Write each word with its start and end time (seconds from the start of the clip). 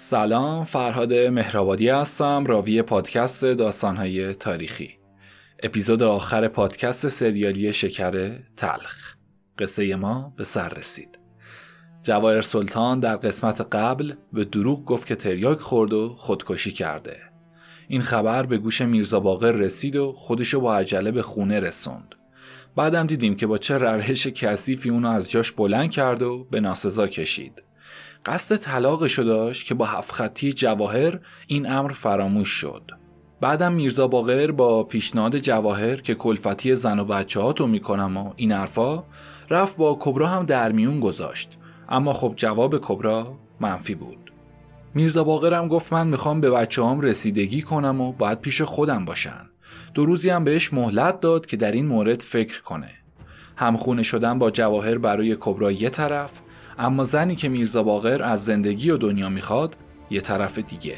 سلام 0.00 0.64
فرهاد 0.64 1.12
مهرآبادی 1.12 1.88
هستم 1.88 2.44
راوی 2.46 2.82
پادکست 2.82 3.44
داستانهای 3.44 4.34
تاریخی. 4.34 4.98
اپیزود 5.62 6.02
آخر 6.02 6.48
پادکست 6.48 7.08
سریالی 7.08 7.72
شکر 7.72 8.38
تلخ. 8.56 9.14
قصه 9.58 9.96
ما 9.96 10.32
به 10.36 10.44
سر 10.44 10.68
رسید. 10.68 11.18
جواهر 12.02 12.40
سلطان 12.40 13.00
در 13.00 13.16
قسمت 13.16 13.60
قبل 13.60 14.14
به 14.32 14.44
دروغ 14.44 14.84
گفت 14.84 15.06
که 15.06 15.14
تریاک 15.14 15.58
خورد 15.58 15.92
و 15.92 16.14
خودکشی 16.16 16.72
کرده. 16.72 17.16
این 17.88 18.00
خبر 18.00 18.42
به 18.42 18.58
گوش 18.58 18.80
میرزا 18.80 19.20
باقر 19.20 19.52
رسید 19.52 19.96
و 19.96 20.12
خودشو 20.12 20.60
با 20.60 20.76
عجله 20.76 21.10
به 21.10 21.22
خونه 21.22 21.60
رسوند. 21.60 22.14
بعدم 22.76 23.06
دیدیم 23.06 23.36
که 23.36 23.46
با 23.46 23.58
چه 23.58 23.78
روش 23.78 24.26
کثیفی 24.26 24.90
اونو 24.90 25.08
از 25.08 25.30
جاش 25.30 25.52
بلند 25.52 25.90
کرد 25.90 26.22
و 26.22 26.44
به 26.50 26.60
ناسزا 26.60 27.06
کشید. 27.06 27.67
قصد 28.28 28.56
طلاقشو 28.56 29.22
داشت 29.22 29.66
که 29.66 29.74
با 29.74 29.84
هفت 29.84 30.44
جواهر 30.44 31.20
این 31.46 31.70
امر 31.70 31.92
فراموش 31.92 32.48
شد. 32.48 32.82
بعدم 33.40 33.72
میرزا 33.72 34.08
باقر 34.08 34.50
با 34.50 34.84
پیشنهاد 34.84 35.38
جواهر 35.38 35.96
که 35.96 36.14
کلفتی 36.14 36.74
زن 36.74 36.98
و 36.98 37.04
بچه 37.04 37.40
ها 37.40 37.52
تو 37.52 37.66
می‌کنم 37.66 38.16
و 38.16 38.32
این 38.36 38.52
حرفا 38.52 39.04
رفت 39.50 39.76
با 39.76 39.96
کبرا 40.00 40.26
هم 40.26 40.46
در 40.46 40.72
میون 40.72 41.00
گذاشت. 41.00 41.58
اما 41.88 42.12
خب 42.12 42.32
جواب 42.36 42.78
کبرا 42.78 43.38
منفی 43.60 43.94
بود. 43.94 44.32
میرزا 44.94 45.24
باقر 45.24 45.54
هم 45.54 45.68
گفت 45.68 45.92
من 45.92 46.06
می‌خوام 46.06 46.40
به 46.40 46.50
بچه 46.50 46.84
هم 46.84 47.00
رسیدگی 47.00 47.62
کنم 47.62 48.00
و 48.00 48.12
باید 48.12 48.40
پیش 48.40 48.62
خودم 48.62 49.04
باشن. 49.04 49.50
دو 49.94 50.06
روزی 50.06 50.30
هم 50.30 50.44
بهش 50.44 50.72
مهلت 50.72 51.20
داد 51.20 51.46
که 51.46 51.56
در 51.56 51.72
این 51.72 51.86
مورد 51.86 52.20
فکر 52.22 52.62
کنه. 52.62 52.90
همخونه 53.56 54.02
شدن 54.02 54.38
با 54.38 54.50
جواهر 54.50 54.98
برای 54.98 55.36
کبرا 55.40 55.72
یه 55.72 55.90
طرف 55.90 56.30
اما 56.78 57.04
زنی 57.04 57.36
که 57.36 57.48
میرزا 57.48 57.82
باقر 57.82 58.22
از 58.22 58.44
زندگی 58.44 58.90
و 58.90 58.96
دنیا 58.96 59.28
می‌خواد 59.28 59.76
یه 60.10 60.20
طرف 60.20 60.58
دیگه. 60.58 60.96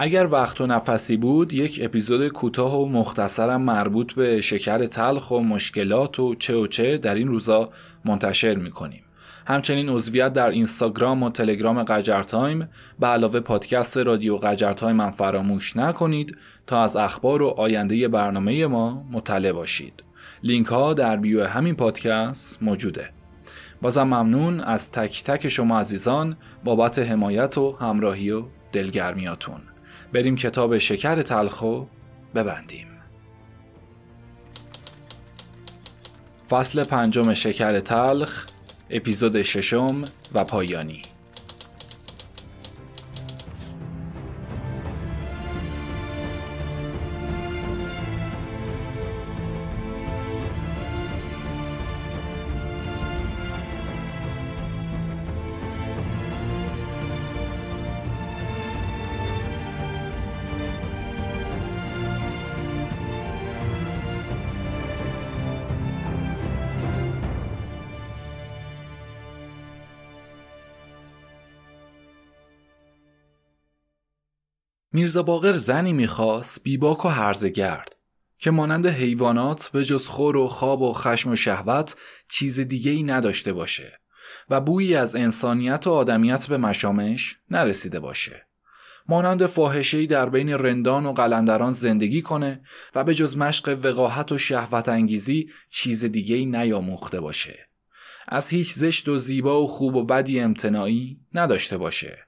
اگر 0.00 0.26
وقت 0.26 0.60
و 0.60 0.66
نفسی 0.66 1.16
بود 1.16 1.52
یک 1.52 1.80
اپیزود 1.82 2.28
کوتاه 2.28 2.80
و 2.80 2.86
مختصرم 2.86 3.62
مربوط 3.62 4.12
به 4.12 4.40
شکر 4.40 4.86
تلخ 4.86 5.30
و 5.30 5.40
مشکلات 5.40 6.20
و 6.20 6.34
چه 6.34 6.54
و 6.56 6.66
چه 6.66 6.98
در 6.98 7.14
این 7.14 7.28
روزا 7.28 7.70
منتشر 8.04 8.54
می‌کنیم. 8.54 9.02
همچنین 9.48 9.88
عضویت 9.88 10.32
در 10.32 10.48
اینستاگرام 10.48 11.22
و 11.22 11.30
تلگرام 11.30 11.82
قجر 11.82 12.22
تایم 12.22 12.68
به 12.98 13.06
علاوه 13.06 13.40
پادکست 13.40 13.96
رادیو 13.96 14.36
قجر 14.36 14.72
تایم 14.72 15.00
هم 15.00 15.10
فراموش 15.10 15.76
نکنید 15.76 16.36
تا 16.66 16.82
از 16.82 16.96
اخبار 16.96 17.42
و 17.42 17.46
آینده 17.46 18.08
برنامه 18.08 18.66
ما 18.66 19.04
مطلع 19.10 19.52
باشید. 19.52 20.02
لینک 20.42 20.66
ها 20.66 20.94
در 20.94 21.16
بیو 21.16 21.46
همین 21.46 21.74
پادکست 21.74 22.62
موجوده. 22.62 23.10
بازم 23.82 24.02
ممنون 24.02 24.60
از 24.60 24.90
تک 24.90 25.24
تک 25.24 25.48
شما 25.48 25.80
عزیزان 25.80 26.36
بابت 26.64 26.98
حمایت 26.98 27.58
و 27.58 27.76
همراهی 27.80 28.30
و 28.30 28.42
دلگرمیاتون. 28.72 29.60
بریم 30.12 30.36
کتاب 30.36 30.78
شکر 30.78 31.22
تلخو 31.22 31.84
ببندیم. 32.34 32.86
فصل 36.50 36.84
پنجم 36.84 37.34
شکر 37.34 37.80
تلخ 37.80 38.46
اپیزود 38.90 39.42
ششم 39.42 40.04
و 40.34 40.44
پایانی. 40.44 41.02
میرزا 74.98 75.22
باقر 75.22 75.52
زنی 75.52 75.92
می‌خواست 75.92 76.62
بیباک 76.62 77.04
و 77.04 77.08
هرزگرد 77.08 77.96
که 78.38 78.50
مانند 78.50 78.86
حیوانات 78.86 79.68
به 79.72 79.84
جز 79.84 80.06
خور 80.06 80.36
و 80.36 80.48
خواب 80.48 80.82
و 80.82 80.92
خشم 80.92 81.30
و 81.30 81.36
شهوت 81.36 81.96
چیز 82.28 82.60
دیگه 82.60 82.90
ای 82.90 83.02
نداشته 83.02 83.52
باشه 83.52 84.00
و 84.50 84.60
بویی 84.60 84.94
از 84.94 85.16
انسانیت 85.16 85.86
و 85.86 85.90
آدمیت 85.90 86.46
به 86.46 86.56
مشامش 86.56 87.36
نرسیده 87.50 88.00
باشه. 88.00 88.46
مانند 89.08 89.46
فاحشه‌ای 89.46 90.06
در 90.06 90.28
بین 90.28 90.50
رندان 90.50 91.06
و 91.06 91.12
قلندران 91.12 91.70
زندگی 91.70 92.22
کنه 92.22 92.60
و 92.94 93.04
به 93.04 93.14
جز 93.14 93.36
مشق 93.36 93.78
وقاحت 93.84 94.32
و 94.32 94.38
شهوت 94.38 94.88
انگیزی 94.88 95.50
چیز 95.70 96.04
دیگه 96.04 96.36
ای 96.36 96.46
نیاموخته 96.46 97.20
باشه. 97.20 97.68
از 98.28 98.48
هیچ 98.48 98.72
زشت 98.72 99.08
و 99.08 99.18
زیبا 99.18 99.62
و 99.62 99.66
خوب 99.66 99.96
و 99.96 100.04
بدی 100.04 100.40
امتناعی 100.40 101.20
نداشته 101.34 101.76
باشه. 101.78 102.27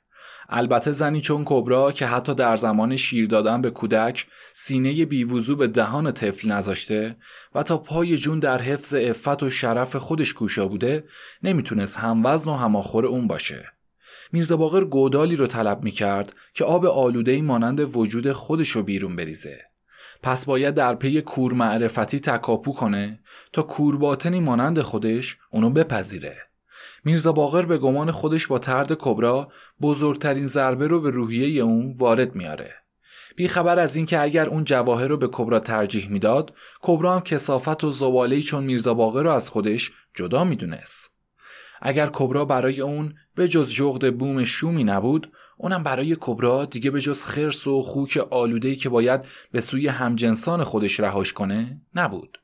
البته 0.52 0.92
زنی 0.92 1.20
چون 1.20 1.42
کبرا 1.46 1.92
که 1.92 2.06
حتی 2.06 2.34
در 2.34 2.56
زمان 2.56 2.96
شیر 2.96 3.26
دادن 3.26 3.62
به 3.62 3.70
کودک 3.70 4.26
سینه 4.52 5.04
بیوزو 5.04 5.56
به 5.56 5.66
دهان 5.66 6.12
طفل 6.12 6.52
نذاشته 6.52 7.16
و 7.54 7.62
تا 7.62 7.78
پای 7.78 8.16
جون 8.16 8.38
در 8.38 8.62
حفظ 8.62 8.94
عفت 8.94 9.42
و 9.42 9.50
شرف 9.50 9.96
خودش 9.96 10.34
کوشا 10.34 10.68
بوده 10.68 11.04
نمی‌تونست 11.42 11.98
هموزن 11.98 12.50
و 12.50 12.54
هماخور 12.54 13.06
اون 13.06 13.26
باشه. 13.26 13.64
میرزا 14.32 14.56
باقر 14.56 14.84
گودالی 14.84 15.36
رو 15.36 15.46
طلب 15.46 15.82
می‌کرد 15.82 16.34
که 16.54 16.64
آب 16.64 16.86
آلوده 16.86 17.42
مانند 17.42 17.96
وجود 17.96 18.32
خودش 18.32 18.70
رو 18.70 18.82
بیرون 18.82 19.16
بریزه. 19.16 19.60
پس 20.22 20.46
باید 20.46 20.74
در 20.74 20.94
پی 20.94 21.20
کور 21.20 21.52
معرفتی 21.52 22.20
تکاپو 22.20 22.72
کنه 22.72 23.20
تا 23.52 23.62
کور 23.62 23.96
باطنی 23.96 24.40
مانند 24.40 24.80
خودش 24.80 25.38
اونو 25.50 25.70
بپذیره. 25.70 26.49
میرزا 27.04 27.32
باقر 27.32 27.62
به 27.62 27.78
گمان 27.78 28.10
خودش 28.10 28.46
با 28.46 28.58
ترد 28.58 28.92
کبرا 28.92 29.48
بزرگترین 29.80 30.46
ضربه 30.46 30.86
رو 30.86 31.00
به 31.00 31.10
روحیه 31.10 31.62
اون 31.62 31.94
وارد 31.98 32.34
میاره. 32.34 32.74
خبر 33.48 33.78
از 33.78 33.96
اینکه 33.96 34.20
اگر 34.20 34.48
اون 34.48 34.64
جواهر 34.64 35.06
رو 35.06 35.16
به 35.16 35.28
کبرا 35.32 35.60
ترجیح 35.60 36.10
می‌داد، 36.10 36.52
کبرا 36.80 37.14
هم 37.14 37.20
کسافت 37.20 37.84
و 37.84 37.90
زباله 37.90 38.42
چون 38.42 38.64
میرزا 38.64 38.94
باقر 38.94 39.22
رو 39.22 39.30
از 39.30 39.48
خودش 39.48 39.92
جدا 40.14 40.44
می‌دونست. 40.44 41.10
اگر 41.82 42.10
کبرا 42.12 42.44
برای 42.44 42.80
اون 42.80 43.14
به 43.34 43.48
جز 43.48 43.72
جغد 43.72 44.16
بوم 44.16 44.44
شومی 44.44 44.84
نبود، 44.84 45.32
اونم 45.56 45.82
برای 45.82 46.16
کبرا 46.20 46.64
دیگه 46.64 46.90
به 46.90 47.00
جز 47.00 47.24
خرس 47.24 47.66
و 47.66 47.82
خوک 47.82 48.16
آلودهی 48.30 48.76
که 48.76 48.88
باید 48.88 49.20
به 49.52 49.60
سوی 49.60 49.88
همجنسان 49.88 50.64
خودش 50.64 51.00
رهاش 51.00 51.32
کنه 51.32 51.80
نبود. 51.94 52.38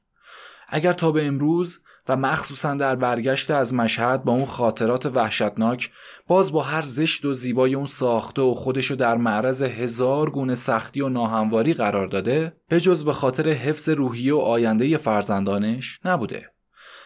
اگر 0.68 0.92
تا 0.92 1.12
به 1.12 1.26
امروز 1.26 1.80
و 2.08 2.16
مخصوصا 2.16 2.74
در 2.74 2.96
برگشت 2.96 3.50
از 3.50 3.74
مشهد 3.74 4.24
با 4.24 4.32
اون 4.32 4.44
خاطرات 4.44 5.06
وحشتناک 5.06 5.90
باز 6.26 6.52
با 6.52 6.62
هر 6.62 6.82
زشت 6.82 7.24
و 7.24 7.34
زیبای 7.34 7.74
اون 7.74 7.86
ساخته 7.86 8.42
و 8.42 8.54
خودشو 8.54 8.94
در 8.94 9.16
معرض 9.16 9.62
هزار 9.62 10.30
گونه 10.30 10.54
سختی 10.54 11.00
و 11.00 11.08
ناهمواری 11.08 11.74
قرار 11.74 12.06
داده 12.06 12.56
به 12.68 12.80
جز 12.80 13.04
به 13.04 13.12
خاطر 13.12 13.48
حفظ 13.48 13.88
روحی 13.88 14.30
و 14.30 14.38
آینده 14.38 14.96
فرزندانش 14.96 16.00
نبوده. 16.04 16.50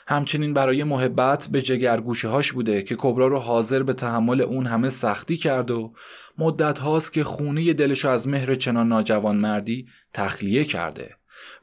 همچنین 0.06 0.54
برای 0.54 0.84
محبت 0.84 1.48
به 1.52 1.62
جگرگوشه 1.62 2.28
هاش 2.28 2.52
بوده 2.52 2.82
که 2.82 2.96
کبرا 2.98 3.26
رو 3.26 3.38
حاضر 3.38 3.82
به 3.82 3.92
تحمل 3.92 4.40
اون 4.40 4.66
همه 4.66 4.88
سختی 4.88 5.36
کرد 5.36 5.70
و 5.70 5.92
مدت 6.38 6.78
هاست 6.78 7.12
که 7.12 7.24
خونه 7.24 7.72
دلشو 7.72 8.08
از 8.08 8.28
مهر 8.28 8.54
چنان 8.54 8.88
ناجوان 8.88 9.36
مردی 9.36 9.86
تخلیه 10.14 10.64
کرده 10.64 11.14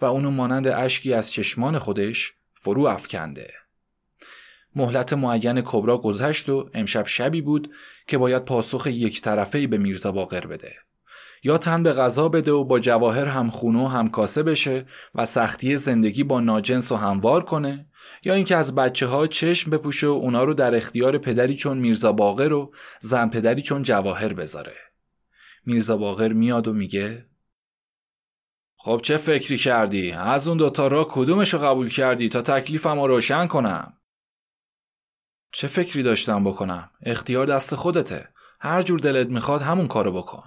و 0.01 0.05
اونو 0.05 0.31
مانند 0.31 0.67
اشکی 0.67 1.13
از 1.13 1.31
چشمان 1.31 1.79
خودش 1.79 2.33
فرو 2.61 2.85
افکنده. 2.85 3.53
مهلت 4.75 5.13
معین 5.13 5.61
کبرا 5.61 5.97
گذشت 5.97 6.49
و 6.49 6.69
امشب 6.73 7.07
شبی 7.07 7.41
بود 7.41 7.71
که 8.07 8.17
باید 8.17 8.45
پاسخ 8.45 8.87
یک 8.87 9.21
طرفه 9.21 9.67
به 9.67 9.77
میرزا 9.77 10.11
باقر 10.11 10.47
بده. 10.47 10.73
یا 11.43 11.57
تن 11.57 11.83
به 11.83 11.93
غذا 11.93 12.29
بده 12.29 12.51
و 12.51 12.63
با 12.63 12.79
جواهر 12.79 13.25
هم 13.25 13.49
خونه 13.49 13.83
و 13.83 13.87
هم 13.87 14.09
کاسه 14.09 14.43
بشه 14.43 14.85
و 15.15 15.25
سختی 15.25 15.77
زندگی 15.77 16.23
با 16.23 16.39
ناجنس 16.39 16.91
و 16.91 16.95
هموار 16.95 17.43
کنه 17.43 17.85
یا 18.23 18.33
اینکه 18.33 18.55
از 18.55 18.75
بچه 18.75 19.07
ها 19.07 19.27
چشم 19.27 19.71
بپوشه 19.71 20.07
و 20.07 20.09
اونا 20.09 20.43
رو 20.43 20.53
در 20.53 20.75
اختیار 20.75 21.17
پدری 21.17 21.55
چون 21.55 21.77
میرزا 21.77 22.11
باقر 22.11 22.53
و 22.53 22.73
زن 22.99 23.29
پدری 23.29 23.61
چون 23.61 23.83
جواهر 23.83 24.33
بذاره. 24.33 24.75
میرزا 25.65 25.97
باقر 25.97 26.33
میاد 26.33 26.67
و 26.67 26.73
میگه 26.73 27.25
خب 28.87 29.01
چه 29.03 29.17
فکری 29.17 29.57
کردی؟ 29.57 30.11
از 30.11 30.47
اون 30.47 30.57
دوتا 30.57 30.87
را 30.87 31.07
کدومشو 31.09 31.57
قبول 31.57 31.89
کردی 31.89 32.29
تا 32.29 32.41
تکلیفم 32.41 32.99
رو 32.99 33.07
روشن 33.07 33.47
کنم؟ 33.47 33.97
چه 35.51 35.67
فکری 35.67 36.03
داشتم 36.03 36.43
بکنم؟ 36.43 36.89
اختیار 37.01 37.45
دست 37.45 37.75
خودته. 37.75 38.29
هر 38.59 38.81
جور 38.81 38.99
دلت 38.99 39.27
می‌خواد 39.27 39.61
همون 39.61 39.87
کارو 39.87 40.11
بکن. 40.11 40.43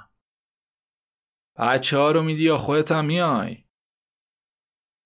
بچه 1.59 1.99
ها 1.99 2.11
رو 2.11 2.23
میدی 2.23 2.43
یا 2.43 2.57
خودت 2.57 2.93
هم 2.93 3.05
میای 3.05 3.65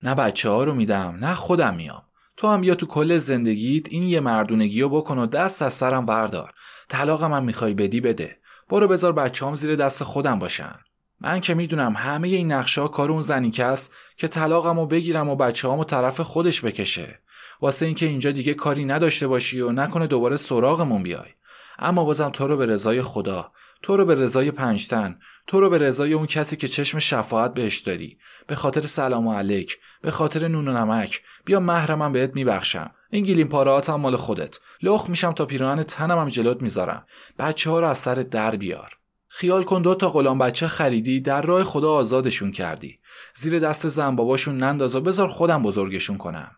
نه 0.02 0.14
بچه 0.14 0.50
ها 0.50 0.64
رو 0.64 0.74
میدم 0.74 1.16
نه 1.20 1.34
خودم 1.34 1.74
میام 1.74 2.02
تو 2.36 2.48
هم 2.48 2.60
بیا 2.60 2.74
تو 2.74 2.86
کل 2.86 3.16
زندگیت 3.16 3.88
این 3.88 4.02
یه 4.02 4.20
مردونگی 4.20 4.82
رو 4.82 4.88
بکن 4.88 5.18
و 5.18 5.26
دست 5.26 5.62
از 5.62 5.72
سرم 5.72 6.06
بردار 6.06 6.52
طلاقم 6.88 7.32
هم 7.32 7.44
می‌خوای 7.44 7.74
بدی 7.74 8.00
بده 8.00 8.40
برو 8.68 8.88
بذار 8.88 9.12
بچه 9.12 9.46
هم 9.46 9.54
زیر 9.54 9.76
دست 9.76 10.04
خودم 10.04 10.38
باشن 10.38 10.78
من 11.24 11.40
که 11.40 11.54
می‌دونم 11.54 11.92
همه 11.96 12.28
این 12.28 12.52
نقشه 12.52 12.80
ها 12.80 12.88
کار 12.88 13.10
اون 13.10 13.20
زنی 13.20 13.50
که 14.16 14.28
طلاقم 14.28 14.80
رو 14.80 14.86
بگیرم 14.86 15.28
و 15.28 15.36
بچه 15.36 15.68
و 15.68 15.84
طرف 15.84 16.20
خودش 16.20 16.64
بکشه. 16.64 17.20
واسه 17.60 17.86
اینکه 17.86 18.06
اینجا 18.06 18.30
دیگه 18.30 18.54
کاری 18.54 18.84
نداشته 18.84 19.26
باشی 19.26 19.60
و 19.60 19.72
نکنه 19.72 20.06
دوباره 20.06 20.36
سراغمون 20.36 21.02
بیای. 21.02 21.28
اما 21.78 22.04
بازم 22.04 22.28
تو 22.28 22.48
رو 22.48 22.56
به 22.56 22.66
رضای 22.66 23.02
خدا 23.02 23.52
تو 23.82 23.96
رو 23.96 24.04
به 24.04 24.14
رضای 24.14 24.50
پنجتن 24.50 25.18
تو 25.46 25.60
رو 25.60 25.70
به 25.70 25.78
رضای 25.78 26.12
اون 26.12 26.26
کسی 26.26 26.56
که 26.56 26.68
چشم 26.68 26.98
شفاعت 26.98 27.54
بهش 27.54 27.78
داری. 27.78 28.18
به 28.46 28.54
خاطر 28.54 28.80
سلام 28.80 29.26
و 29.26 29.34
علیک 29.34 29.78
به 30.02 30.10
خاطر 30.10 30.48
نون 30.48 30.68
و 30.68 30.72
نمک. 30.72 31.22
بیا 31.44 31.60
مهرمم 31.60 32.12
بهت 32.12 32.34
میبخشم. 32.34 32.90
این 33.10 33.24
گیلیم 33.24 33.48
پارهات 33.48 33.90
هم 33.90 34.00
مال 34.00 34.16
خودت. 34.16 34.58
لخ 34.82 35.08
میشم 35.08 35.32
تا 35.32 35.46
پیراهن 35.46 35.82
تنم 35.82 36.18
هم 36.18 36.28
جلوت 36.28 36.62
می‌ذارم. 36.62 37.06
بچه 37.38 37.70
ها 37.70 37.80
رو 37.80 37.86
از 37.86 37.98
سر 37.98 38.14
در 38.14 38.56
بیار. 38.56 38.98
خیال 39.36 39.64
کن 39.64 39.82
دو 39.82 39.94
تا 39.94 40.10
غلام 40.10 40.38
بچه 40.38 40.66
خریدی 40.66 41.20
در 41.20 41.42
راه 41.42 41.64
خدا 41.64 41.92
آزادشون 41.92 42.52
کردی. 42.52 43.00
زیر 43.34 43.58
دست 43.58 43.88
زن 43.88 44.16
باباشون 44.16 44.56
ننداز 44.56 44.94
و 44.94 45.00
بذار 45.00 45.28
خودم 45.28 45.62
بزرگشون 45.62 46.16
کنم. 46.16 46.50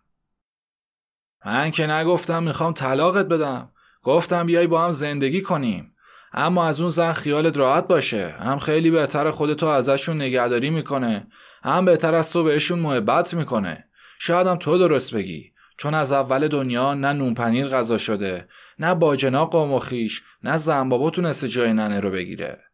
من 1.46 1.70
که 1.70 1.86
نگفتم 1.86 2.42
می‌خوام 2.42 2.72
طلاقت 2.72 3.26
بدم. 3.26 3.72
گفتم 4.02 4.46
بیای 4.46 4.66
با 4.66 4.84
هم 4.84 4.90
زندگی 4.90 5.40
کنیم. 5.40 5.94
اما 6.32 6.66
از 6.66 6.80
اون 6.80 6.90
زن 6.90 7.12
خیالت 7.12 7.56
راحت 7.56 7.88
باشه. 7.88 8.28
هم 8.28 8.58
خیلی 8.58 8.90
بهتر 8.90 9.30
خودتو 9.30 9.66
ازشون 9.66 10.16
نگهداری 10.16 10.70
می‌کنه. 10.70 11.26
هم 11.62 11.84
بهتر 11.84 12.14
از 12.14 12.32
تو 12.32 12.44
بهشون 12.44 12.78
محبت 12.78 13.34
می‌کنه. 13.34 13.88
شاید 14.18 14.46
هم 14.46 14.56
تو 14.56 14.78
درست 14.78 15.14
بگی. 15.14 15.52
چون 15.78 15.94
از 15.94 16.12
اول 16.12 16.48
دنیا 16.48 16.94
نه 16.94 17.12
نون 17.12 17.34
پنیر 17.34 17.68
غذا 17.68 17.98
شده 17.98 18.48
نه 18.78 18.94
باجنا 18.94 19.46
قوم 19.46 19.72
و 19.72 19.78
خیش 19.78 20.22
نه 20.42 20.56
زن 20.56 20.88
بابا 20.88 21.10
تونسته 21.10 21.48
جای 21.48 21.72
ننه 21.72 22.00
رو 22.00 22.10
بگیره. 22.10 22.65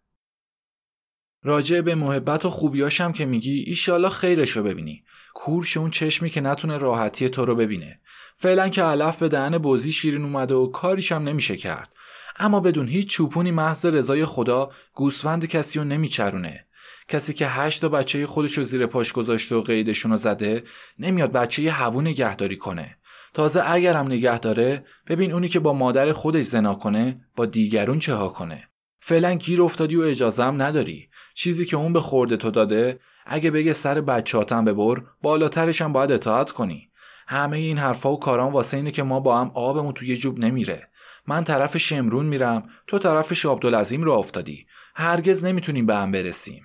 راجع 1.44 1.80
به 1.80 1.94
محبت 1.94 2.44
و 2.44 2.50
خوبیاشم 2.50 3.12
که 3.12 3.24
میگی 3.24 3.64
ایشالا 3.66 4.08
خیرش 4.08 4.50
رو 4.50 4.62
ببینی. 4.62 5.04
کورش 5.34 5.76
اون 5.76 5.90
چشمی 5.90 6.30
که 6.30 6.40
نتونه 6.40 6.78
راحتی 6.78 7.28
تو 7.28 7.44
رو 7.44 7.54
ببینه. 7.54 8.00
فعلا 8.36 8.68
که 8.68 8.82
علف 8.82 9.16
به 9.16 9.28
دهن 9.28 9.58
بوزی 9.58 9.92
شیرین 9.92 10.22
اومده 10.22 10.54
و 10.54 10.66
کاریشم 10.66 11.14
نمیشه 11.14 11.56
کرد. 11.56 11.92
اما 12.38 12.60
بدون 12.60 12.88
هیچ 12.88 13.08
چوپونی 13.08 13.50
محض 13.50 13.86
رضای 13.86 14.24
خدا 14.24 14.70
گوسفند 14.94 15.46
کسی 15.46 15.78
رو 15.78 15.84
نمیچرونه. 15.84 16.66
کسی 17.08 17.34
که 17.34 17.46
هشت 17.46 17.84
بچه 17.84 18.26
خودش 18.26 18.58
رو 18.58 18.64
زیر 18.64 18.86
پاش 18.86 19.12
گذاشته 19.12 19.54
و 19.54 19.60
قیدشون 19.60 20.10
رو 20.10 20.16
زده 20.16 20.64
نمیاد 20.98 21.32
بچه 21.32 21.70
هوو 21.70 22.00
نگهداری 22.00 22.56
کنه. 22.56 22.96
تازه 23.34 23.62
اگرم 23.66 24.06
نگه 24.06 24.38
داره 24.38 24.84
ببین 25.06 25.32
اونی 25.32 25.48
که 25.48 25.60
با 25.60 25.72
مادر 25.72 26.12
خودش 26.12 26.44
زنا 26.44 26.74
کنه 26.74 27.20
با 27.36 27.46
دیگرون 27.46 27.98
چه 27.98 28.14
ها 28.14 28.28
کنه. 28.28 28.68
فعلا 29.00 29.34
گیر 29.34 29.62
افتادی 29.62 29.96
و 29.96 30.00
اجازم 30.00 30.62
نداری. 30.62 31.08
چیزی 31.34 31.64
که 31.64 31.76
اون 31.76 31.93
به 31.93 32.00
خورده 32.00 32.37
تو 32.37 32.50
داده 32.50 33.00
اگه 33.26 33.50
بگه 33.50 33.73
سر 33.73 34.00
بچاتم 34.00 34.64
ببر 34.64 35.02
بالاترش 35.23 35.82
هم 35.82 35.93
باید 35.93 36.12
اطاعت 36.12 36.50
کنی. 36.50 36.88
همه 37.26 37.56
این 37.56 37.79
حرفا 37.79 38.12
و 38.12 38.19
کاران 38.19 38.52
واسه 38.52 38.76
اینه 38.76 38.90
که 38.90 39.02
ما 39.02 39.20
با 39.20 39.40
هم 39.40 39.50
آبمون 39.55 39.93
توی 39.93 40.17
جوب 40.17 40.38
نمیره. 40.38 40.88
من 41.26 41.44
طرف 41.44 41.76
شمرون 41.76 42.26
میرم 42.26 42.69
تو 42.87 42.99
طرف 42.99 43.34
شابدالعظیم 43.34 44.02
رو 44.02 44.12
افتادی. 44.12 44.67
هرگز 44.94 45.44
نمی‌تونیم 45.44 45.87
به 45.87 45.96
هم 45.96 46.12
برسیم. 46.12 46.64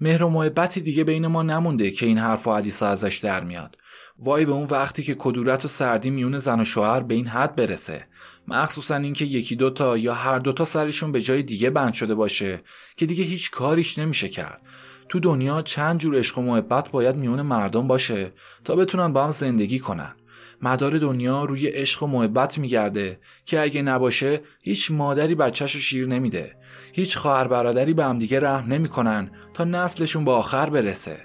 مهر 0.00 0.22
و 0.22 0.28
محبتی 0.28 0.80
دیگه 0.80 1.04
بین 1.04 1.26
ما 1.26 1.42
نمونده 1.42 1.90
که 1.90 2.06
این 2.06 2.18
حرف 2.18 2.46
و 2.46 2.54
حدیث 2.54 2.82
ازش 2.82 3.18
در 3.18 3.44
میاد. 3.44 3.76
وای 4.18 4.46
به 4.46 4.52
اون 4.52 4.66
وقتی 4.70 5.02
که 5.02 5.14
کدورت 5.14 5.64
و 5.64 5.68
سردی 5.68 6.10
میون 6.10 6.38
زن 6.38 6.60
و 6.60 6.64
شوهر 6.64 7.00
به 7.00 7.14
این 7.14 7.26
حد 7.26 7.56
برسه. 7.56 8.06
مخصوصا 8.48 8.96
اینکه 8.96 9.24
یکی 9.24 9.56
دوتا 9.56 9.96
یا 9.96 10.14
هر 10.14 10.38
دوتا 10.38 10.64
سرشون 10.64 11.12
به 11.12 11.20
جای 11.20 11.42
دیگه 11.42 11.70
بند 11.70 11.94
شده 11.94 12.14
باشه 12.14 12.62
که 12.96 13.06
دیگه 13.06 13.24
هیچ 13.24 13.50
کاریش 13.50 13.98
نمیشه 13.98 14.28
کرد. 14.28 14.62
تو 15.08 15.20
دنیا 15.20 15.62
چند 15.62 16.00
جور 16.00 16.18
عشق 16.18 16.38
و 16.38 16.42
محبت 16.42 16.90
باید 16.90 17.16
میون 17.16 17.42
مردم 17.42 17.86
باشه 17.86 18.32
تا 18.64 18.76
بتونن 18.76 19.12
با 19.12 19.24
هم 19.24 19.30
زندگی 19.30 19.78
کنن. 19.78 20.14
مدار 20.62 20.98
دنیا 20.98 21.44
روی 21.44 21.66
عشق 21.66 22.02
و 22.02 22.06
محبت 22.06 22.58
میگرده 22.58 23.20
که 23.44 23.60
اگه 23.60 23.82
نباشه 23.82 24.40
هیچ 24.62 24.90
مادری 24.90 25.34
بچهش 25.34 25.74
رو 25.74 25.80
شیر 25.80 26.06
نمیده. 26.06 26.56
هیچ 26.92 27.16
خواهر 27.16 27.48
برادری 27.48 27.94
به 27.94 28.04
همدیگه 28.04 28.40
رحم 28.40 28.72
نمی‌کنن 28.72 29.30
تا 29.54 29.64
نسلشون 29.64 30.24
به 30.24 30.30
آخر 30.30 30.70
برسه. 30.70 31.16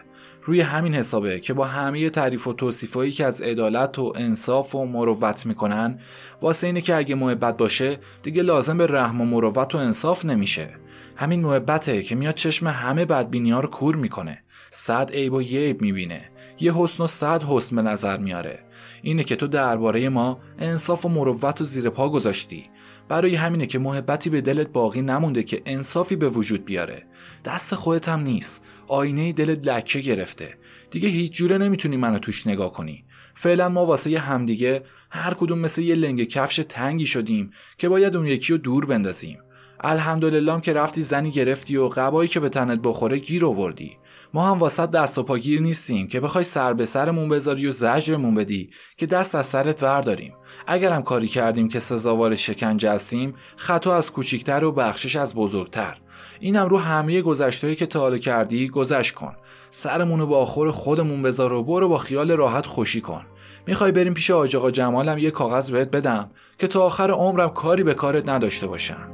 روی 0.45 0.61
همین 0.61 0.95
حسابه 0.95 1.39
که 1.39 1.53
با 1.53 1.65
همه 1.65 2.09
تعریف 2.09 2.47
و 2.47 2.53
توصیفایی 2.53 3.11
که 3.11 3.25
از 3.25 3.41
عدالت 3.41 3.99
و 3.99 4.13
انصاف 4.15 4.75
و 4.75 4.85
مروت 4.85 5.45
می‌کنن 5.45 5.99
واسه 6.41 6.67
اینه 6.67 6.81
که 6.81 6.95
اگه 6.95 7.15
محبت 7.15 7.57
باشه 7.57 7.97
دیگه 8.23 8.41
لازم 8.41 8.77
به 8.77 8.87
رحم 8.87 9.21
و 9.21 9.25
مروت 9.25 9.75
و 9.75 9.77
انصاف 9.77 10.25
نمیشه. 10.25 10.69
همین 11.15 11.41
محبته 11.41 12.03
که 12.03 12.15
میاد 12.15 12.35
چشم 12.35 12.67
همه 12.67 13.05
بدبینی 13.05 13.51
ها 13.51 13.59
رو 13.59 13.69
کور 13.69 13.95
می‌کنه. 13.95 14.43
صد 14.71 15.11
عیب 15.11 15.33
و 15.33 15.41
یه 15.41 15.59
عیب 15.59 15.81
می‌بینه. 15.81 16.29
یه 16.59 16.73
حسن 16.75 17.03
و 17.03 17.07
صد 17.07 17.43
حسن 17.43 17.75
به 17.75 17.81
نظر 17.81 18.17
میاره. 18.17 18.59
اینه 19.01 19.23
که 19.23 19.35
تو 19.35 19.47
درباره 19.47 20.09
ما 20.09 20.39
انصاف 20.59 21.05
و 21.05 21.09
مروت 21.09 21.61
و 21.61 21.65
زیر 21.65 21.89
پا 21.89 22.09
گذاشتی. 22.09 22.69
برای 23.09 23.35
همینه 23.35 23.65
که 23.65 23.79
محبتی 23.79 24.29
به 24.29 24.41
دلت 24.41 24.67
باقی 24.67 25.01
نمونده 25.01 25.43
که 25.43 25.61
انصافی 25.65 26.15
به 26.15 26.29
وجود 26.29 26.65
بیاره. 26.65 27.03
دست 27.45 27.75
خودت 27.75 28.09
هم 28.09 28.19
نیست. 28.19 28.61
آینه 28.93 29.33
دلت 29.33 29.67
لکه 29.67 29.99
گرفته. 29.99 30.57
دیگه 30.91 31.09
هیچ 31.09 31.33
جوره 31.33 31.57
نمی‌تونی 31.57 31.97
منو 31.97 32.19
توش 32.19 32.47
نگاه 32.47 32.73
کنی. 32.73 33.05
فعلا 33.33 33.69
ما 33.69 33.85
واسه 33.85 34.09
یه 34.09 34.19
همدیگه 34.19 34.83
هر 35.09 35.33
کدوم 35.33 35.59
مثل 35.59 35.81
یه 35.81 35.95
لنگ 35.95 36.23
کفش 36.23 36.61
تنگی 36.69 37.05
شدیم 37.05 37.51
که 37.77 37.89
باید 37.89 38.15
اون 38.15 38.25
یکی 38.25 38.53
رو 38.53 38.57
دور 38.57 38.85
بندازیم. 38.85 39.39
الحمدلله 39.79 40.61
که 40.61 40.73
رفتی 40.73 41.01
زنی 41.01 41.31
گرفتی 41.31 41.77
و 41.77 41.87
قبایی 41.87 42.29
که 42.29 42.39
به 42.39 42.49
تنت 42.49 42.79
بخوره 42.83 43.17
گیر 43.17 43.45
آوردی. 43.45 43.97
ما 44.35 44.49
هم 44.49 44.59
واسط 44.59 44.91
دست 44.91 45.17
و 45.17 45.23
پاگیر 45.23 45.61
نیستیم 45.61 46.07
که 46.07 46.19
بخوای 46.19 46.43
سر 46.43 46.73
به 46.73 46.85
سرمون 46.85 47.29
بذاری 47.29 47.67
و 47.67 47.71
زجرمون 47.71 48.35
بدی 48.35 48.69
که 48.97 49.05
دست 49.05 49.35
از 49.35 49.45
سرت 49.45 49.83
ورداریم. 49.83 50.33
اگرم 50.67 51.03
کاری 51.03 51.27
کردیم 51.27 51.69
که 51.69 51.79
سزاوار 51.79 52.35
شکنجه 52.35 52.91
هستیم 52.91 53.33
خطا 53.55 53.95
از 53.95 54.11
کوچیکتر 54.11 54.63
و 54.63 54.71
بخشش 54.71 55.15
از 55.15 55.35
بزرگتر. 55.35 55.97
اینم 56.39 56.67
رو 56.67 56.77
همه 56.77 57.21
گذشتهایی 57.21 57.75
که 57.75 57.85
تا 57.85 58.17
کردی 58.17 58.69
گذشت 58.69 59.13
کن. 59.13 59.35
سرمونو 59.71 60.25
با 60.25 60.37
آخر 60.37 60.71
خودمون 60.71 61.21
بذار 61.21 61.53
و 61.53 61.63
برو 61.63 61.89
با 61.89 61.97
خیال 61.97 62.31
راحت 62.31 62.65
خوشی 62.65 63.01
کن. 63.01 63.25
می‌خوای 63.67 63.91
بریم 63.91 64.13
پیش 64.13 64.31
آج 64.31 64.55
آقا 64.55 64.71
جمالم 64.71 65.17
یه 65.17 65.31
کاغذ 65.31 65.69
بهت 65.69 65.91
بدم 65.91 66.31
که 66.59 66.67
تا 66.67 66.81
آخر 66.81 67.11
عمرم 67.11 67.49
کاری 67.49 67.83
به 67.83 67.93
کارت 67.93 68.29
نداشته 68.29 68.67
باشم. 68.67 69.12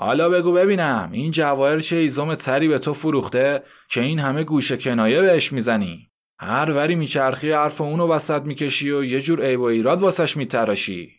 حالا 0.00 0.28
بگو 0.28 0.52
ببینم 0.52 1.08
این 1.12 1.30
جواهر 1.30 1.80
چه 1.80 1.96
ایزوم 1.96 2.34
تری 2.34 2.68
به 2.68 2.78
تو 2.78 2.94
فروخته 2.94 3.62
که 3.88 4.00
این 4.00 4.18
همه 4.18 4.44
گوشه 4.44 4.76
کنایه 4.76 5.20
بهش 5.20 5.52
می‌زنی؟ 5.52 6.10
هر 6.38 6.70
وری 6.70 6.94
میچرخی 6.94 7.52
حرف 7.52 7.80
اونو 7.80 8.08
وسط 8.08 8.42
می‌کشی 8.42 8.90
و 8.90 9.04
یه 9.04 9.20
جور 9.20 9.46
عیب 9.46 9.60
و 9.60 9.64
ایراد 9.64 10.00
واسش 10.00 10.36
میتراشی. 10.36 11.12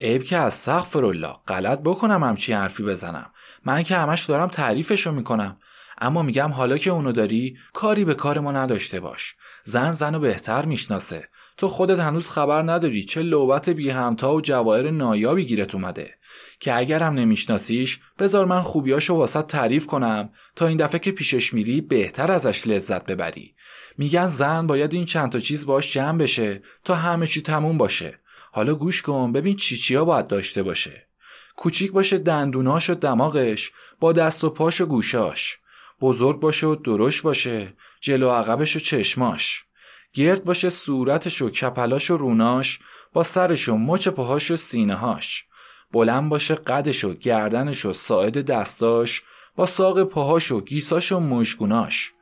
عیب 0.00 0.24
که 0.24 0.36
از 0.36 0.54
سقف 0.54 0.96
الله 0.96 1.34
غلط 1.48 1.80
بکنم 1.80 2.24
همچی 2.24 2.52
حرفی 2.52 2.82
بزنم. 2.82 3.32
من 3.64 3.82
که 3.82 3.96
همش 3.96 4.24
دارم 4.24 4.48
تعریفشو 4.48 5.12
می‌کنم. 5.12 5.58
اما 5.98 6.22
میگم 6.22 6.50
حالا 6.50 6.78
که 6.78 6.90
اونو 6.90 7.12
داری 7.12 7.58
کاری 7.72 8.04
به 8.04 8.14
کار 8.14 8.40
ما 8.40 8.52
نداشته 8.52 9.00
باش. 9.00 9.34
زن 9.64 9.92
زنو 9.92 10.18
بهتر 10.18 10.64
می‌شناسه. 10.64 11.28
تو 11.60 11.68
خودت 11.68 11.98
هنوز 11.98 12.30
خبر 12.30 12.62
نداری 12.62 13.04
چه 13.04 13.22
لوبت 13.22 13.70
بی 13.70 13.90
همتا 13.90 14.34
و 14.34 14.40
جواهر 14.40 14.90
نایابی 14.90 15.44
گیرت 15.44 15.74
اومده. 15.74 16.14
که 16.60 16.76
اگر 16.76 17.02
هم 17.02 17.14
نمیشناسیش 17.14 18.00
بذار 18.18 18.46
من 18.46 18.60
خوبیاشو 18.60 19.14
واسط 19.14 19.46
تعریف 19.46 19.86
کنم 19.86 20.30
تا 20.56 20.66
این 20.66 20.76
دفعه 20.76 20.98
که 20.98 21.12
پیشش 21.12 21.54
میری 21.54 21.80
بهتر 21.80 22.32
ازش 22.32 22.66
لذت 22.66 23.04
ببری. 23.04 23.54
میگن 23.98 24.26
زن 24.26 24.66
باید 24.66 24.94
این 24.94 25.04
چند 25.04 25.32
تا 25.32 25.38
چیز 25.38 25.66
باش 25.66 25.92
جمع 25.92 26.18
بشه 26.18 26.62
تا 26.84 26.94
همه 26.94 27.26
چی 27.26 27.42
تموم 27.42 27.78
باشه. 27.78 28.20
حالا 28.52 28.74
گوش 28.74 29.02
کن 29.02 29.32
ببین 29.32 29.56
چی 29.56 29.76
چیا 29.76 30.04
باید 30.04 30.26
داشته 30.26 30.62
باشه. 30.62 31.06
کوچیک 31.56 31.92
باشه 31.92 32.18
دندوناش 32.18 32.90
و 32.90 32.94
دماغش 32.94 33.72
با 34.00 34.12
دست 34.12 34.44
و 34.44 34.50
پاش 34.50 34.80
و 34.80 34.86
گوشاش. 34.86 35.58
بزرگ 36.00 36.40
باشه 36.40 36.66
و 36.66 36.74
درشت 36.74 37.22
باشه 37.22 37.74
جلو 38.00 38.30
عقبش 38.30 38.76
و 38.76 38.80
چشماش. 38.80 39.64
گرد 40.12 40.44
باشه 40.44 40.70
صورتش 40.70 41.42
و 41.42 41.50
کپلاش 41.50 42.10
و 42.10 42.16
روناش 42.16 42.78
با 43.12 43.22
سرش 43.22 43.68
و 43.68 43.76
مچ 43.76 44.08
پاهاش 44.08 44.50
و 44.50 44.56
سینه 44.56 44.94
هاش 44.94 45.44
بلند 45.92 46.28
باشه 46.28 46.54
قدش 46.54 47.04
و 47.04 47.14
گردنش 47.14 47.86
و 47.86 47.92
ساعد 47.92 48.38
دستاش 48.46 49.22
با 49.56 49.66
ساق 49.66 50.04
پاهاش 50.04 50.52
و 50.52 50.60
گیساش 50.60 51.12
و 51.12 51.20
مشگوناش 51.20 52.12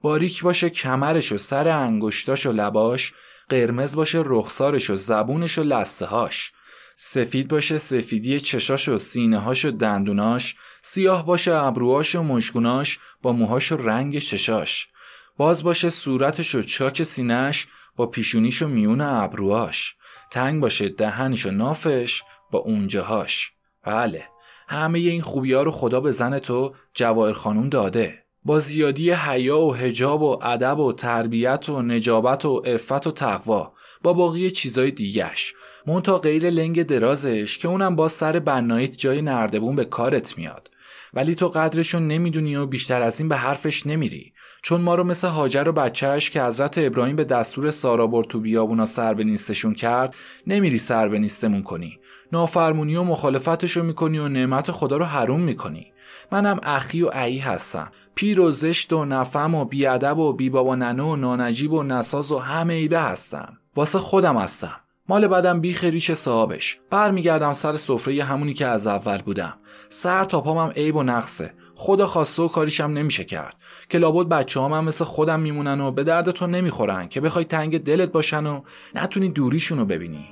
باریک 0.00 0.42
باشه 0.42 0.70
کمرش 0.70 1.32
و 1.32 1.38
سر 1.38 1.68
انگشتاش 1.68 2.46
و 2.46 2.52
لباش 2.52 3.14
قرمز 3.48 3.96
باشه 3.96 4.22
رخسارش 4.24 4.90
و 4.90 4.96
زبونش 4.96 5.58
و 5.58 5.62
لسه 5.62 6.06
هاش 6.06 6.52
سفید 6.96 7.48
باشه 7.48 7.78
سفیدی 7.78 8.40
چشاش 8.40 8.88
و 8.88 8.98
سینه 8.98 9.38
هاش 9.38 9.64
و 9.64 9.70
دندوناش 9.70 10.56
سیاه 10.82 11.26
باشه 11.26 11.54
ابروهاش 11.54 12.14
و 12.14 12.22
مشگوناش 12.22 12.98
با 13.22 13.32
موهاش 13.32 13.72
و 13.72 13.76
رنگ 13.76 14.18
چشاش. 14.18 14.88
باز 15.36 15.62
باشه 15.62 15.90
صورتش 15.90 16.54
و 16.54 16.62
چاک 16.62 17.02
سینهش 17.02 17.66
با 17.96 18.06
پیشونیش 18.06 18.62
و 18.62 18.68
میون 18.68 19.00
ابروهاش. 19.00 19.94
تنگ 20.30 20.60
باشه 20.60 20.88
دهنش 20.88 21.46
و 21.46 21.50
نافش 21.50 22.22
با 22.50 22.58
اونجاهاش 22.58 23.52
بله 23.84 24.24
همه 24.68 24.98
این 24.98 25.22
خوبی 25.22 25.52
ها 25.52 25.62
رو 25.62 25.70
خدا 25.70 26.00
به 26.00 26.10
زن 26.10 26.38
تو 26.38 26.74
جواهر 26.94 27.32
خانوم 27.32 27.68
داده. 27.68 28.24
با 28.44 28.60
زیادی 28.60 29.10
حیا 29.10 29.60
و 29.60 29.74
هجاب 29.74 30.22
و 30.22 30.38
ادب 30.42 30.78
و 30.78 30.92
تربیت 30.92 31.68
و 31.68 31.82
نجابت 31.82 32.44
و 32.44 32.56
عفت 32.56 33.06
و 33.06 33.10
تقوا 33.10 33.72
با 34.02 34.12
باقی 34.12 34.50
چیزای 34.50 34.90
دیگهش 34.90 35.54
مونتا 35.86 36.18
غیر 36.18 36.50
لنگ 36.50 36.82
درازش 36.82 37.58
که 37.58 37.68
اونم 37.68 37.96
با 37.96 38.08
سر 38.08 38.38
بنایت 38.38 38.96
جای 38.96 39.22
نردبون 39.22 39.76
به 39.76 39.84
کارت 39.84 40.38
میاد. 40.38 40.70
ولی 41.14 41.34
تو 41.34 41.48
قدرشو 41.48 41.98
نمی‌دونی 41.98 42.56
و 42.56 42.66
بیشتر 42.66 43.02
از 43.02 43.20
این 43.20 43.28
به 43.28 43.36
حرفش 43.36 43.86
نمیری. 43.86 44.32
چون 44.64 44.80
ما 44.80 44.94
رو 44.94 45.04
مثل 45.04 45.28
هاجر 45.28 45.68
و 45.68 45.72
بچهش 45.72 46.30
که 46.30 46.42
حضرت 46.42 46.78
ابراهیم 46.78 47.16
به 47.16 47.24
دستور 47.24 47.70
سارا 47.70 48.06
بر 48.06 48.22
تو 48.22 48.40
بیابونا 48.40 48.86
سر 48.86 49.14
به 49.14 49.24
نیستشون 49.24 49.74
کرد 49.74 50.14
نمیری 50.46 50.78
سر 50.78 51.08
به 51.08 51.18
نیستمون 51.18 51.62
کنی. 51.62 51.98
نافرمونی 52.32 52.96
و 52.96 53.02
مخالفتشو 53.02 53.82
می‌کنی 53.82 54.18
و 54.18 54.28
نعمت 54.28 54.70
خدا 54.70 54.96
رو 54.96 55.04
حروم 55.04 55.40
می‌کنی. 55.40 55.92
منم 56.32 56.60
اخی 56.62 57.02
و 57.02 57.10
عی 57.10 57.38
هستم. 57.38 57.90
پیر 58.14 58.40
و 58.40 58.50
زشت 58.50 58.92
و 58.92 59.04
نفم 59.04 59.54
و 59.54 59.64
بیادب 59.64 60.18
و 60.18 60.32
بی 60.32 60.50
بابا 60.50 60.76
ننو 60.76 61.12
و 61.12 61.16
نانجیب 61.16 61.72
و 61.72 61.82
نساز 61.82 62.32
و 62.32 62.38
همه 62.38 62.74
ایبه 62.74 63.00
هستم. 63.00 63.58
واسه 63.76 63.98
خودم 63.98 64.36
هستم. 64.36 64.76
مال 65.08 65.26
بدم 65.26 65.60
بی 65.60 65.72
خریش 65.72 66.12
صاحبش. 66.12 66.78
برمیگردم 66.90 67.52
سر 67.52 67.76
سفره 67.76 68.24
همونی 68.24 68.54
که 68.54 68.66
از 68.66 68.86
اول 68.86 69.18
بودم. 69.18 69.54
سر 69.88 70.24
تا 70.24 70.40
پامم 70.40 70.70
عیب 70.70 70.96
و 70.96 71.02
نقصه. 71.02 71.54
خدا 71.74 72.06
خواسته 72.06 72.42
و 72.42 72.48
کاریشم 72.48 72.84
نمیشه 72.84 73.24
کرد. 73.24 73.56
که 73.88 73.98
لابد 73.98 74.28
بچه 74.28 74.60
هم, 74.60 74.84
مثل 74.84 75.04
خودم 75.04 75.40
میمونن 75.40 75.80
و 75.80 75.90
به 75.90 76.04
درد 76.04 76.30
تو 76.30 76.46
نمی‌خورن 76.46 77.08
که 77.08 77.20
بخوای 77.20 77.44
تنگ 77.44 77.78
دلت 77.78 78.12
باشن 78.12 78.46
و 78.46 78.62
نتونی 78.94 79.28
دوریشون 79.28 79.78
رو 79.78 79.84
ببینی. 79.84 80.28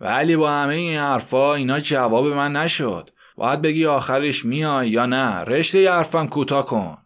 ولی 0.00 0.36
با 0.36 0.50
همه 0.50 0.74
این 0.74 0.98
حرفا 0.98 1.54
اینا 1.54 1.80
جواب 1.80 2.26
من 2.26 2.52
نشد. 2.52 3.10
باید 3.36 3.62
بگی 3.62 3.86
آخرش 3.86 4.44
میای 4.44 4.90
یا 4.90 5.06
نه؟ 5.06 5.34
رشته 5.40 5.80
ی 5.80 5.86
حرفم 5.86 6.26
کوتاه 6.26 6.66
کن. 6.66 6.98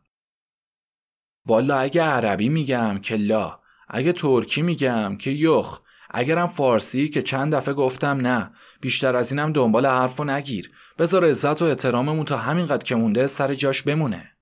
والا 1.47 1.79
اگه 1.79 2.03
عربی 2.03 2.49
میگم 2.49 2.99
که 2.99 3.17
لا 3.17 3.60
اگه 3.91 4.13
ترکی 4.13 4.63
میگم 4.63 5.17
که 5.17 5.31
یخ 5.31 5.81
اگرم 6.11 6.47
فارسی 6.47 7.09
که 7.09 7.23
چند 7.23 7.55
دفعه 7.55 7.75
گفتم 7.75 8.17
نه 8.27 8.53
بیشتر 8.81 9.17
از 9.17 9.33
اینم 9.33 9.53
دنبال 9.53 9.87
حرف 9.87 10.21
و 10.21 10.25
نگیر. 10.25 10.71
بذار 10.99 11.25
عزت 11.25 11.63
و 11.63 11.65
احتراممون 11.65 12.25
تا 12.25 12.37
همینقدر 12.37 12.85
که 12.85 12.95
مونده 12.95 13.27
سر 13.27 13.55
جاش 13.55 13.83
بمونه. 13.83 14.37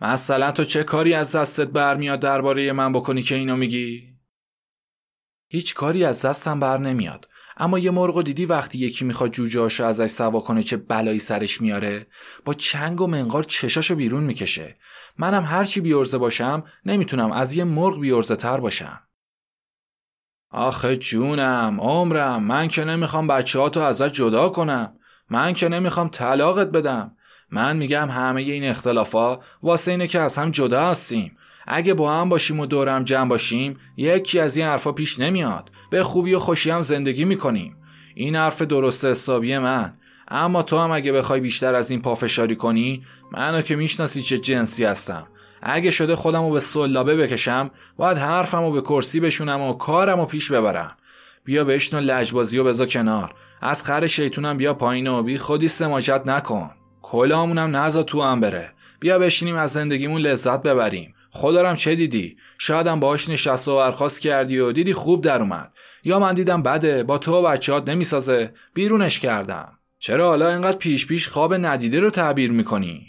مثلا 0.00 0.52
تو 0.52 0.64
چه 0.64 0.84
کاری 0.84 1.14
از 1.14 1.36
دستت 1.36 1.68
برمیاد 1.68 2.20
درباره 2.20 2.72
من 2.72 2.92
بکنی 2.92 3.22
که 3.22 3.34
اینو 3.34 3.56
میگی؟ 3.56 4.16
هیچ 5.48 5.74
کاری 5.74 6.04
از 6.04 6.24
دستم 6.24 6.60
بر 6.60 6.78
نمیاد. 6.78 7.28
اما 7.56 7.78
یه 7.78 7.90
مرغ 7.90 8.22
دیدی 8.22 8.46
وقتی 8.46 8.78
یکی 8.78 9.04
می‌خواد 9.04 9.30
جوجهاشو 9.30 9.84
ازش 9.84 10.06
سوا 10.06 10.40
کنه 10.40 10.62
چه 10.62 10.76
بلایی 10.76 11.18
سرش 11.18 11.60
میاره؟ 11.60 12.06
با 12.44 12.54
چنگ 12.54 13.00
و 13.00 13.06
منقار 13.06 13.42
چشاشو 13.42 13.94
بیرون 13.94 14.22
می‌کشه. 14.24 14.76
منم 15.18 15.44
هرچی 15.44 15.80
بیورزه 15.80 16.18
باشم 16.18 16.64
نمی‌تونم 16.86 17.32
از 17.32 17.56
یه 17.56 17.64
مرغ 17.64 18.00
بیورزه 18.00 18.36
تر 18.36 18.60
باشم. 18.60 19.00
آخه 20.50 20.96
جونم 20.96 21.78
عمرم 21.80 22.42
من 22.42 22.68
که 22.68 22.84
نمی‌خوام 22.84 23.26
بچه 23.26 23.58
ها 23.58 23.68
تو 23.68 23.80
ازت 23.80 24.12
جدا 24.12 24.48
کنم. 24.48 24.98
من 25.30 25.54
که 25.54 25.68
نمی‌خوام 25.68 26.08
طلاقت 26.08 26.68
بدم. 26.68 27.16
من 27.50 27.76
میگم 27.76 28.08
همه 28.10 28.42
این 28.42 28.64
اختلافا 28.64 29.38
واسه 29.62 29.90
اینه 29.90 30.06
که 30.06 30.20
از 30.20 30.38
هم 30.38 30.50
جدا 30.50 30.90
هستیم. 30.90 31.36
اگه 31.66 31.94
با 31.94 32.20
هم 32.20 32.28
باشیم 32.28 32.60
و 32.60 32.66
دورم 32.66 33.04
جمع 33.04 33.28
باشیم 33.28 33.78
یکی 33.96 34.40
از 34.40 34.56
این 34.56 34.66
حرفا 34.66 34.92
پیش 34.92 35.20
نمیاد. 35.20 35.70
به 35.90 36.02
خوبی 36.02 36.34
و 36.34 36.38
خوشی 36.38 36.70
هم 36.70 36.82
زندگی 36.82 37.24
می‌کنیم 37.24 37.76
این 38.14 38.36
حرف 38.36 38.62
درست 38.62 39.04
حسابی 39.04 39.58
من. 39.58 39.92
اما 40.28 40.62
تو 40.62 40.78
هم 40.78 40.90
اگه 40.90 41.12
بخوای 41.12 41.40
بیشتر 41.40 41.74
از 41.74 41.90
این 41.90 42.02
پافشاری 42.02 42.56
کنی 42.56 43.02
منو 43.32 43.62
که 43.62 43.76
می‌شناسی 43.76 44.22
چه 44.22 44.38
جنسی 44.38 44.84
هستم. 44.84 45.26
اگه 45.62 45.90
شده 45.90 46.16
خودم 46.16 46.42
رو 46.42 46.50
به 46.50 46.60
سلابه 46.60 47.16
بکشم 47.16 47.70
باید 47.96 48.18
حرفم 48.18 48.62
رو 48.62 48.70
به 48.70 48.80
کرسی 48.80 49.20
بشونم 49.20 49.60
و 49.60 49.72
کارم 49.72 50.20
رو 50.20 50.26
پیش 50.26 50.52
ببرم. 50.52 50.96
بیا 51.44 51.64
بشنو 51.64 52.00
لجبازی 52.00 52.58
و 52.58 52.64
بزا 52.64 52.86
کنار. 52.86 53.34
از 53.60 53.84
خر 53.84 54.06
شیطونم 54.06 54.56
بیا 54.56 54.74
پایین 54.74 55.06
و 55.06 55.22
بی 55.22 55.38
خودی 55.38 55.68
سماجت 55.68 56.22
نکن. 56.26 56.70
کلامونم 57.02 57.76
نزا 57.76 58.02
تو 58.02 58.22
هم 58.22 58.40
بره. 58.40 58.72
بیا 59.00 59.18
بشینیم 59.18 59.56
از 59.56 59.72
زندگیمون 59.72 60.20
لذت 60.20 60.62
ببریم. 60.62 61.14
خدارم 61.30 61.76
چه 61.76 61.94
دیدی؟ 61.94 62.36
شایدم 62.58 63.00
باهاش 63.00 63.28
نشست 63.28 63.68
و 63.68 63.76
برخواست 63.76 64.20
کردی 64.20 64.58
و 64.58 64.72
دیدی 64.72 64.92
خوب 64.92 65.24
در 65.24 65.40
اومد. 65.40 65.72
یا 66.06 66.18
من 66.18 66.34
دیدم 66.34 66.62
بده 66.62 67.02
با 67.02 67.18
تو 67.18 67.32
و 67.32 67.42
بچهات 67.42 67.88
نمی‌سازه. 67.88 68.52
بیرونش 68.74 69.20
کردم. 69.20 69.78
چرا 69.98 70.28
حالا 70.28 70.48
اینقدر 70.48 70.76
پیش 70.76 71.06
پیش 71.06 71.28
خواب 71.28 71.54
ندیده 71.54 72.00
رو 72.00 72.10
تعبیر 72.10 72.52
می‌کنی؟ 72.52 73.06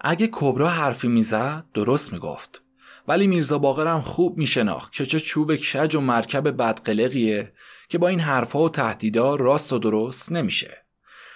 اگه 0.00 0.28
کبرا 0.32 0.68
حرفی 0.68 1.08
می‌زد 1.08 1.64
درست 1.74 2.12
می‌گفت. 2.12 2.62
ولی 3.08 3.26
میرزا 3.26 3.58
باقرم 3.58 4.00
خوب 4.00 4.38
میشناخت 4.38 4.92
که 4.92 5.06
چه 5.06 5.20
چوب 5.20 5.56
کج 5.56 5.94
و 5.94 6.00
مرکب 6.00 6.48
بدقلقیه 6.48 7.52
که 7.88 7.98
با 7.98 8.08
این 8.08 8.20
حرفها 8.20 8.62
و 8.62 8.68
تهدیدا 8.68 9.34
راست 9.34 9.72
و 9.72 9.78
درست 9.78 10.32
نمیشه. 10.32 10.83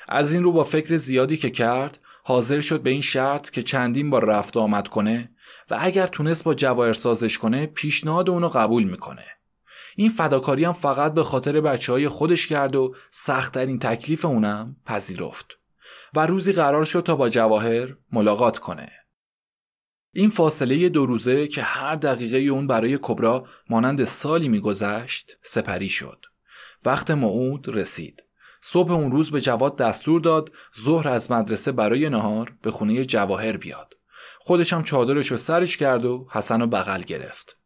از 0.08 0.32
این 0.32 0.42
رو 0.42 0.52
با 0.52 0.64
فکر 0.64 0.96
زیادی 0.96 1.36
که 1.36 1.50
کرد 1.50 2.00
حاضر 2.24 2.60
شد 2.60 2.82
به 2.82 2.90
این 2.90 3.00
شرط 3.00 3.50
که 3.50 3.62
چندین 3.62 4.10
بار 4.10 4.24
رفت 4.24 4.56
آمد 4.56 4.88
کنه 4.88 5.30
و 5.70 5.78
اگر 5.80 6.06
تونست 6.06 6.44
با 6.44 6.54
جواهر 6.54 6.92
سازش 6.92 7.38
کنه 7.38 7.66
پیشنهاد 7.66 8.30
اونو 8.30 8.48
قبول 8.48 8.84
می‌کنه. 8.84 9.24
این 9.96 10.10
فداکاری 10.10 10.64
هم 10.64 10.72
فقط 10.72 11.14
به 11.14 11.24
خاطر 11.24 11.60
بچه 11.60 11.92
های 11.92 12.08
خودش 12.08 12.46
کرد 12.46 12.76
و 12.76 12.94
سختترین 13.10 13.78
تکلیف 13.78 14.24
اونم 14.24 14.76
پذیرفت 14.86 15.46
و 16.14 16.26
روزی 16.26 16.52
قرار 16.52 16.84
شد 16.84 17.00
تا 17.00 17.16
با 17.16 17.28
جواهر 17.28 17.96
ملاقات 18.12 18.58
کنه. 18.58 18.92
این 20.12 20.30
فاصله 20.30 20.88
دو 20.88 21.06
روزه 21.06 21.46
که 21.46 21.62
هر 21.62 21.94
دقیقه 21.94 22.38
اون 22.38 22.66
برای 22.66 22.98
کبرا 23.02 23.46
مانند 23.70 24.04
سالی 24.04 24.48
میگذشت 24.48 25.38
سپری 25.42 25.88
شد. 25.88 26.24
وقت 26.84 27.10
موعود 27.10 27.68
رسید. 27.68 28.27
صبح 28.60 28.92
اون 28.92 29.10
روز 29.10 29.30
به 29.30 29.40
جواد 29.40 29.76
دستور 29.76 30.20
داد 30.20 30.52
ظهر 30.80 31.08
از 31.08 31.30
مدرسه 31.30 31.72
برای 31.72 32.08
نهار 32.08 32.52
به 32.62 32.70
خونه 32.70 33.04
جواهر 33.04 33.56
بیاد. 33.56 33.94
خودش 34.38 34.72
هم 34.72 34.82
چادرش 34.82 35.30
رو 35.30 35.36
سرش 35.36 35.76
کرد 35.76 36.04
و 36.04 36.26
حسن 36.30 36.60
رو 36.60 36.66
بغل 36.66 37.02
گرفت. 37.02 37.56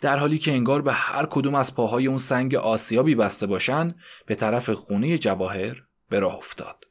در 0.00 0.18
حالی 0.18 0.38
که 0.38 0.52
انگار 0.52 0.82
به 0.82 0.92
هر 0.92 1.26
کدوم 1.26 1.54
از 1.54 1.74
پاهای 1.74 2.06
اون 2.06 2.18
سنگ 2.18 2.54
آسیابی 2.54 3.14
بسته 3.14 3.46
باشن 3.46 3.94
به 4.26 4.34
طرف 4.34 4.70
خونه 4.70 5.18
جواهر 5.18 5.82
به 6.08 6.20
راه 6.20 6.36
افتاد. 6.36 6.84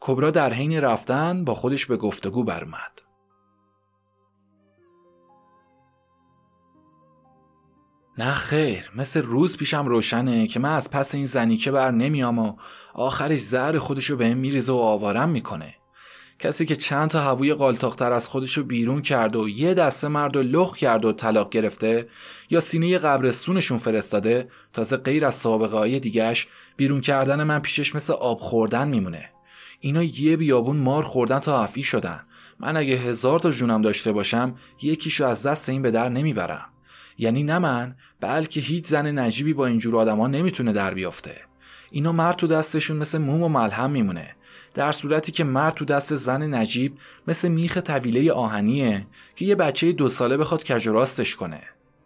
کبرا 0.00 0.30
در 0.30 0.52
حین 0.52 0.80
رفتن 0.80 1.44
با 1.44 1.54
خودش 1.54 1.86
به 1.86 1.96
گفتگو 1.96 2.44
برمد. 2.44 3.09
نه 8.20 8.34
خیر 8.34 8.90
مثل 8.96 9.22
روز 9.22 9.56
پیشم 9.56 9.86
روشنه 9.86 10.46
که 10.46 10.60
من 10.60 10.74
از 10.74 10.90
پس 10.90 11.14
این 11.14 11.24
زنیکه 11.24 11.70
بر 11.70 11.90
نمیام 11.90 12.38
و 12.38 12.56
آخرش 12.94 13.40
زهر 13.40 13.78
خودشو 13.78 14.16
به 14.16 14.34
میریزه 14.34 14.72
و 14.72 14.76
آوارم 14.76 15.28
می‌کنه. 15.28 15.74
کسی 16.38 16.66
که 16.66 16.76
چند 16.76 17.10
تا 17.10 17.20
هووی 17.20 17.54
قالتاختر 17.54 18.12
از 18.12 18.28
خودشو 18.28 18.64
بیرون 18.64 19.02
کرد 19.02 19.36
و 19.36 19.48
یه 19.48 19.74
دسته 19.74 20.08
مرد 20.08 20.36
و 20.36 20.42
لخ 20.42 20.76
کرد 20.76 21.04
و 21.04 21.12
طلاق 21.12 21.50
گرفته 21.50 22.08
یا 22.50 22.60
سینه 22.60 22.98
قبرستونشون 22.98 23.78
فرستاده 23.78 24.48
تازه 24.72 24.96
غیر 24.96 25.26
از 25.26 25.34
سابقه 25.34 25.76
های 25.76 26.00
دیگهش 26.00 26.48
بیرون 26.76 27.00
کردن 27.00 27.42
من 27.42 27.58
پیشش 27.58 27.94
مثل 27.94 28.12
آب 28.12 28.38
خوردن 28.38 28.88
میمونه. 28.88 29.30
اینا 29.80 30.02
یه 30.02 30.36
بیابون 30.36 30.76
مار 30.76 31.02
خوردن 31.02 31.38
تا 31.38 31.62
افی 31.62 31.82
شدن. 31.82 32.20
من 32.58 32.76
اگه 32.76 32.94
هزار 32.94 33.38
تا 33.38 33.50
جونم 33.50 33.82
داشته 33.82 34.12
باشم 34.12 34.54
یکیشو 34.82 35.26
از 35.26 35.46
دست 35.46 35.68
این 35.68 35.82
به 35.82 35.90
در 35.90 36.08
نمی‌برم. 36.08 36.66
یعنی 37.18 37.42
نه 37.42 37.58
من 37.58 37.96
بلکه 38.20 38.60
هیچ 38.60 38.86
زن 38.86 39.18
نجیبی 39.18 39.52
با 39.52 39.66
اینجور 39.66 39.96
آدما 39.96 40.26
نمی‌تونه 40.26 40.72
در 40.72 40.94
بیافته. 40.94 41.36
اینا 41.90 42.12
مرد 42.12 42.36
تو 42.36 42.46
دستشون 42.46 42.96
مثل 42.96 43.18
موم 43.18 43.42
و 43.42 43.48
ملهم 43.48 43.90
میمونه. 43.90 44.36
در 44.74 44.92
صورتی 44.92 45.32
که 45.32 45.44
مرد 45.44 45.74
تو 45.74 45.84
دست 45.84 46.14
زن 46.14 46.54
نجیب 46.54 46.98
مثل 47.28 47.48
میخ 47.48 47.78
طویله 47.78 48.32
آهنیه 48.32 49.06
که 49.36 49.44
یه 49.44 49.54
بچه 49.54 49.92
دو 49.92 50.08
ساله 50.08 50.36
بخواد 50.36 50.64
کج 50.64 50.88
راستش 50.88 51.34
کنه. 51.34 51.60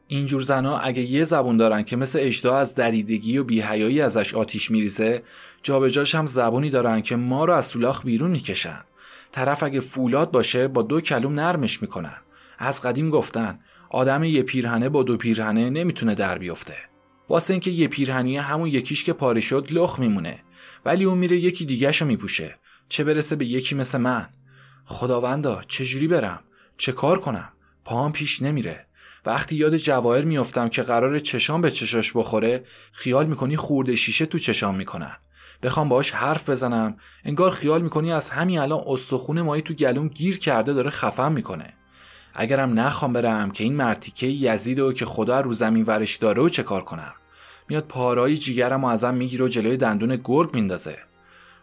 اینجور 0.09 0.43
زنا 0.43 0.79
اگه 0.79 1.03
یه 1.03 1.25
زبون 1.25 1.57
دارن 1.57 1.83
که 1.83 1.97
مثل 1.97 2.19
اجدا 2.23 2.57
از 2.57 2.75
دریدگی 2.75 3.39
و 3.39 3.45
بیهیایی 3.45 4.01
ازش 4.01 4.35
آتیش 4.35 4.71
میریزه 4.71 5.23
جابجاش 5.63 6.15
هم 6.15 6.27
زبونی 6.27 6.71
دارن 6.71 7.01
که 7.03 7.17
ما 7.17 7.45
رو 7.45 7.53
از 7.53 7.65
سولاخ 7.65 8.05
بیرون 8.05 8.31
می‌کشن. 8.31 8.81
طرف 9.33 9.63
اگه 9.63 9.81
فولاد 9.81 10.31
باشه 10.31 10.69
با 10.69 10.83
دو 10.83 11.01
کلوم 11.01 11.35
نرمش 11.41 11.83
می‌کنن. 11.83 12.17
از 12.59 12.83
قدیم 12.83 13.11
گفتن 13.11 13.59
آدم 13.95 14.25
یه 14.25 14.43
پیرهنه 14.43 14.89
با 14.89 15.03
دو 15.03 15.17
پیرهنه 15.17 15.71
نمی‌تونه 15.71 16.15
در 16.15 16.39
بیفته. 16.39 16.77
واسه 17.29 17.55
اینکه 17.55 17.71
یه 17.71 17.89
پیرهنیه 17.89 18.43
همون 18.43 18.69
یکیش 18.69 19.05
که 19.05 19.13
پاره 19.13 19.41
شد 19.41 19.69
لخ 19.71 19.99
میمونه. 19.99 20.39
ولی 20.85 21.05
اون 21.05 21.19
میره 21.19 21.37
یکی 21.37 21.65
دیگهش 21.65 22.03
رو 22.03 22.07
میپوشه. 22.07 22.59
چه 22.89 23.05
برسه 23.05 23.37
به 23.37 23.45
یکی 23.45 23.75
مثل 23.75 23.99
من؟ 23.99 24.29
خداوندا 24.85 25.63
چجوری 25.69 26.09
برم؟ 26.09 26.41
چه 26.79 26.93
کار 26.93 27.21
کنم؟ 27.21 27.49
پاهم 27.85 28.13
پیش 28.13 28.43
نمیره. 28.43 28.87
وقتی 29.27 29.57
یاد 29.57 29.77
جواهر 29.77 30.25
میافتم 30.25 30.69
که 30.69 30.83
قرار 30.83 31.19
چشام 31.19 31.63
به 31.63 31.71
چشاش 31.71 32.13
بخوره 32.17 32.65
خیال 32.93 33.27
می‌کنی 33.27 33.57
خورده 33.57 33.97
شیشه 33.97 34.27
تو 34.27 34.39
چشام 34.39 34.75
می‌کنن 34.75 35.17
بخوام 35.63 35.89
باهاش 35.89 36.11
حرف 36.11 36.51
بزنم 36.51 36.97
انگار 37.25 37.51
خیال 37.51 37.83
می‌کنی 37.83 38.13
از 38.13 38.31
همین 38.31 38.59
الان 38.59 38.85
استخون 38.87 39.41
مایی 39.41 39.63
تو 39.63 39.75
گلوم 39.75 40.09
گیر 40.09 40.39
کرده 40.39 40.73
داره 40.73 40.91
خفم 40.91 41.33
می‌کنه. 41.33 41.75
اگرم 42.35 42.81
نخوام 42.81 43.13
برم 43.13 43.51
که 43.51 43.65
این 43.65 43.77
مرتیکه 43.77 44.27
یزید 44.27 44.79
و 44.79 44.93
که 44.93 45.05
خدا 45.05 45.41
رو 45.41 45.53
زمین 45.53 45.85
ورش 45.85 46.17
داره 46.17 46.43
و 46.43 46.49
چه 46.49 46.63
کار 46.63 46.85
کنم؟ 46.85 47.13
میاد 47.69 47.85
پارایی 47.85 48.37
جیگرم 48.37 48.85
و 48.85 48.87
ازم 48.87 49.15
می‌گیره 49.15 49.45
و 49.45 49.49
جلوی 49.49 49.77
دندون 49.77 50.21
گرگ 50.25 50.55
میندازه. 50.55 50.99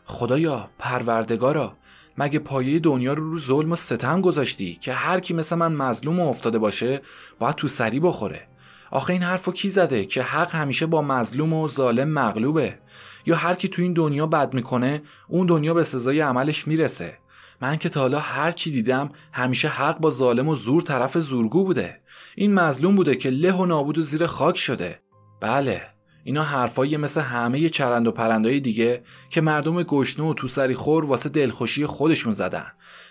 خدایا 0.05 0.69
پروردگارا 0.79 1.73
مگه 2.17 2.39
پایه 2.39 2.79
دنیا 2.79 3.13
رو 3.13 3.31
رو 3.31 3.39
ظلم 3.39 3.71
و 3.71 3.75
ستم 3.75 4.21
گذاشتی 4.21 4.75
که 4.75 4.93
هر 4.93 5.19
کی 5.19 5.33
مثل 5.33 5.55
من 5.55 5.73
مظلوم 5.73 6.19
و 6.19 6.29
افتاده 6.29 6.57
باشه 6.57 7.01
باید 7.39 7.55
تو 7.55 7.67
سری 7.67 7.99
بخوره؟ 7.99 8.47
آخه 8.91 9.13
این 9.13 9.23
حرفو 9.23 9.51
کی 9.51 9.69
زده 9.69 10.05
که 10.05 10.23
حق 10.23 10.55
همیشه 10.55 10.85
با 10.85 11.01
مظلوم 11.01 11.53
و 11.53 11.67
ظالم 11.67 12.09
مغلوبه؟ 12.09 12.79
یا 13.25 13.35
هر 13.35 13.53
کی 13.53 13.67
تو 13.67 13.81
این 13.81 13.93
دنیا 13.93 14.27
بد 14.27 14.53
می‌کنه 14.53 15.01
اون 15.27 15.47
دنیا 15.47 15.73
به 15.73 15.83
سزای 15.83 16.19
عملش 16.19 16.67
می‌رسه؟ 16.67 17.17
من 17.61 17.77
که 17.77 17.89
تا 17.89 17.99
حالا 17.99 18.19
هر 18.19 18.51
چی 18.51 18.71
دیدم 18.71 19.09
همیشه 19.33 19.67
حق 19.67 19.99
با 19.99 20.09
ظالم 20.09 20.47
و 20.47 20.55
زور 20.55 20.81
طرف 20.81 21.17
زورگو 21.17 21.63
بوده. 21.63 22.01
این 22.35 22.53
مظلوم 22.53 22.95
بوده 22.95 23.15
که 23.15 23.29
له 23.29 23.51
و 23.51 23.65
نابود 23.65 23.97
و 23.97 24.01
زیر 24.01 24.25
خاک 24.25 24.57
شده. 24.57 24.99
بله 25.41 25.81
اینا 26.23 26.43
حرفایی 26.43 26.97
مثل 26.97 27.21
همه 27.21 27.69
چرند 27.69 28.07
و 28.07 28.11
پرندای 28.11 28.59
دیگه 28.59 29.03
که 29.29 29.41
مردم 29.41 29.83
گشنه 29.83 30.25
و 30.25 30.33
تو 30.33 30.47
سری 30.47 30.73
خور 30.73 31.05
واسه 31.05 31.29
دلخوشی 31.29 31.85
خودشون 31.85 32.33
زدن. 32.33 32.65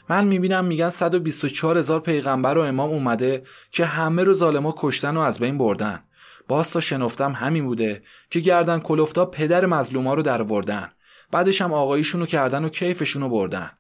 من 0.08 0.24
می‌بینم 0.24 0.64
میگن 0.64 0.88
124 0.88 1.78
هزار 1.78 2.00
پیغمبر 2.00 2.58
و 2.58 2.60
امام 2.60 2.90
اومده 2.90 3.42
که 3.70 3.84
همه 3.84 4.24
رو 4.24 4.34
ظالما 4.34 4.74
کشتن 4.78 5.16
و 5.16 5.20
از 5.20 5.38
بین 5.38 5.58
بردن. 5.58 6.02
باز 6.48 6.70
تا 6.70 6.80
شنفتم 6.80 7.32
همین 7.32 7.64
بوده 7.64 8.02
که 8.30 8.40
گردن 8.40 8.78
کلفتا 8.78 9.24
پدر 9.24 9.66
مظلوما 9.66 10.14
رو 10.14 10.22
در 10.22 10.42
وردن 10.42 10.88
بعدش 11.30 11.62
هم 11.62 11.72
آقایشون 11.72 12.20
رو 12.20 12.26
کردن 12.26 12.64
و 12.64 12.68
کیفشون 12.68 13.22
رو 13.22 13.28
بردن. 13.28 13.70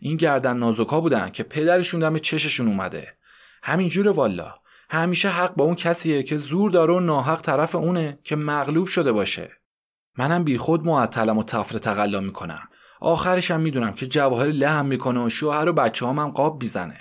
این 0.00 0.16
گردن 0.16 0.56
نازوکا 0.56 1.00
بودن 1.00 1.30
که 1.30 1.42
پدرشون 1.42 2.00
دم 2.00 2.18
چششون 2.18 2.68
اومده. 2.68 3.16
همینجور 3.62 4.08
والا. 4.08 4.54
همیشه 4.90 5.28
حق 5.28 5.54
با 5.54 5.64
اون 5.64 5.74
کسیه 5.74 6.22
که 6.22 6.36
زور 6.36 6.70
داره 6.70 6.94
و 6.94 7.00
ناحق 7.00 7.40
طرف 7.40 7.74
اونه 7.74 8.18
که 8.24 8.36
مغلوب 8.36 8.86
شده 8.86 9.12
باشه. 9.12 9.50
منم 10.18 10.44
بیخود 10.44 10.86
معطلم 10.86 11.38
و 11.38 11.42
تفر 11.42 11.78
تقلا 11.78 12.20
می‌کنم. 12.20 12.68
آخرش 13.00 13.50
هم 13.50 13.60
می‌دونم 13.60 13.92
که 13.92 14.06
جواهر 14.06 14.46
لهم 14.46 14.86
می‌کنه 14.86 15.24
و 15.24 15.28
شوهر 15.28 15.68
و 15.68 15.72
بچه 15.72 16.06
هم, 16.06 16.30
قاب 16.30 16.58
بیزنه 16.58 17.00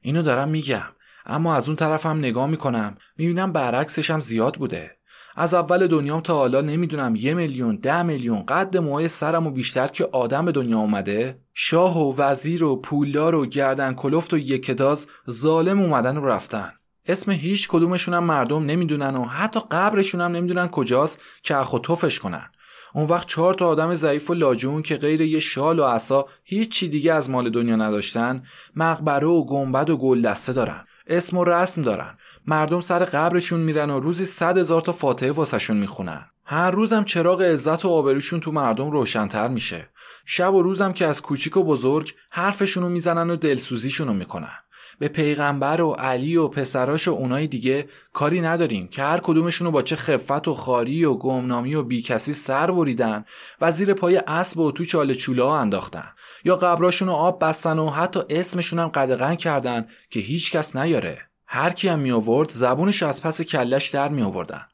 اینو 0.00 0.22
دارم 0.22 0.48
میگم. 0.48 0.88
اما 1.26 1.54
از 1.54 1.68
اون 1.68 1.76
طرفم 1.76 2.18
نگاه 2.18 2.46
می‌کنم. 2.46 2.96
می‌بینم 3.16 3.52
برعکسش 3.52 4.10
هم 4.10 4.20
زیاد 4.20 4.54
بوده. 4.54 4.99
از 5.36 5.54
اول 5.54 5.86
دنیام 5.86 6.20
تا 6.20 6.34
حالا 6.34 6.60
نمی‌دونم 6.60 7.16
یه 7.16 7.34
میلیون 7.34 7.76
ده 7.76 8.02
میلیون 8.02 8.46
قد 8.46 8.76
موهای 8.76 9.08
سرم 9.08 9.46
و 9.46 9.50
بیشتر 9.50 9.86
که 9.86 10.08
آدم 10.12 10.44
به 10.44 10.52
دنیا 10.52 10.78
اومده. 10.78 11.38
شاه 11.54 11.98
و 11.98 12.14
وزیر 12.18 12.64
و 12.64 12.76
پولدار 12.76 13.34
و 13.34 13.46
گردن 13.46 13.94
کلفت 13.94 14.34
و 14.34 14.38
یکداز 14.38 15.06
ظالم 15.30 15.80
اومدن 15.80 16.16
و 16.16 16.26
رفتن. 16.26 16.72
اسم 17.06 17.30
هیچ 17.30 17.68
کدومشون 17.68 18.14
هم 18.14 18.24
مردم 18.24 18.64
نمی‌دونن 18.64 19.16
و 19.16 19.24
حتی 19.24 19.60
قبرشون 19.70 20.20
هم 20.20 20.32
نمی‌دونن 20.32 20.68
کجاست 20.68 21.20
که 21.42 21.56
اخو 21.56 21.78
توفش 21.78 22.18
کنن. 22.18 22.50
اون 22.94 23.04
وقت 23.04 23.26
چهار 23.26 23.54
تا 23.54 23.66
آدم 23.66 23.94
ضعیف 23.94 24.30
و 24.30 24.34
لاجون 24.34 24.82
که 24.82 24.96
غیر 24.96 25.20
یه 25.20 25.40
شال 25.40 25.78
و 25.78 25.84
عصا 25.84 26.26
هیچ 26.44 26.84
دیگه 26.84 27.12
از 27.12 27.30
مال 27.30 27.50
دنیا 27.50 27.76
نداشتن 27.76 28.42
مقبره 28.76 29.26
و 29.26 29.44
گنبد 29.44 29.90
و 29.90 29.96
گل 29.96 30.22
دسته 30.22 30.52
دارن. 30.52 30.84
اسم 31.06 31.36
و 31.36 31.44
رسم 31.44 31.82
دارن. 31.82 32.16
مردم 32.46 32.80
سر 32.80 33.04
قبرشون 33.04 33.60
میرن 33.60 33.90
و 33.90 34.00
روزی 34.00 34.24
صد 34.24 34.58
هزار 34.58 34.80
تا 34.80 34.92
فاتحه 34.92 35.32
واسهشون 35.32 35.76
می‌خونن. 35.76 36.26
هر 36.44 36.70
روزم 36.70 37.04
چراغ 37.04 37.42
عزت 37.42 37.84
و 37.84 37.88
آبروشون 37.88 38.40
تو 38.40 38.52
مردم 38.52 38.90
روشنتر 38.90 39.48
میشه. 39.48 39.88
شب 40.26 40.54
و 40.54 40.62
روزم 40.62 40.92
که 40.92 41.06
از 41.06 41.22
کوچیک 41.22 41.56
و 41.56 41.64
بزرگ 41.64 42.14
حرفشونو 42.30 42.88
می‌زنن 42.88 43.30
و 43.30 43.36
دلسوزیشونو 43.36 44.12
می‌کنن. 44.12 44.56
به 44.98 45.08
پیغمبر 45.08 45.80
و 45.80 45.90
علی 45.90 46.36
و 46.36 46.48
پسراش 46.48 47.08
و 47.08 47.10
اونای 47.10 47.46
دیگه 47.46 47.88
کاری 48.12 48.40
نداریم 48.40 48.88
که 48.88 49.02
هر 49.02 49.20
کدومشونو 49.22 49.70
با 49.70 49.82
چه 49.82 49.96
خفت 49.96 50.48
و 50.48 50.54
خاری 50.54 51.04
و 51.04 51.14
گمنامی 51.14 51.74
و 51.74 51.82
بیکسی 51.82 52.32
سر 52.32 52.70
بریدن 52.70 53.24
و 53.60 53.72
زیر 53.72 53.94
پای 53.94 54.16
اسب 54.16 54.58
و 54.58 54.72
تو 54.72 54.84
چاله 54.84 55.14
چوله 55.14 55.42
ها 55.42 55.58
انداختن. 55.58 56.08
یا 56.44 56.56
قبراشونو 56.56 57.12
آب 57.12 57.44
بستن 57.44 57.78
و 57.78 57.90
حتی 57.90 58.20
اسمشون 58.30 58.78
هم 58.78 58.88
قدغن 58.88 59.34
کردن 59.34 59.86
که 60.10 60.20
هیچ 60.20 60.52
کس 60.52 60.76
نیاره. 60.76 61.29
هر 61.52 61.70
کی 61.70 61.88
هم 61.88 61.98
می 61.98 62.10
آورد 62.10 62.50
زبونش 62.50 63.02
از 63.02 63.22
پس 63.22 63.42
کلش 63.42 63.88
در 63.88 64.08
می 64.08 64.22
آوردن 64.22 64.66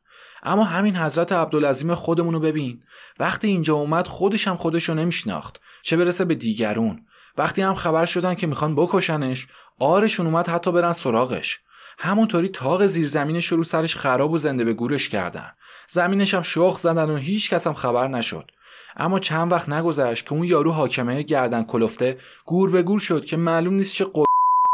اما 0.43 0.65
همین 0.65 0.97
حضرت 0.97 1.33
عبدالعظیم 1.33 1.95
خودمونو 1.95 2.41
ببین. 2.41 2.83
وقتی 3.19 3.49
اینجا 3.49 3.75
اومد 3.75 4.07
خودش 4.07 4.49
هم 4.49 4.57
خودشو 4.57 4.95
نمیشناخت. 4.95 5.61
چه 5.83 5.97
برسه 5.97 6.25
به 6.25 6.35
دیگرون. 6.35 7.07
وقتی 7.39 7.63
هم 7.63 7.75
خبر 7.75 8.07
شدن 8.07 8.35
که 8.35 8.47
می‌خوان 8.47 8.75
بکشنش 8.75 9.47
آرشون 9.79 10.27
اومد 10.27 10.49
حتی 10.49 10.73
برن 10.73 10.93
سراغش. 10.93 11.61
همونطوری 11.99 12.49
تاق 12.49 12.87
زیرزمینش 12.87 13.47
رو 13.47 13.65
سرش 13.65 13.97
خراب 13.97 14.33
و 14.33 14.39
زنده 14.39 14.65
به 14.65 14.73
گورش 14.73 15.09
کردن. 15.09 15.53
زمینش 15.89 16.35
هم 16.35 16.43
شخ 16.43 16.79
زدن 16.79 17.11
و 17.11 17.17
هیچ 17.17 17.51
کس 17.51 17.67
هم 17.67 17.75
خبر 17.75 18.09
نشد. 18.09 18.51
اما 18.97 19.19
چند 19.19 19.53
وقت 19.53 19.69
نگذشت 19.69 20.27
که 20.27 20.33
اون 20.33 20.45
یارو 20.45 20.73
حاکمه 20.73 21.23
گردن 21.23 21.63
کلفته 21.63 22.19
گور 22.45 22.71
به 22.71 22.83
گور 22.83 23.01
شد 23.01 23.25
که 23.25 23.37
معلوم 23.37 23.75
نیست 23.75 23.95
چه 23.95 24.05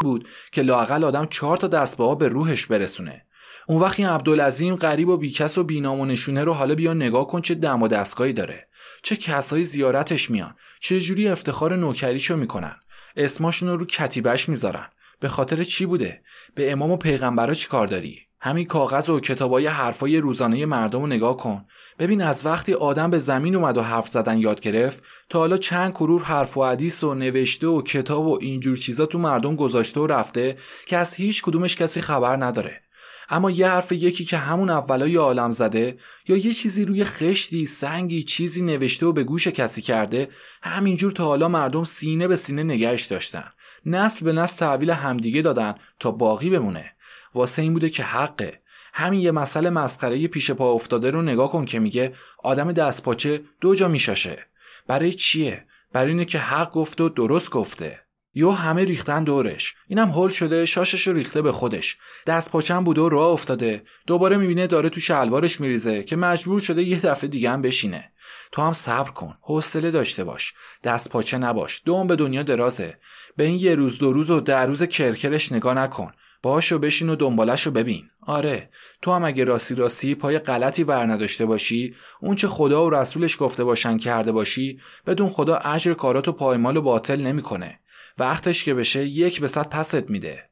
بود 0.03 0.29
که 0.53 0.63
لاقل 0.63 1.05
آدم 1.05 1.27
چهار 1.27 1.57
تا 1.57 1.67
دستباه 1.67 2.19
به 2.19 2.29
روحش 2.29 2.67
برسونه. 2.67 3.27
اون 3.67 3.81
وقت 3.81 4.01
این 4.01 4.09
عبدالعظیم 4.09 4.77
غریب 4.77 5.09
و 5.09 5.17
بیکس 5.17 5.59
و 5.59 5.65
بینام 5.65 6.01
و 6.01 6.07
نشونه 6.07 6.45
رو 6.45 6.53
حالا 6.53 6.75
بیا 6.75 6.95
نگاه 6.95 7.27
کن 7.27 7.41
چه 7.41 7.55
دم 7.55 7.83
و 7.83 7.89
دستگاهی 7.89 8.33
داره. 8.33 8.69
چه 9.03 9.17
کسایی 9.17 9.65
زیارتش 9.65 10.31
میان. 10.31 10.55
چه 10.81 11.01
جوری 11.01 11.29
افتخار 11.29 11.77
نوکریشو 11.77 12.37
می‌کنن. 12.37 12.77
اسماشون 13.17 13.69
رو 13.69 13.87
کتیبش 13.87 14.49
می‌ذارن. 14.49 14.87
به 15.21 15.29
خاطر 15.29 15.65
چی 15.65 15.87
بوده؟ 15.87 16.23
به 16.55 16.73
امام 16.73 16.91
و 16.91 16.97
پیغمبرا 16.97 17.55
چی 17.55 17.69
کار 17.69 17.87
داری؟ 17.87 18.27
همین 18.45 18.67
کاغذ 18.67 19.09
و 19.09 19.21
کتابای 19.21 19.67
حرفای 19.67 20.17
روزانه 20.17 20.67
مردم 20.67 21.01
رو 21.01 21.07
نگاه 21.07 21.37
کن. 21.37 21.65
ببین 21.99 22.23
از 22.23 22.47
وقتی 22.47 22.75
آدم 22.75 23.11
به 23.11 23.19
زمین 23.19 23.57
اومد 23.57 23.77
و 23.77 23.83
حرف 23.83 24.09
زدن 24.09 24.39
یاد 24.39 24.61
گرفت 24.61 25.03
تا 25.29 25.39
حالا 25.39 25.57
چند 25.57 25.93
کرور 25.93 26.23
حرف 26.23 26.57
و 26.57 26.65
حدیث 26.65 27.05
و 27.05 27.15
نوشته 27.15 27.67
و 27.67 27.83
کتاب 27.83 28.27
و 28.27 28.39
اینجور 28.41 28.77
چیزا 28.77 29.07
تو 29.07 29.19
مردم 29.19 29.57
گذاشته 29.57 30.01
و 30.01 30.07
رفته 30.07 30.57
که 30.87 30.97
از 30.97 31.15
هیچ 31.15 31.43
کدومش 31.43 31.77
کسی 31.77 32.01
خبر 32.01 32.37
نداره. 32.45 32.81
اما 33.29 33.51
یه 33.51 33.69
حرف 33.69 33.93
یکی 33.93 34.25
که 34.25 34.37
همون 34.37 34.71
اولای 34.71 35.17
عالم 35.17 35.51
زده 35.51 35.99
یا 36.29 36.37
یه 36.37 36.53
چیزی 36.53 36.85
روی 36.85 37.05
خشتی 37.05 37.67
سنگی 37.67 38.23
چیزی 38.23 38.63
نوشته 38.63 39.07
و 39.07 39.13
به 39.13 39.25
گوش 39.25 39.49
کسی 39.49 39.83
کرده 39.83 40.29
همینجور 40.63 41.13
تا 41.13 41.25
حالا 41.25 41.49
مردم 41.49 41.85
سینه 41.85 42.29
به 42.29 42.37
سینه 42.37 42.63
نگهش 42.63 43.03
داشتن. 43.03 43.45
نسل 43.87 44.25
به 44.25 44.33
نسل 44.33 44.57
تحویل 44.57 44.91
همدیگه 44.91 45.43
دادن 45.43 45.75
تا 46.01 46.11
باقی 46.11 46.51
بمونه. 46.51 46.93
واسه 47.35 47.63
این 47.63 47.73
بوده 47.73 47.91
که 47.91 48.03
حقه. 48.03 48.61
همین 48.95 49.21
یه 49.21 49.31
مسئله 49.31 49.71
مسخره 49.71 50.29
پیش 50.29 50.51
پا 50.51 50.73
افتاده 50.73 51.11
رو 51.11 51.23
نگاه 51.23 51.53
کن 51.53 51.65
که 51.65 51.79
میگه 51.79 52.15
آدم 52.39 52.73
دستپاچه 52.73 53.43
دو 53.61 53.75
جا 53.75 53.89
میشاشه. 53.89 54.47
برای 54.87 55.13
چیه؟ 55.13 55.67
برای 55.93 56.11
اینه 56.11 56.25
که 56.25 56.39
حق 56.39 56.73
گفته 56.73 57.05
و 57.05 57.09
درست 57.09 57.51
گفته. 57.51 58.01
یو 58.35 58.51
همه 58.51 58.85
ریختن 58.85 59.25
دورش. 59.25 59.75
اینم 59.89 60.09
هول 60.09 60.31
شده 60.31 60.67
شاشش 60.67 61.07
رو 61.07 61.15
ریخته 61.15 61.43
به 61.43 61.53
خودش. 61.53 61.97
دست 62.27 62.51
پاچم 62.51 62.85
بوده 62.85 63.01
و 63.01 63.09
راه 63.09 63.29
افتاده. 63.29 63.83
دوباره 64.07 64.37
می‌بینه 64.37 64.67
داره 64.67 64.89
تو 64.89 65.01
شلوارش 65.01 65.61
میریزه 65.61 66.03
که 66.03 66.17
مجبور 66.17 66.61
شده 66.61 66.83
یه 66.83 67.01
دفعه 67.01 67.31
دیگه 67.31 67.51
هم 67.51 67.63
بشینه. 67.63 68.13
تو 68.53 68.63
هم 68.63 68.73
صبر 68.73 69.11
کن. 69.11 69.35
حوصله 69.41 69.91
داشته 69.91 70.25
باش. 70.25 70.55
دست 70.85 71.11
پاچه 71.11 71.39
نباش. 71.39 71.83
دوم 71.85 72.07
به 72.07 72.17
دنیا 72.17 72.43
درازه. 72.43 72.99
به 73.37 73.45
این 73.45 73.61
یه 73.61 73.75
روز 73.75 73.99
دو 73.99 74.13
روز 74.13 74.31
و 74.31 74.41
در 74.41 74.67
روز 74.67 74.83
کرکرش 74.83 75.53
نگاه 75.53 75.75
نکن. 75.75 76.13
باشو 76.43 76.79
بشین 76.79 77.09
و 77.09 77.17
دنبالش 77.17 77.67
رو 77.67 77.73
ببین. 77.73 78.11
آره 78.21 78.71
تو 79.03 79.13
هم 79.13 79.25
اگه 79.25 79.45
راستی 79.45 79.75
راستی 79.75 80.15
پای 80.15 80.39
غلطی 80.39 80.85
ور 80.85 81.13
نداشته 81.13 81.47
باشی 81.47 81.95
اون 82.21 82.37
چه 82.37 82.49
خدا 82.49 82.87
و 82.87 82.91
رسولش 82.91 83.37
گفته 83.41 83.65
باشن 83.65 83.99
کرده 83.99 84.33
باشی 84.33 84.81
بدون 85.07 85.29
خدا 85.29 85.57
اجر 85.57 85.95
کاراتو 85.95 86.33
پایمال 86.33 86.77
و 86.77 86.83
باطل 86.83 87.21
نمی‌کنه. 87.21 87.81
وقتش 88.19 88.65
که 88.65 88.75
بشه 88.75 89.05
یک 89.05 89.41
به 89.41 89.49
صد 89.49 89.69
پست 89.69 90.11
میده. 90.11 90.51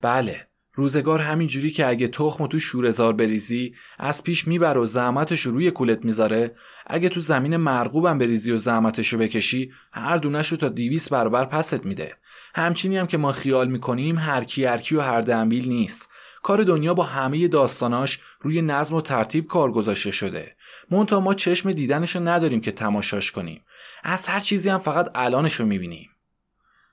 بله 0.00 0.48
روزگار 0.74 1.20
همین 1.20 1.48
جوری 1.48 1.70
که 1.70 1.86
اگه 1.86 2.08
تخم 2.08 2.46
تو 2.46 2.60
شورزار 2.60 3.12
بریزی 3.12 3.74
از 3.98 4.24
پیش 4.24 4.48
میبر 4.48 4.78
و 4.78 4.86
زحمتش 4.86 5.40
رو 5.40 5.52
روی 5.52 5.70
کولت 5.70 6.04
می‌ذاره. 6.04 6.56
اگه 6.86 7.08
تو 7.08 7.20
زمین 7.20 7.56
مرغوبم 7.56 8.18
بریزی 8.18 8.52
و 8.52 8.56
زحمتش 8.56 9.12
رو 9.12 9.18
بکشی 9.18 9.72
هر 9.92 10.16
دونش 10.16 10.48
رو 10.48 10.56
تا 10.56 10.68
دیویس 10.68 11.12
برابر 11.12 11.44
پست 11.44 11.86
میده. 11.86 12.16
همچینی 12.58 12.96
هم 12.96 13.06
که 13.06 13.18
ما 13.18 13.32
خیال 13.32 13.68
می‌کنیم 13.68 14.18
هر 14.18 14.44
کی 14.44 14.64
هر 14.64 14.96
و 14.96 15.00
هر 15.00 15.20
دنبیل 15.20 15.68
نیست. 15.68 16.08
کار 16.42 16.62
دنیا 16.62 16.94
با 16.94 17.02
همه 17.02 17.48
داستاناش 17.48 18.20
روی 18.40 18.62
نظم 18.62 18.96
و 18.96 19.00
ترتیب 19.00 19.46
کار 19.46 19.72
گذاشته 19.72 20.10
شده. 20.10 20.56
مونتا 20.90 21.20
ما 21.20 21.34
چشم 21.34 21.72
دیدنش 21.72 22.16
رو 22.16 22.28
نداریم 22.28 22.60
که 22.60 22.72
تماشاش 22.72 23.32
کنیم. 23.32 23.64
از 24.02 24.26
هر 24.26 24.40
چیزی 24.40 24.68
هم 24.68 24.78
فقط 24.78 25.10
الانش 25.14 25.54
رو 25.54 25.66
می‌بینیم. 25.66 26.10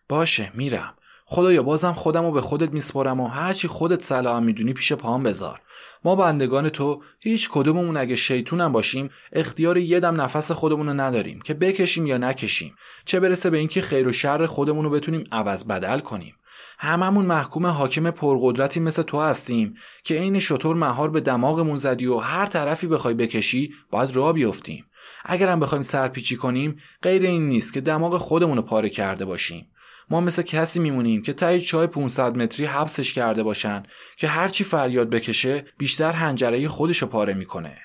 باشه 0.09 0.51
میرم. 0.53 0.93
خدایا 1.27 1.63
بازم 1.63 1.93
خودم 1.93 2.25
رو 2.25 2.31
به 2.31 2.41
خودت 2.41 2.71
میسپرم 2.71 3.19
و 3.19 3.27
هرچی 3.27 3.67
خودت 3.67 4.03
صلاح 4.03 4.39
می‌دونی 4.39 4.73
پیش 4.73 4.93
پام 4.93 5.23
بذار. 5.23 5.61
ما 6.03 6.15
بندگان 6.15 6.69
تو 6.69 7.01
هیچ 7.19 7.49
کدوممون 7.51 7.97
اگه 7.97 8.15
شیطونم 8.15 8.71
باشیم 8.71 9.09
اختیار 9.31 9.77
یه 9.77 9.99
دم 9.99 10.21
نفس 10.21 10.51
خودمون 10.51 10.87
رو 10.87 10.93
نداریم 10.93 11.41
که 11.41 11.53
بکشیم 11.53 12.05
یا 12.05 12.17
نکشیم. 12.17 12.75
چه 13.05 13.19
برسه 13.19 13.49
به 13.49 13.57
اینکه 13.57 13.81
خیر 13.81 14.07
و 14.07 14.11
شر 14.11 14.45
خودمون 14.45 14.85
رو 14.85 14.89
بتونیم 14.89 15.23
عوض 15.31 15.65
بدل 15.65 15.99
کنیم. 15.99 16.35
هممون 16.79 17.25
محکوم 17.25 17.65
حاکم 17.65 18.11
پرقدرتی 18.11 18.79
مثل 18.79 19.01
تو 19.01 19.21
هستیم 19.21 19.73
که 20.03 20.15
عین 20.15 20.39
شطور 20.39 20.75
مهار 20.75 21.09
به 21.09 21.21
دماغمون 21.21 21.77
زدی 21.77 22.05
و 22.05 22.17
هر 22.17 22.45
طرفی 22.45 22.87
بخوای 22.87 23.13
بکشی 23.13 23.73
باید 23.91 24.15
راه 24.15 24.33
بیفتیم. 24.33 24.85
اگرم 25.25 25.59
بخوایم 25.59 25.81
سرپیچی 25.81 26.35
کنیم 26.35 26.79
غیر 27.01 27.21
این 27.21 27.47
نیست 27.47 27.73
که 27.73 27.81
دماغ 27.81 28.17
خودمون 28.17 28.57
رو 28.57 28.63
پاره 28.63 28.89
کرده 28.89 29.25
باشیم. 29.25 29.67
ما 30.09 30.21
مثل 30.21 30.41
کسی 30.41 30.79
میمونیم 30.79 31.21
که 31.21 31.33
تایی 31.33 31.61
چای 31.61 31.87
500 31.87 32.37
متری 32.37 32.65
حبسش 32.65 33.13
کرده 33.13 33.43
باشن 33.43 33.83
که 34.17 34.27
هرچی 34.27 34.63
فریاد 34.63 35.09
بکشه 35.09 35.65
بیشتر 35.77 36.11
هنجره 36.11 36.67
خودشو 36.67 37.05
پاره 37.05 37.33
می‌کنه. 37.33 37.77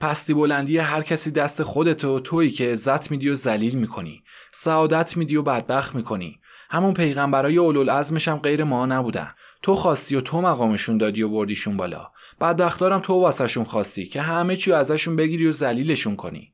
پستی 0.00 0.34
بلندی 0.34 0.78
هر 0.78 1.02
کسی 1.02 1.30
دست 1.30 1.62
خودتو 1.62 2.20
تویی 2.20 2.50
که 2.50 2.70
عزت 2.70 3.10
میدی 3.10 3.28
و 3.28 3.34
ذلیل 3.34 3.74
می‌کنی. 3.74 4.22
سعادت 4.52 5.16
میدی 5.16 5.36
و 5.36 5.42
بدبخت 5.42 5.94
می‌کنی. 5.94 6.40
همون 6.70 6.94
پیغمبرای 6.94 7.56
اولوالعزمش 7.56 8.28
هم 8.28 8.36
غیر 8.36 8.64
ما 8.64 8.86
نبودن. 8.86 9.34
تو 9.62 9.74
خواستی 9.74 10.16
و 10.16 10.20
تو 10.20 10.40
مقامشون 10.40 10.98
دادی 10.98 11.22
و 11.22 11.28
بردیشون 11.28 11.76
بالا. 11.76 12.10
بدبختارم 12.40 13.00
تو 13.00 13.14
واسهشون 13.14 13.64
خواستی 13.64 14.06
که 14.06 14.22
همه 14.22 14.56
چی 14.56 14.72
ازشون 14.72 15.16
بگیری 15.16 15.46
و 15.46 15.52
ذلیلشون 15.52 16.16
کنی. 16.16 16.52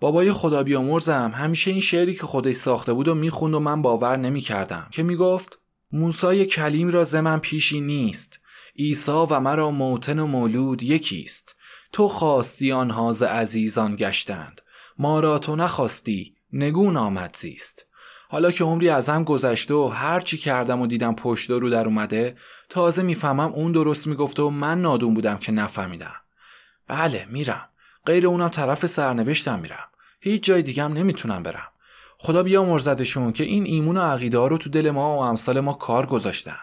بابای 0.00 0.32
خدا 0.32 0.62
بیامرزم 0.62 1.32
همیشه 1.34 1.70
این 1.70 1.80
شعری 1.80 2.14
که 2.14 2.26
خودش 2.26 2.54
ساخته 2.54 2.92
بود 2.92 3.08
و 3.08 3.14
می‌خوند 3.14 3.54
و 3.54 3.60
من 3.60 3.82
باور 3.82 4.16
نمی‌کردم. 4.16 4.88
که 4.90 5.02
می‌گفت 5.02 5.58
موسای 5.92 6.46
کلیم 6.46 6.88
را 6.88 7.04
زمن 7.04 7.38
پیشی 7.38 7.80
نیست. 7.80 8.40
عیسی 8.78 9.10
و 9.30 9.40
مرا 9.40 9.70
موتن 9.70 10.18
و 10.18 10.26
مولود 10.26 10.82
یکیست. 10.82 11.56
تو 11.92 12.08
خواستی 12.08 12.72
آنها 12.72 13.12
ز 13.12 13.22
عزیزان 13.22 13.96
گشتند. 13.96 14.60
ما 14.98 15.20
را 15.20 15.38
تو 15.38 15.56
نخواستی 15.56 16.34
نگون 16.52 16.96
آمد 16.96 17.36
زیست. 17.38 17.86
حالا 18.28 18.50
که 18.50 18.64
عمری 18.64 18.88
ازم 18.88 19.24
گذشته 19.24 19.74
و 19.74 19.86
هر 19.86 20.20
چی 20.20 20.38
کردم 20.38 20.80
و 20.80 20.86
دیدم 20.86 21.14
پشت 21.14 21.50
رو 21.50 21.70
در 21.70 21.86
اومده 21.86 22.36
تازه 22.68 23.02
می‌فهمم 23.02 23.52
اون 23.52 23.72
درست 23.72 24.06
می‌گفته 24.06 24.42
و 24.42 24.50
من 24.50 24.82
نادون 24.82 25.14
بودم 25.14 25.38
که 25.38 25.52
نفهمیدم. 25.52 26.14
بله 26.88 27.26
میرم. 27.30 27.68
غیر 28.06 28.26
اونم 28.26 28.48
طرف 28.48 28.86
سرنوشتم 28.86 29.58
میرم. 29.58 29.88
هیچ 30.20 30.42
جای 30.42 30.62
دیگم 30.62 30.92
نمی‌تونم 30.92 31.42
برم. 31.42 31.68
خدا 32.18 32.42
بیا 32.42 32.64
مرزدشون 32.64 33.32
که 33.32 33.44
این 33.44 33.64
ایمون 33.64 33.96
و 33.96 34.00
عقیده 34.00 34.38
رو 34.48 34.58
تو 34.58 34.70
دل 34.70 34.90
ما 34.90 35.16
و 35.16 35.20
امثال 35.20 35.60
ما 35.60 35.72
کار 35.72 36.06
گذاشتن. 36.06 36.56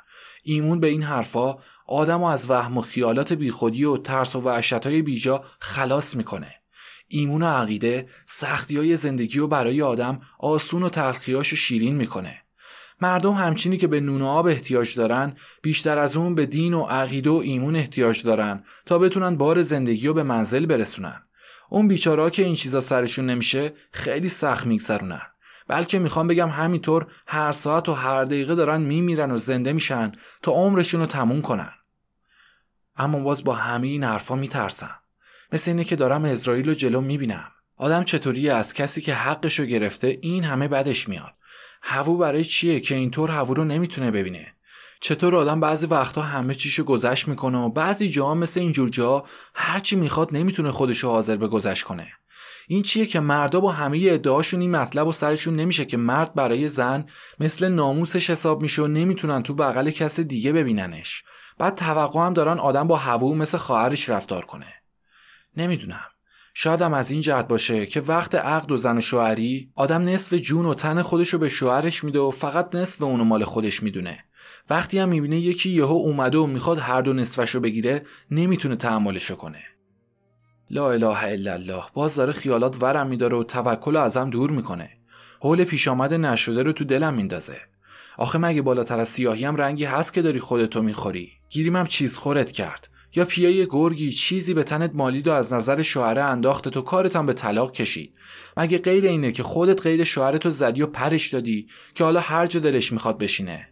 ایمون 0.43 0.79
به 0.79 0.87
این 0.87 1.03
حرفا 1.03 1.55
آدم 1.87 2.21
و 2.21 2.25
از 2.25 2.49
وهم 2.49 2.77
و 2.77 2.81
خیالات 2.81 3.33
بیخودی 3.33 3.85
و 3.85 3.97
ترس 3.97 4.35
و 4.35 4.41
وحشت 4.41 4.73
های 4.73 5.01
بیجا 5.01 5.43
خلاص 5.59 6.15
می‌کنه. 6.15 6.55
ایمون 7.07 7.43
و 7.43 7.45
عقیده 7.45 8.07
سختی 8.25 8.77
های 8.77 8.95
زندگی 8.95 9.39
و 9.39 9.47
برای 9.47 9.81
آدم 9.81 10.21
آسون 10.39 10.83
و 10.83 10.89
تلخیاش 10.89 11.53
شیرین 11.53 11.95
می‌کنه. 11.95 12.39
مردم 13.01 13.33
همچینی 13.33 13.77
که 13.77 13.87
به 13.87 13.99
نون 13.99 14.21
و 14.21 14.27
آب 14.27 14.47
احتیاج 14.47 14.95
دارن 14.95 15.33
بیشتر 15.61 15.97
از 15.97 16.17
اون 16.17 16.35
به 16.35 16.45
دین 16.45 16.73
و 16.73 16.83
عقیده 16.83 17.29
و 17.29 17.33
ایمون 17.33 17.75
احتیاج 17.75 18.23
دارن 18.23 18.63
تا 18.85 18.99
بتونن 18.99 19.35
بار 19.35 19.61
زندگی 19.61 20.07
رو 20.07 20.13
به 20.13 20.23
منزل 20.23 20.65
برسونن. 20.65 21.21
اون 21.73 21.87
بیچارا 21.87 22.29
که 22.29 22.43
این 22.43 22.55
چیزا 22.55 22.81
سرشون 22.81 23.25
نمیشه 23.25 23.73
خیلی 23.91 24.29
سخت 24.29 24.65
میگذرونن. 24.65 25.21
بلکه 25.67 25.99
می‌خوام 25.99 26.27
بگم 26.27 26.49
همینطور 26.49 27.07
هر 27.27 27.51
ساعت 27.51 27.89
و 27.89 27.93
هر 27.93 28.23
دقیقه 28.23 28.55
دارن 28.55 28.81
میمیرن 28.81 29.31
و 29.31 29.37
زنده 29.37 29.73
میشن 29.73 30.11
تا 30.41 30.51
عمرشون 30.51 30.99
رو 30.99 31.05
تموم 31.05 31.41
کنن. 31.41 31.71
اما 32.95 33.19
باز 33.19 33.43
با 33.43 33.53
همه 33.53 33.87
این 33.87 34.03
حرفا 34.03 34.35
میترسم. 34.35 34.99
مثل 35.51 35.71
اینه 35.71 35.83
که 35.83 35.95
دارم 35.95 36.25
اسرائیل 36.25 36.69
رو 36.69 36.73
جلو 36.73 37.01
می‌بینم. 37.01 37.51
آدم 37.77 38.03
چطوری 38.03 38.49
از 38.49 38.73
کسی 38.73 39.01
که 39.01 39.13
حقش 39.13 39.59
رو 39.59 39.65
گرفته 39.65 40.17
این 40.21 40.43
همه 40.43 40.67
بدش 40.67 41.09
میاد. 41.09 41.33
هوو 41.81 42.17
برای 42.17 42.43
چیه 42.43 42.79
که 42.79 42.95
اینطور 42.95 43.31
هوو 43.31 43.53
رو 43.53 43.63
نمی‌تونه 43.63 44.11
ببینه؟ 44.11 44.53
چطور 45.05 45.35
آدم 45.35 45.59
بعضی 45.59 45.87
وقتها 45.87 46.21
همه 46.21 46.55
چیشو 46.55 46.83
گذشت 46.83 47.27
می‌کنه 47.27 47.57
و 47.57 47.69
بعضی 47.69 48.09
جاها 48.09 48.33
مثل 48.33 48.59
اینجور 48.59 48.89
جا 48.89 49.23
هرچی 49.55 49.95
می‌خواد 49.95 50.29
نمی‌تونه 50.31 50.71
خودشو 50.71 51.09
حاضر 51.09 51.35
به 51.35 51.47
گذشت 51.47 51.83
کنه. 51.83 52.07
این 52.67 52.83
چیه 52.83 53.05
که 53.05 53.19
مردا 53.19 53.59
با 53.59 53.71
همه 53.71 53.99
ادعاشون 54.03 54.61
این 54.61 54.71
مطلب 54.71 55.07
و 55.07 55.11
سرشون 55.11 55.55
نمیشه 55.55 55.85
که 55.85 55.97
مرد 55.97 56.33
برای 56.33 56.67
زن 56.67 57.05
مثل 57.39 57.67
ناموسش 57.67 58.29
حساب 58.29 58.61
میشه 58.61 58.81
و 58.81 58.87
نمی‌تونن 58.87 59.43
تو 59.43 59.53
بغل 59.53 59.89
کس 59.89 60.19
دیگه 60.19 60.51
ببیننش. 60.51 61.23
بعد 61.57 61.75
توقع 61.75 62.19
هم 62.19 62.33
دارن 62.33 62.59
آدم 62.59 62.87
با 62.87 62.97
هوو 62.97 63.35
مثل 63.35 63.57
خواهرش 63.57 64.09
رفتار 64.09 64.45
کنه. 64.45 64.73
نمی‌دونم. 65.57 66.05
شایدم 66.53 66.93
از 66.93 67.11
این 67.11 67.21
جهت 67.21 67.47
باشه 67.47 67.85
که 67.85 68.01
وقت 68.01 68.35
عقد 68.35 68.71
و 68.71 68.77
زن 68.77 68.99
شوهری 68.99 69.71
آدم 69.75 70.03
نصف 70.03 70.33
جون 70.33 70.65
و 70.65 70.73
تن 70.73 71.01
خودشو 71.01 71.37
به 71.37 71.49
شوهرش 71.49 72.03
میده 72.03 72.19
و 72.19 72.31
فقط 72.31 72.75
نصف 72.75 73.01
اونو 73.01 73.23
مال 73.23 73.43
خودش 73.43 73.83
می‌دونه. 73.83 74.25
وقتی 74.69 74.99
هم 74.99 75.09
می‌بینه 75.09 75.39
یکی 75.39 75.69
یهو 75.69 75.93
اومده 75.93 76.37
و 76.37 76.45
می‌خواد 76.45 76.79
هر 76.79 77.01
دو 77.01 77.13
نصفشو 77.13 77.59
بگیره 77.59 78.05
نمی‌تونه 78.31 78.75
تحملشو 78.75 79.35
کنه. 79.35 79.63
لا 80.69 80.91
اله 80.91 81.23
الا 81.23 81.53
الله 81.53 81.83
باز 81.93 82.15
داره 82.15 82.31
خیالات 82.31 82.83
ورم 82.83 83.07
میداره 83.07 83.37
و 83.37 83.43
توکل 83.43 83.95
ازم 83.95 84.29
دور 84.29 84.51
می‌کنه. 84.51 84.89
حول 85.41 85.63
پیش 85.63 85.87
آمده 85.87 86.17
نشده 86.17 86.63
رو 86.63 86.71
تو 86.71 86.83
دلم 86.83 87.13
میندازه. 87.13 87.57
آخه 88.17 88.37
مگه 88.37 88.61
بالاتر 88.61 88.99
از 88.99 89.09
سیاهی 89.09 89.45
هم 89.45 89.55
رنگی 89.55 89.85
هست 89.85 90.13
که 90.13 90.21
داری 90.21 90.39
خودتو 90.39 90.81
می‌خوری؟ 90.81 91.31
گیریم 91.49 91.75
هم 91.75 91.87
چیز 91.87 92.17
خورت 92.17 92.51
کرد. 92.51 92.89
یا 93.15 93.25
پیای 93.25 93.67
گرگی 93.69 94.11
چیزی 94.11 94.53
به 94.53 94.63
تنت 94.63 94.91
مالید 94.93 95.27
و 95.27 95.31
از 95.31 95.53
نظر 95.53 95.81
شوهره 95.81 96.23
انداخته 96.23 96.69
تو 96.69 96.81
کارتم 96.81 97.25
به 97.25 97.33
طلاق 97.33 97.71
کشید 97.71 98.13
مگه 98.57 98.77
غیر 98.77 99.05
اینه 99.05 99.31
که 99.31 99.43
خودت 99.43 99.81
قید 99.81 100.03
شوهرتو 100.03 100.51
زدی 100.51 100.81
و 100.81 100.87
پرش 100.87 101.27
دادی 101.27 101.67
که 101.95 102.03
حالا 102.03 102.19
هر 102.19 102.47
جا 102.47 102.59
دلش 102.59 102.91
می‌خواد 102.91 103.17
بشینه؟ 103.17 103.67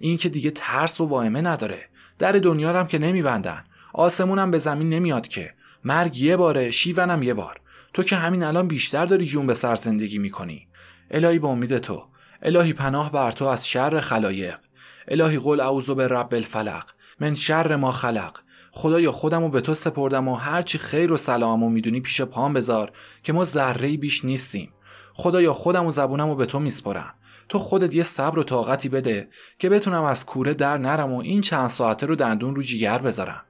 این 0.00 0.16
که 0.16 0.28
دیگه 0.28 0.50
ترس 0.50 1.00
و 1.00 1.04
واهمه 1.04 1.40
نداره. 1.40 1.88
در 2.18 2.32
دنیا 2.32 2.72
هم 2.72 2.86
که 2.86 2.98
نمیبندن. 2.98 3.64
آسمونم 3.92 4.50
به 4.50 4.58
زمین 4.58 4.88
نمیاد 4.88 5.28
که. 5.28 5.54
مرگ 5.84 6.20
یه 6.20 6.36
باره 6.36 6.70
شیونم 6.70 7.22
یه 7.22 7.34
بار. 7.34 7.60
تو 7.92 8.02
که 8.02 8.16
همین 8.16 8.42
الان 8.42 8.68
بیشتر 8.68 9.06
داری 9.06 9.26
جون 9.26 9.46
به 9.46 9.54
سر 9.54 9.74
زندگی 9.74 10.18
می‌کنی. 10.18 10.68
الهی 11.10 11.38
با 11.38 11.48
امید 11.48 11.78
تو. 11.78 12.04
الهی 12.42 12.72
پناه 12.72 13.12
بر 13.12 13.32
تو 13.32 13.44
از 13.44 13.68
شر 13.68 14.00
خلایق. 14.00 14.58
الهی 15.08 15.38
قل 15.38 15.60
اعوذ 15.60 15.90
به 15.90 16.08
رب 16.08 16.34
الفلق. 16.34 16.84
من 17.20 17.34
شر 17.34 17.76
ما 17.76 17.92
خلق. 17.92 18.38
خدایا 18.72 19.12
خودمو 19.12 19.48
به 19.48 19.60
تو 19.60 19.74
سپردم 19.74 20.28
و 20.28 20.34
هرچی 20.34 20.78
خیر 20.78 21.12
و 21.12 21.16
سلامو 21.16 21.68
می‌دونی 21.68 22.00
پیش 22.00 22.20
پام 22.20 22.52
بذار 22.52 22.92
که 23.22 23.32
ما 23.32 23.44
ذره 23.44 23.96
بیش 23.96 24.24
نیستیم. 24.24 24.72
خدایا 25.14 25.52
خودم 25.52 25.86
و 25.86 25.92
زبونم 25.92 26.36
به 26.36 26.46
تو 26.46 26.60
میسپرم. 26.60 27.14
تو 27.48 27.58
خودت 27.58 27.94
یه 27.94 28.02
صبر 28.02 28.38
و 28.38 28.42
طاقتی 28.42 28.88
بده 28.88 29.28
که 29.58 29.68
بتونم 29.68 30.04
از 30.04 30.26
کوره 30.26 30.54
در 30.54 30.78
نرم 30.78 31.12
و 31.12 31.20
این 31.20 31.40
چند 31.40 31.68
ساعته 31.68 32.06
رو 32.06 32.16
دندون 32.16 32.56
رو 32.56 32.62
جیگر 32.62 32.98
بذارم. 32.98 33.42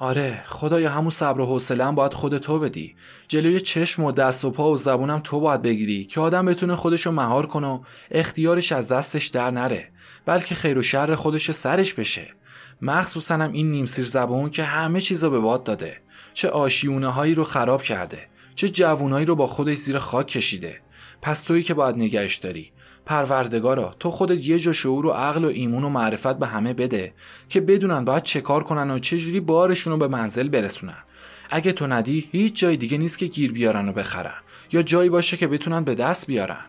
آره 0.00 0.44
خدایا 0.46 0.90
همون 0.90 1.10
صبر 1.10 1.40
و 1.40 1.46
حوصله‌ام 1.46 1.94
باید 1.94 2.14
خود 2.14 2.38
تو 2.38 2.58
بدی. 2.58 2.96
جلوی 3.28 3.60
چشم 3.60 4.04
و 4.04 4.12
دست 4.12 4.44
و 4.44 4.50
پا 4.50 4.70
و 4.70 4.76
زبونم 4.76 5.20
تو 5.24 5.40
باید 5.40 5.62
بگیری 5.62 6.04
که 6.04 6.20
آدم 6.20 6.46
بتونه 6.46 6.76
خودشو 6.76 7.12
مهار 7.12 7.46
کنه 7.46 7.66
و 7.66 7.80
اختیارش 8.10 8.72
از 8.72 8.92
دستش 8.92 9.26
در 9.26 9.50
نره 9.50 9.88
بلکه 10.26 10.54
خیر 10.54 10.78
و 10.78 10.82
شر 10.82 11.14
خودش 11.14 11.50
سرش 11.50 11.94
بشه. 11.94 12.34
مخصوصا 12.82 13.34
هم 13.34 13.52
این 13.52 13.70
نیمسیر 13.70 14.04
زبون 14.04 14.50
که 14.50 14.64
همه 14.64 15.00
چیزا 15.00 15.30
به 15.30 15.38
باد 15.38 15.64
داده. 15.64 15.96
چه 16.34 16.48
آشیونه 16.48 17.08
هایی 17.08 17.34
رو 17.34 17.44
خراب 17.44 17.82
کرده 17.82 18.28
چه 18.54 18.68
جوونایی 18.68 19.26
رو 19.26 19.36
با 19.36 19.46
خودش 19.46 19.76
زیر 19.76 19.98
خاک 19.98 20.26
کشیده. 20.26 20.80
پس 21.22 21.42
تویی 21.42 21.62
که 21.62 21.74
باید 21.74 21.96
نگهش 21.96 22.36
داری. 22.36 22.72
پروردگارا 23.08 23.94
تو 24.00 24.10
خودت 24.10 24.44
یه 24.44 24.58
جا 24.58 24.72
شعور 24.72 25.06
و 25.06 25.10
عقل 25.10 25.44
و 25.44 25.48
ایمون 25.48 25.84
و 25.84 25.88
معرفت 25.88 26.38
به 26.38 26.46
همه 26.46 26.74
بده 26.74 27.12
که 27.48 27.60
بدونن 27.60 28.04
باید 28.04 28.22
چه 28.22 28.40
کار 28.40 28.64
کنن 28.64 28.90
و 28.90 28.98
چه 28.98 29.18
جوری 29.18 29.40
بارشون 29.40 29.92
رو 29.92 29.98
به 29.98 30.08
منزل 30.08 30.48
برسونن. 30.48 31.04
اگه 31.50 31.72
تو 31.72 31.86
ندی 31.86 32.28
هیچ 32.32 32.60
جای 32.60 32.76
دیگه 32.76 32.98
نیست 32.98 33.18
که 33.18 33.26
گیر 33.26 33.52
بیارن 33.52 33.88
و 33.88 33.92
بخرن. 33.92 34.34
یا 34.72 34.82
جایی 34.82 35.10
باشه 35.10 35.36
که 35.36 35.46
بتونن 35.46 35.84
به 35.84 35.94
دست 35.94 36.26
بیارن. 36.26 36.64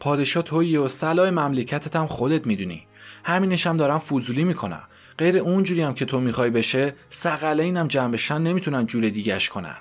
پادشاه 0.00 0.42
تویی 0.42 0.76
و 0.76 0.88
صلاح 0.88 1.30
مملکتت 1.30 1.96
هم 1.96 2.06
خودت 2.06 2.46
می‌دونی. 2.46 2.86
همینش 3.24 3.66
هم 3.66 3.76
دارم 3.76 3.98
فوزولی 3.98 4.44
می‌کنم 4.44 4.82
غیر 5.18 5.38
اونجوری 5.38 5.82
هم 5.82 5.94
که 5.94 6.04
تو 6.04 6.20
می‌خوای 6.20 6.50
بشه 6.50 6.94
سقله 7.08 7.62
اینم 7.62 7.88
جنبشن 7.88 8.42
نمی‌تونن 8.42 8.86
جور 8.86 9.08
دیگهش 9.08 9.48
کنن. 9.48 9.76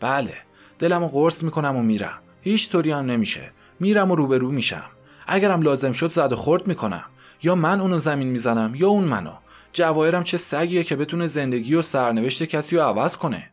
بله 0.00 0.34
دلمو 0.78 1.08
قرص 1.08 1.42
می‌کنم 1.42 1.76
و 1.76 1.82
میرم. 1.82 2.18
هیچ 2.42 2.70
طوری 2.70 2.90
هم 2.90 3.04
نمیشه. 3.04 3.52
میرم 3.80 4.10
و 4.10 4.14
روبرو 4.14 4.50
میشم. 4.50 4.84
اگرم 5.32 5.62
لازم 5.62 5.92
شد 5.92 6.10
زد 6.10 6.32
و 6.32 6.36
خورد 6.36 6.66
می‌کنم. 6.66 7.04
یا 7.42 7.54
من 7.54 7.80
اونو 7.80 7.98
زمین 7.98 8.28
می‌زنم 8.28 8.74
یا 8.74 8.88
اون 8.88 9.04
منو. 9.04 9.32
جواهرم 9.72 10.24
چه 10.24 10.36
سگیه 10.36 10.84
که 10.84 10.96
بتونه 10.96 11.26
زندگی 11.26 11.74
و 11.74 11.82
سرنوشت 11.82 12.42
کسی 12.42 12.76
رو 12.76 12.82
عوض 12.82 13.16
کنه. 13.16 13.50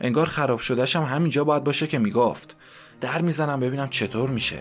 انگار 0.00 0.26
خراب 0.26 0.60
شدهشم 0.60 1.02
همینجا 1.02 1.44
باید 1.44 1.64
باشه 1.64 1.86
که 1.86 1.98
می‌گفت. 1.98 2.56
در 3.00 3.22
می‌زنم 3.22 3.60
ببینم 3.60 3.88
چطور 3.88 4.30
میشه. 4.30 4.58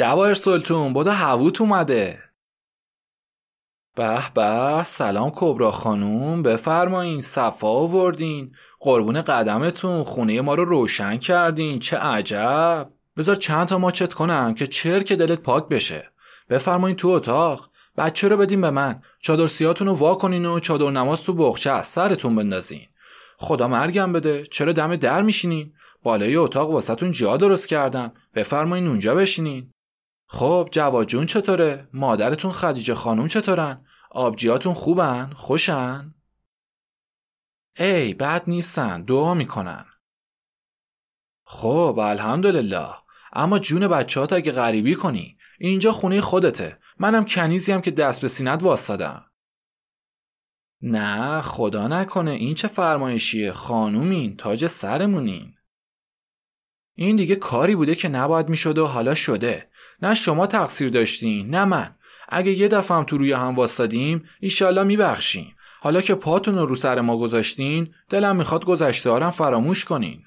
جواهر 0.00 0.34
سلطون 0.34 0.92
بودا 0.92 1.12
هووت 1.12 1.60
اومده. 1.60 2.18
به 3.96 4.22
به 4.34 4.84
سلام 4.84 5.32
کبرا 5.34 5.70
خانوم 5.70 6.42
بفرمایین 6.42 7.20
صفا 7.20 7.68
آوردین. 7.68 8.54
قربون 8.78 9.22
قدمتون 9.22 10.04
خونه 10.04 10.40
ما 10.40 10.54
رو 10.54 10.64
روشن 10.64 11.16
کردین 11.16 11.78
چه 11.78 11.96
عجب. 11.96 12.90
بذار 13.16 13.34
چند 13.34 13.66
تا 13.66 13.78
ماچت 13.78 14.14
کنم 14.14 14.54
که 14.54 14.66
چرک 14.66 15.12
دلت 15.12 15.38
پاک 15.38 15.68
بشه. 15.68 16.10
بفرمایین 16.50 16.96
تو 16.96 17.08
اتاق. 17.08 17.70
بچه 17.96 18.28
رو 18.28 18.36
بدین 18.36 18.60
به 18.60 18.70
من. 18.70 19.02
چادر 19.22 19.46
سیاتون 19.46 19.86
رو 19.86 19.94
وا 19.94 20.14
کنین 20.14 20.46
و 20.46 20.60
چادر 20.60 20.90
نماز 20.90 21.22
تو 21.22 21.34
بخچه 21.34 21.70
از 21.70 21.86
سرتون 21.86 22.36
بندازین. 22.36 22.86
خدا 23.36 23.68
مرگم 23.68 24.12
بده. 24.12 24.46
چرا 24.46 24.72
دم 24.72 24.96
در 24.96 25.22
میشینین؟ 25.22 25.72
بالای 26.02 26.36
اتاق 26.36 26.70
واسهتون 26.70 27.12
جا 27.12 27.36
درست 27.36 27.68
کردم. 27.68 28.12
بفرمایین 28.34 28.86
اونجا 28.86 29.14
بشینین. 29.14 29.72
خب 30.32 30.68
جواد 30.72 31.06
جون 31.06 31.26
چطوره؟ 31.26 31.88
مادرتون 31.92 32.52
خدیجه 32.52 32.94
خانوم 32.94 33.28
چطورن؟ 33.28 33.86
آبجیاتون 34.10 34.74
خوبن؟ 34.74 35.30
خوشن؟ 35.34 36.14
ای 37.76 38.14
بد 38.14 38.42
نیستن 38.46 39.02
دعا 39.02 39.34
می‌کنن 39.34 39.84
خب 41.44 41.98
الحمدلله 42.02 42.88
اما 43.32 43.58
جون 43.58 43.88
بچه 43.88 44.20
اگه 44.20 44.52
غریبی 44.52 44.94
کنی 44.94 45.38
اینجا 45.58 45.92
خونه 45.92 46.20
خودته 46.20 46.78
منم 46.98 47.24
کنیزی 47.24 47.72
هم 47.72 47.80
که 47.80 47.90
دست 47.90 48.22
به 48.22 48.28
سینت 48.28 48.62
واسدم 48.62 49.24
نه 50.82 51.40
خدا 51.40 51.88
نکنه 51.88 52.30
این 52.30 52.54
چه 52.54 52.68
فرمایشیه 52.68 53.52
خانومین 53.52 54.36
تاج 54.36 54.66
سرمونین 54.66 55.54
این 56.94 57.16
دیگه 57.16 57.36
کاری 57.36 57.76
بوده 57.76 57.94
که 57.94 58.08
نباید 58.08 58.48
می‌شد 58.48 58.78
و 58.78 58.86
حالا 58.86 59.14
شده 59.14 59.69
نه 60.02 60.14
شما 60.14 60.46
تقصیر 60.46 60.88
داشتین 60.88 61.50
نه 61.50 61.64
من. 61.64 61.94
اگه 62.28 62.52
یه 62.52 62.68
دفعه 62.68 62.96
هم 62.96 63.04
تو 63.04 63.18
روی 63.18 63.32
هم 63.32 63.54
واسادیم 63.54 64.24
ایشالله 64.40 64.82
میبخشیم 64.82 65.56
حالا 65.80 66.00
که 66.00 66.14
پاتون 66.14 66.58
رو 66.58 66.76
سر 66.76 67.00
ما 67.00 67.18
گذاشتین 67.18 67.94
دلم 68.08 68.36
می‌خواد 68.36 68.64
گذشته 68.64 69.30
فراموش 69.30 69.84
کنین. 69.84 70.24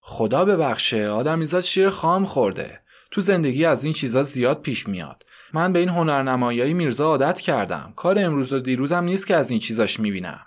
خدا 0.00 0.44
ببخشه 0.44 1.08
آدم 1.08 1.40
ایزاد 1.40 1.62
شیر 1.62 1.90
خام 1.90 2.24
خورده. 2.24 2.80
تو 3.10 3.20
زندگی 3.20 3.64
از 3.64 3.84
این 3.84 3.92
چیزا 3.92 4.22
زیاد 4.22 4.60
پیش 4.60 4.88
میاد. 4.88 5.26
من 5.52 5.72
به 5.72 5.78
این 5.78 5.88
هنرنمایی 5.88 6.74
میرزا 6.74 7.06
عادت 7.06 7.40
کردم. 7.40 7.92
کار 7.96 8.18
امروز 8.18 8.52
و 8.52 8.58
دیروزم 8.58 9.04
نیست 9.04 9.26
که 9.26 9.36
از 9.36 9.50
این 9.50 9.60
چیزاش 9.60 10.00
می‌بینم. 10.00 10.46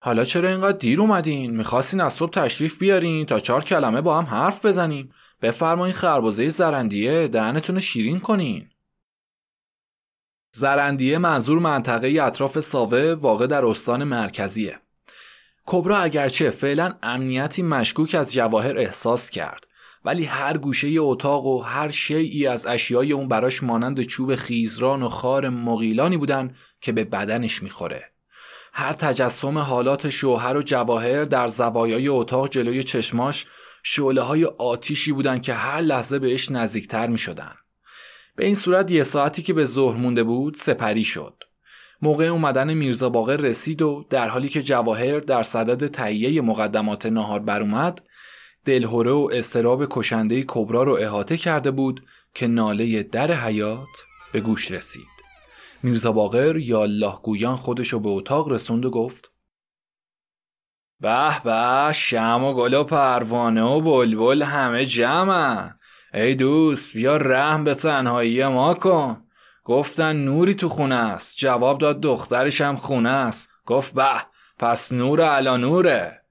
حالا 0.00 0.24
چرا 0.24 0.48
اینقدر 0.48 0.78
دیر 0.78 1.00
اومدین؟ 1.00 1.56
می‌خواستین 1.56 2.00
از 2.00 2.12
صبح 2.12 2.30
تشریف 2.30 2.78
بیارین 2.78 3.26
تا 3.26 3.40
چهار 3.40 3.64
کلمه 3.64 4.00
با 4.00 4.18
هم 4.18 4.24
حرف 4.24 4.64
بزنیم. 4.64 5.12
بفرمایین 5.42 5.94
خربزه 5.94 6.48
زرندیه 6.48 7.28
دهنتون 7.28 7.80
شیرین 7.80 8.20
کنین. 8.20 8.70
زرندیه 10.52 11.18
منظور 11.18 11.58
منطقه 11.58 12.22
اطراف 12.22 12.60
ساوه 12.60 13.14
واقع 13.20 13.46
در 13.46 13.64
استان 13.64 14.04
مرکزیه. 14.04 14.80
کبرا 15.66 15.98
اگرچه 15.98 16.50
فعلا 16.50 16.94
امنیتی 17.02 17.62
مشکوک 17.62 18.14
از 18.14 18.32
جواهر 18.32 18.78
احساس 18.78 19.30
کرد 19.30 19.66
ولی 20.04 20.24
هر 20.24 20.56
گوشه 20.56 20.88
اتاق 20.98 21.46
و 21.46 21.62
هر 21.62 21.90
شیعی 21.90 22.46
از 22.46 22.66
اشیای 22.66 23.12
اون 23.12 23.28
براش 23.28 23.62
مانند 23.62 24.02
چوب 24.02 24.34
خیزران 24.34 25.02
و 25.02 25.08
خار 25.08 25.48
مقیلانی 25.48 26.16
بودن 26.16 26.54
که 26.80 26.92
به 26.92 27.04
بدنش 27.04 27.62
می‌خوره. 27.62 28.04
هر 28.72 28.92
تجسم 28.92 29.58
حالات 29.58 30.08
شوهر 30.08 30.56
و 30.56 30.62
جواهر 30.62 31.24
در 31.24 31.48
زوایای 31.48 32.08
اتاق 32.08 32.48
جلوی 32.48 32.82
چشماش 32.82 33.46
شعله 33.90 34.20
های 34.20 34.44
آتیشی 34.44 35.12
بودن 35.12 35.38
که 35.38 35.54
هر 35.54 35.80
لحظه 35.80 36.18
بهش 36.18 36.50
نزدیکتر 36.50 37.06
می 37.06 37.18
شدن. 37.18 37.54
به 38.36 38.46
این 38.46 38.54
صورت 38.54 38.90
یه 38.90 39.02
ساعتی 39.02 39.42
که 39.42 39.52
به 39.52 39.64
ظهر 39.64 39.96
مونده 39.96 40.22
بود 40.22 40.54
سپری 40.54 41.04
شد. 41.04 41.34
موقع 42.02 42.24
اومدن 42.24 42.74
میرزا 42.74 43.08
باقر 43.08 43.36
رسید 43.36 43.82
و 43.82 44.06
در 44.10 44.28
حالی 44.28 44.48
که 44.48 44.62
جواهر 44.62 45.20
در 45.20 45.42
صدد 45.42 45.86
تهیه 45.86 46.40
مقدمات 46.40 47.06
ناهار 47.06 47.40
بر 47.40 47.60
اومد 47.60 48.02
دلهوره 48.64 49.10
و 49.10 49.28
استراب 49.32 49.86
کشنده 49.90 50.44
کبرا 50.48 50.82
رو 50.82 50.92
احاطه 51.00 51.36
کرده 51.36 51.70
بود 51.70 52.04
که 52.34 52.46
ناله 52.46 53.02
در 53.02 53.32
حیات 53.32 54.04
به 54.32 54.40
گوش 54.40 54.70
رسید. 54.70 55.18
میرزا 55.82 56.12
باقر 56.12 56.56
یا 56.56 56.82
الله 56.82 57.14
گویان 57.22 57.56
خودشو 57.56 58.00
به 58.00 58.08
اتاق 58.08 58.48
رسوند 58.48 58.84
و 58.84 58.90
گفت 58.90 59.30
به 61.00 61.42
به 61.44 61.92
شم 61.92 62.44
و 62.44 62.54
گل 62.54 62.74
و 62.74 62.84
پروانه 62.84 63.62
و 63.62 63.80
بلبل 63.80 64.42
همه 64.42 64.84
جمعن 64.84 65.78
ای 66.14 66.34
دوست 66.34 66.94
بیا 66.94 67.16
رحم 67.16 67.64
به 67.64 67.74
تنهایی 67.74 68.46
ما 68.46 68.74
کن. 68.74 69.22
گفتن 69.64 70.16
نوری 70.16 70.54
تو 70.54 70.68
خونه 70.68 70.94
است. 70.94 71.36
جواب 71.36 71.78
داد 71.78 72.00
دخترش 72.00 72.60
هم 72.60 72.76
خونه 72.76 73.08
است. 73.08 73.50
گفت 73.66 73.94
به 73.94 74.08
پس 74.58 74.92
نور 74.92 75.22
علا 75.22 75.56
نوره. 75.56 76.22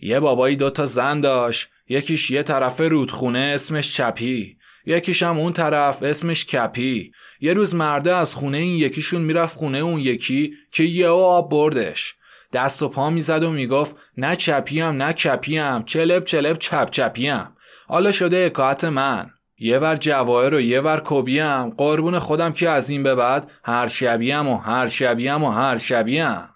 یه 0.00 0.20
بابایی 0.20 0.56
دوتا 0.56 0.86
زن 0.86 1.20
داشت. 1.20 1.68
یکیش 1.88 2.30
یه 2.30 2.42
طرف 2.42 2.80
رودخونه 2.80 3.52
اسمش 3.54 3.96
چپی. 3.96 4.56
یکیش 4.86 5.22
هم 5.22 5.38
اون 5.38 5.52
طرف 5.52 6.02
اسمش 6.02 6.46
کپی. 6.46 7.12
یه 7.40 7.52
روز 7.52 7.74
مرده 7.74 8.14
از 8.14 8.34
خونه 8.34 8.58
این 8.58 8.76
یکیشون 8.76 9.22
می‌رفت 9.22 9.56
خونه 9.56 9.78
اون 9.78 10.00
یکی 10.00 10.54
که 10.72 10.84
یه 10.84 11.08
آب 11.08 11.50
بردش. 11.50 12.14
دست 12.52 12.82
و 12.82 12.88
پا 12.88 13.10
می‌زد 13.10 13.42
و 13.42 13.50
می‌گفت 13.50 13.96
نه 14.16 14.36
چپیم 14.36 15.02
نه 15.02 15.12
کپیم 15.12 15.82
چلب 15.82 16.24
چلب 16.24 16.58
چپ 16.58 16.90
چپیم. 16.90 17.56
حالا 17.88 18.12
شده 18.12 18.46
حکایت 18.46 18.84
من. 18.84 19.30
یه 19.58 19.78
ور 19.78 19.96
جواهر 19.96 20.54
و 20.54 20.60
یه 20.60 20.80
ور 20.80 21.02
کبیم. 21.04 21.70
قربون 21.70 22.18
خودم 22.18 22.52
که 22.52 22.70
از 22.70 22.90
این 22.90 23.02
به 23.02 23.14
بعد 23.14 23.50
هر 23.64 23.88
شبیم 23.88 24.48
و 24.48 24.58
هر 24.58 24.88
شبیم 24.88 25.44
و 25.44 25.50
هر 25.50 25.78
شبیم. 25.78 26.48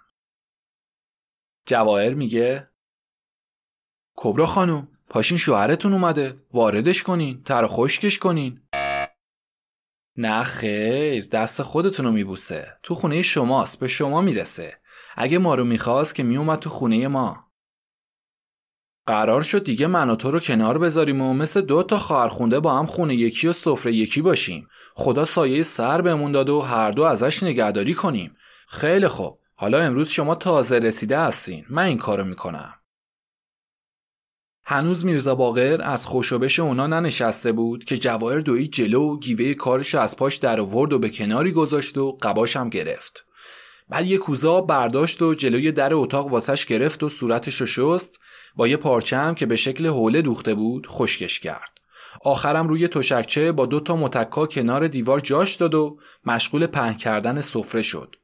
جواهر 1.66 2.14
میگه 2.14 2.68
کبرا 4.16 4.46
خانم 4.46 4.88
پاشین 5.08 5.38
شوهرتون 5.38 5.92
اومده. 5.92 6.36
واردش 6.52 7.02
کنین 7.02 7.42
تر 7.42 7.66
خشکش 7.66 8.18
کنین. 8.18 8.60
نه 10.16 10.42
خیر 10.42 11.26
دست 11.26 11.62
خودتون 11.62 12.06
رو 12.06 12.12
میبوسه. 12.12 12.76
تو 12.82 12.94
خونه 12.94 13.22
شماست 13.22 13.78
به 13.78 13.88
شما 13.88 14.20
می‌رسه. 14.20 14.79
اگه 15.22 15.38
ما 15.38 15.54
رو 15.54 15.64
می‌خواست 15.64 16.14
که 16.14 16.22
میومد 16.22 16.58
تو 16.58 16.70
خونه 16.70 17.08
ما. 17.08 17.50
قرار 19.06 19.42
شد 19.42 19.64
دیگه 19.64 19.86
من 19.86 20.10
و 20.10 20.16
تو 20.16 20.30
رو 20.30 20.40
کنار 20.40 20.78
بذاریم 20.78 21.20
و 21.20 21.34
مثل 21.34 21.60
دو 21.60 21.82
تا 21.82 21.98
خواهرخونده 21.98 22.60
با 22.60 22.78
هم 22.78 22.86
خونه 22.86 23.14
یکی 23.14 23.48
و 23.48 23.52
سفره 23.52 23.94
یکی 23.94 24.22
باشیم. 24.22 24.68
خدا 24.94 25.24
سایه 25.24 25.62
سر 25.62 26.00
بهمون 26.00 26.32
داده 26.32 26.52
و 26.52 26.60
هر 26.60 26.90
دو 26.90 27.02
ازش 27.02 27.42
نگهداری 27.42 27.94
کنیم. 27.94 28.36
خیلی 28.68 29.08
خوب. 29.08 29.38
حالا 29.54 29.80
امروز 29.80 30.08
شما 30.08 30.34
تازه 30.34 30.78
رسیده 30.78 31.18
هستین. 31.18 31.64
من 31.70 31.82
این 31.82 31.98
کارو 31.98 32.24
می‌کنم. 32.24 32.74
هنوز 34.64 35.04
میرزا 35.04 35.34
باقر 35.34 35.80
از 35.82 36.06
خوشوبش 36.06 36.60
اونا 36.60 36.86
ننشسته 36.86 37.52
بود 37.52 37.84
که 37.84 37.98
جواهر 37.98 38.38
دوی 38.38 38.66
جلو 38.68 39.02
و 39.02 39.18
گیوه 39.18 39.54
کارش 39.54 39.94
از 39.94 40.16
پاش 40.16 40.36
در 40.36 40.60
آورد 40.60 40.92
و 40.92 40.98
به 40.98 41.08
کناری 41.10 41.52
گذاشت 41.52 41.98
و 41.98 42.18
قباشم 42.22 42.68
گرفت. 42.68 43.26
بعد 43.90 44.06
یه 44.06 44.18
کوزا 44.18 44.60
برداشت 44.60 45.22
و 45.22 45.34
جلوی 45.34 45.72
در 45.72 45.94
اتاق 45.94 46.26
واسش 46.26 46.66
گرفت 46.66 47.02
و 47.02 47.08
صورتش 47.08 47.60
رو 47.60 47.66
شست 47.66 48.20
با 48.56 48.68
یه 48.68 48.76
پارچم 48.76 49.34
که 49.34 49.46
به 49.46 49.56
شکل 49.56 49.86
حوله 49.86 50.22
دوخته 50.22 50.54
بود 50.54 50.86
خشکش 50.86 51.40
کرد 51.40 51.70
آخرم 52.24 52.68
روی 52.68 52.88
تشکچه 52.88 53.52
با 53.52 53.66
دو 53.66 53.80
تا 53.80 53.96
متکا 53.96 54.46
کنار 54.46 54.88
دیوار 54.88 55.20
جاش 55.20 55.54
داد 55.54 55.74
و 55.74 55.98
مشغول 56.24 56.66
پهن 56.66 56.94
کردن 56.94 57.40
سفره 57.40 57.82
شد. 57.82 58.16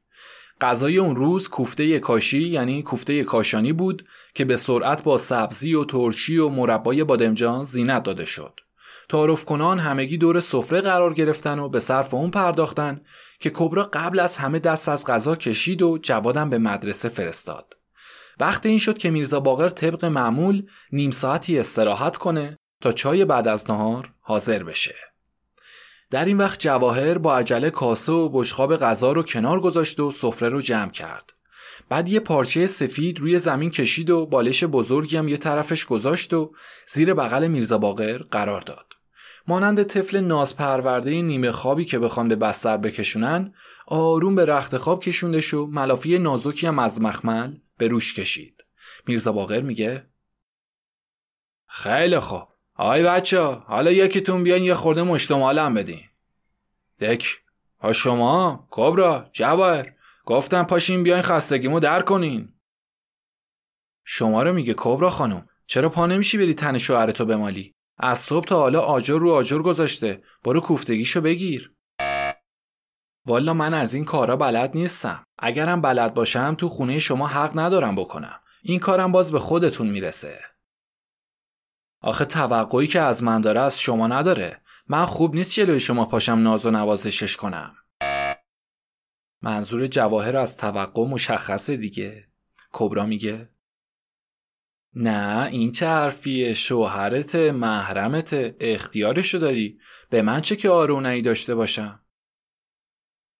غذای 0.61 0.97
اون 0.97 1.15
روز 1.15 1.47
کوفته 1.49 1.99
کاشی 1.99 2.41
یعنی 2.41 2.83
کوفته 2.83 3.23
کاشانی 3.23 3.73
بود 3.73 4.05
که 4.35 4.45
به 4.45 4.55
سرعت 4.55 5.03
با 5.03 5.17
سبزی 5.17 5.73
و 5.73 5.83
ترشی 5.83 6.37
و 6.37 6.49
مربای 6.49 7.03
بادمجان 7.03 7.63
زینت 7.63 8.03
داده 8.03 8.25
شد. 8.25 8.59
تعارف 9.09 9.45
کنان 9.45 9.79
همگی 9.79 10.17
دور 10.17 10.39
سفره 10.39 10.81
قرار 10.81 11.13
گرفتن 11.13 11.59
و 11.59 11.69
به 11.69 11.79
صرف 11.79 12.13
اون 12.13 12.31
پرداختن 12.31 13.01
که 13.39 13.49
کبرا 13.49 13.83
قبل 13.93 14.19
از 14.19 14.37
همه 14.37 14.59
دست 14.59 14.89
از 14.89 15.05
غذا 15.05 15.35
کشید 15.35 15.81
و 15.81 15.97
جوادم 16.01 16.49
به 16.49 16.57
مدرسه 16.57 17.09
فرستاد. 17.09 17.73
وقت 18.39 18.65
این 18.65 18.79
شد 18.79 18.97
که 18.97 19.09
میرزا 19.09 19.39
باقر 19.39 19.69
طبق 19.69 20.05
معمول 20.05 20.65
نیم 20.91 21.11
ساعتی 21.11 21.59
استراحت 21.59 22.17
کنه 22.17 22.57
تا 22.81 22.91
چای 22.91 23.25
بعد 23.25 23.47
از 23.47 23.71
نهار 23.71 24.13
حاضر 24.21 24.63
بشه. 24.63 24.95
در 26.11 26.25
این 26.25 26.37
وقت 26.37 26.59
جواهر 26.59 27.17
با 27.17 27.37
عجله 27.37 27.69
کاسه 27.69 28.11
و 28.11 28.29
بشخاب 28.29 28.77
غذا 28.77 29.11
رو 29.11 29.23
کنار 29.23 29.59
گذاشت 29.59 29.99
و 29.99 30.11
سفره 30.11 30.49
رو 30.49 30.61
جمع 30.61 30.91
کرد. 30.91 31.31
بعد 31.89 32.09
یه 32.09 32.19
پارچه 32.19 32.67
سفید 32.67 33.19
روی 33.19 33.39
زمین 33.39 33.69
کشید 33.69 34.09
و 34.09 34.25
بالش 34.25 34.63
بزرگی 34.63 35.17
هم 35.17 35.27
یه 35.27 35.37
طرفش 35.37 35.85
گذاشت 35.85 36.33
و 36.33 36.53
زیر 36.93 37.13
بغل 37.13 37.47
میرزا 37.47 37.77
باقر 37.77 38.17
قرار 38.17 38.61
داد. 38.61 38.86
مانند 39.47 39.83
طفل 39.83 40.19
ناز 40.19 40.55
پرورده 40.55 41.21
نیمه 41.21 41.51
خوابی 41.51 41.85
که 41.85 41.99
بخوان 41.99 42.27
به 42.27 42.35
بستر 42.35 42.77
بکشونن 42.77 43.53
آروم 43.87 44.35
به 44.35 44.45
رخت 44.45 44.77
خواب 44.77 45.03
کشوندش 45.03 45.53
و 45.53 45.65
ملافی 45.65 46.19
نازکی 46.19 46.67
هم 46.67 46.79
از 46.79 47.01
مخمل 47.01 47.55
به 47.77 47.87
روش 47.87 48.13
کشید. 48.13 48.65
میرزا 49.07 49.31
باقر 49.31 49.61
میگه 49.61 50.07
خیلی 51.67 52.19
خوب. 52.19 52.47
آی 52.73 53.03
بچه 53.03 53.41
حالا 53.41 53.91
یکیتون 53.91 54.43
بیاین 54.43 54.63
یه 54.63 54.73
خورده 54.73 55.03
مشتمالم 55.03 55.73
بدین. 55.73 56.01
دک. 56.99 57.39
ها 57.79 57.93
شما؟ 57.93 58.67
کبرا؟ 58.71 59.29
جواهر. 59.33 59.93
گفتم 60.25 60.63
پاشین 60.63 61.03
بیاین 61.03 61.21
خستگیمو 61.21 61.79
در 61.79 62.01
کنین. 62.01 62.53
شما 64.03 64.43
رو 64.43 64.53
میگه 64.53 64.73
کبرا 64.77 65.09
خانم 65.09 65.49
چرا 65.65 65.89
پا 65.89 66.05
نمیشی 66.05 66.37
بری 66.37 66.53
تن 66.53 66.77
شوهرتو 66.77 67.25
بمالی؟ 67.25 67.76
از 67.97 68.19
صبح 68.19 68.45
تا 68.45 68.59
حالا 68.59 68.81
آجر 68.81 69.19
رو 69.19 69.31
آجر 69.31 69.57
گذاشته. 69.57 70.23
برو 70.43 70.61
کوفتگیشو 70.61 71.21
بگیر. 71.21 71.73
والا 73.25 73.53
من 73.53 73.73
از 73.73 73.93
این 73.93 74.05
کارا 74.05 74.35
بلد 74.35 74.77
نیستم. 74.77 75.23
اگرم 75.39 75.81
بلد 75.81 76.13
باشم 76.13 76.55
تو 76.55 76.69
خونه 76.69 76.99
شما 76.99 77.27
حق 77.27 77.59
ندارم 77.59 77.95
بکنم. 77.95 78.39
این 78.63 78.79
کارم 78.79 79.11
باز 79.11 79.31
به 79.31 79.39
خودتون 79.39 79.87
می‌رسه. 79.87 80.39
آخه 82.01 82.25
توقعی 82.25 82.87
که 82.87 83.01
از 83.01 83.23
من 83.23 83.41
داره 83.41 83.59
از 83.59 83.79
شما 83.79 84.07
نداره. 84.07 84.61
من 84.87 85.05
خوب 85.05 85.35
نیست 85.35 85.51
جلوی 85.51 85.79
شما 85.79 86.05
پاشم 86.05 86.39
ناز 86.39 86.65
و 86.65 86.71
نوازشش 86.71 87.35
کنم. 87.35 87.75
منظور 89.41 89.87
جواهر 89.87 90.37
از 90.37 90.57
توقع 90.57 91.05
مشخصه 91.05 91.77
دیگه. 91.77 92.27
کبرا 92.71 93.05
میگه 93.05 93.49
نه 94.95 95.49
این 95.51 95.71
چه 95.71 95.87
حرفیه؟ 95.87 96.53
شوهرت 96.53 97.35
محرمت 97.35 98.55
اختیارشو 98.59 99.37
داری. 99.37 99.79
به 100.09 100.21
من 100.21 100.41
چه 100.41 100.55
که 100.55 100.69
آرونایی 100.69 101.21
داشته 101.21 101.55
باشم؟ 101.55 101.99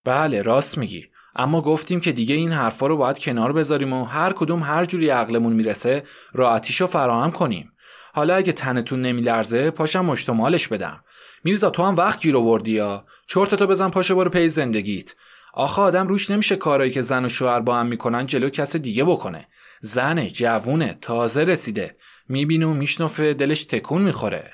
بله 0.04 0.42
راست 0.42 0.78
میگی. 0.78 1.06
اما 1.36 1.60
گفتیم 1.60 2.00
که 2.00 2.12
دیگه 2.12 2.34
این 2.34 2.52
حرفا 2.52 2.86
رو 2.86 2.96
باید 2.96 3.18
کنار 3.18 3.52
بذاریم 3.52 3.92
و 3.92 4.04
هر 4.04 4.32
کدوم 4.32 4.62
هر 4.62 4.84
جوری 4.84 5.08
عقلمون 5.08 5.52
می‌رسه 5.52 6.02
راحتیشو 6.32 6.86
فراهم 6.86 7.30
کنیم. 7.30 7.72
حالا 8.14 8.34
اگه 8.34 8.52
تنتون 8.52 9.02
نمیلرزه 9.02 9.70
پاشم 9.70 10.04
مشتمالش 10.04 10.68
بدم. 10.68 11.04
میرزا 11.44 11.70
تو 11.70 11.84
هم 11.84 11.96
وقت 11.96 12.20
گیر 12.20 12.36
آوردی 12.36 12.72
یا؟ 12.72 13.06
چرتتو 13.26 13.66
بزن 13.66 13.88
پاشو 13.88 14.16
برو 14.16 14.30
پی 14.30 14.48
زندگیت. 14.48 15.14
آخه 15.54 15.82
آدم 15.82 16.08
روش 16.08 16.30
نمیشه 16.30 16.56
کارایی 16.56 16.90
که 16.90 17.02
زن 17.02 17.24
و 17.24 17.28
شوهر 17.28 17.60
با 17.60 17.76
هم 17.76 17.86
می‌کنن 17.86 18.26
جلو 18.26 18.48
کس 18.48 18.76
دیگه 18.76 19.04
بکنه. 19.04 19.48
زنه 19.80 20.30
جوونه 20.30 20.98
تازه 21.00 21.44
رسیده. 21.44 21.96
می‌بینه 22.28 22.66
و 22.66 22.74
میشنفه 22.74 23.34
دلش 23.34 23.64
تکون 23.64 24.02
می‌خوره. 24.02 24.52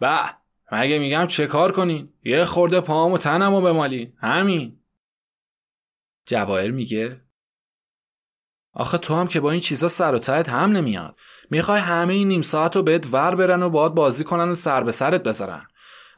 به 0.00 0.20
مگه 0.72 0.98
میگم 0.98 1.26
چه 1.26 1.46
کار 1.46 1.72
کنین؟ 1.72 2.12
یه 2.24 2.44
خورده 2.44 2.80
پاهم 2.80 3.12
و 3.12 3.18
تنم 3.18 3.54
و 3.54 3.60
بمالین. 3.60 4.12
همین. 4.18 4.80
جواهر 6.26 6.70
میگه 6.70 7.20
آخه 8.74 8.98
تو 8.98 9.14
هم 9.14 9.28
که 9.28 9.40
با 9.40 9.50
این 9.50 9.60
چیزا 9.60 9.88
سر 9.88 10.14
و 10.14 10.18
تایت 10.18 10.48
هم 10.48 10.72
نمیاد. 10.72 11.18
می‌خوای 11.50 11.80
همه 11.80 12.14
این 12.14 12.28
نیم 12.28 12.42
ساعت 12.42 12.76
رو 12.76 12.82
بهت 12.82 13.06
ور 13.12 13.34
برن 13.34 13.62
و 13.62 13.70
باید 13.70 13.94
بازی 13.94 14.24
کنن 14.24 14.48
و 14.48 14.54
سر 14.54 14.82
به 14.82 14.92
سرت 14.92 15.22
بذارن. 15.22 15.66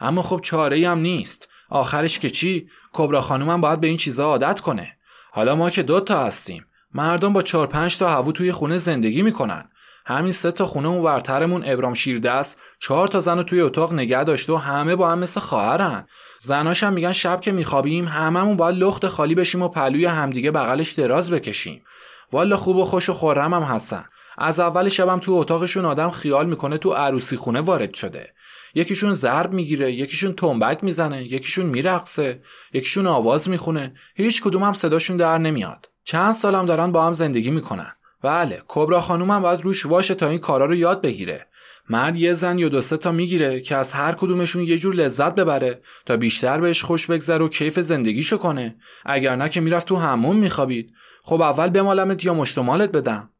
اما 0.00 0.22
خب 0.22 0.40
چاره 0.42 0.88
هم 0.88 0.98
نیست. 0.98 1.48
آخرش 1.68 2.18
که 2.18 2.30
چی؟ 2.30 2.70
کبرا 2.92 3.20
خانومم 3.20 3.60
باید 3.60 3.80
به 3.80 3.86
این 3.86 3.96
چیزا 3.96 4.24
عادت 4.24 4.60
کنه. 4.60 4.98
حالا 5.32 5.56
ما 5.56 5.70
که 5.70 5.82
دو 5.82 6.00
تا 6.00 6.24
هستیم. 6.24 6.66
مردم 6.94 7.32
با 7.32 7.42
چهار 7.42 7.66
پنج 7.66 7.98
تا 7.98 8.10
هوو 8.10 8.32
توی 8.32 8.52
خونه 8.52 8.78
زندگی 8.78 9.22
می‌کنن. 9.22 9.68
همین 10.06 10.32
سه 10.32 10.50
تا 10.50 10.66
خونه 10.66 10.88
اون 10.88 11.02
ورترمون 11.02 11.62
ابرام 11.64 11.94
شیردست 11.94 12.58
چهار 12.80 13.08
تا 13.08 13.20
زن 13.20 13.36
رو 13.36 13.42
توی 13.42 13.60
اتاق 13.60 13.92
نگه 13.92 14.24
داشته 14.24 14.52
و 14.52 14.56
همه 14.56 14.96
با 14.96 15.10
هم 15.10 15.18
مثل 15.18 15.40
خواهرن. 15.40 16.06
زناش 16.40 16.82
هم 16.82 16.92
میگن 16.92 17.12
شب 17.12 17.40
که 17.40 17.52
میخوابیم 17.52 18.08
هممون 18.08 18.56
باید 18.56 18.76
لخت 18.76 19.08
خالی 19.08 19.34
بشیم 19.34 19.62
و 19.62 19.68
پلوی 19.68 20.04
همدیگه 20.04 20.50
بغلش 20.50 20.92
دراز 20.92 21.30
بکشیم. 21.30 21.84
والا 22.32 22.56
خوب 22.56 22.76
و 22.76 22.84
خوش 22.84 23.08
و 23.08 23.12
خورم 23.12 23.54
هم 23.54 23.62
هستن. 23.62 24.04
از 24.38 24.60
اول 24.60 24.88
شبم 24.88 25.18
تو 25.18 25.32
اتاقشون 25.32 25.84
آدم 25.84 26.10
خیال 26.10 26.46
می‌کنه 26.46 26.78
تو 26.78 26.90
عروسی 26.90 27.36
خونه 27.36 27.60
وارد 27.60 27.94
شده. 27.94 28.34
یکیشون 28.74 29.12
ضرب 29.12 29.52
می‌گیره 29.52 29.92
یکیشون 29.92 30.32
تنبک 30.32 30.84
می‌زنه 30.84 31.24
یکیشون 31.24 31.66
میرقصه 31.66 32.42
یکیشون 32.72 33.06
آواز 33.06 33.48
می‌خونه. 33.48 33.94
هیچ 34.14 34.42
کدوم 34.42 34.62
هم 34.62 34.72
صداشون 34.72 35.16
در 35.16 35.38
نمیاد. 35.38 35.88
چند 36.04 36.34
سالم 36.34 36.66
دارن 36.66 36.92
با 36.92 37.06
هم 37.06 37.12
زندگی 37.12 37.50
می‌کنن. 37.50 37.92
بله 38.22 38.62
کبرا 38.68 39.00
خانومم 39.00 39.42
باید 39.42 39.60
روش 39.60 39.86
واشه 39.86 40.14
تا 40.14 40.28
این 40.28 40.38
کارا 40.38 40.66
رو 40.66 40.74
یاد 40.74 41.02
بگیره. 41.02 41.46
مرد 41.88 42.16
یه 42.16 42.34
زن 42.34 42.58
یا 42.58 42.68
دو 42.68 42.82
سه 42.82 42.96
تا 42.96 43.12
می‌گیره 43.12 43.60
که 43.60 43.76
از 43.76 43.92
هر 43.92 44.12
کدومشون 44.12 44.62
یه 44.62 44.78
جور 44.78 44.94
لذت 44.94 45.34
ببره 45.34 45.82
تا 46.06 46.16
بیشتر 46.16 46.60
بهش 46.60 46.82
خوش 46.82 47.06
بگذره 47.06 47.44
و 47.44 47.48
کیف 47.48 47.80
زندگیشو 47.80 48.36
کنه. 48.36 48.76
اگر 49.04 49.36
نه 49.36 49.48
که 49.48 49.60
می‌رفت 49.60 49.86
تو 49.86 49.96
همون 49.96 50.36
میخوابید. 50.36 50.94
خب 51.22 51.40
اول 51.40 51.68
بمالمت 51.68 52.24
یا 52.24 52.34
مشتمالت 52.34 52.92
بدم؟ 52.92 53.30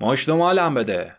مشتمالم 0.00 0.74
بده. 0.74 1.16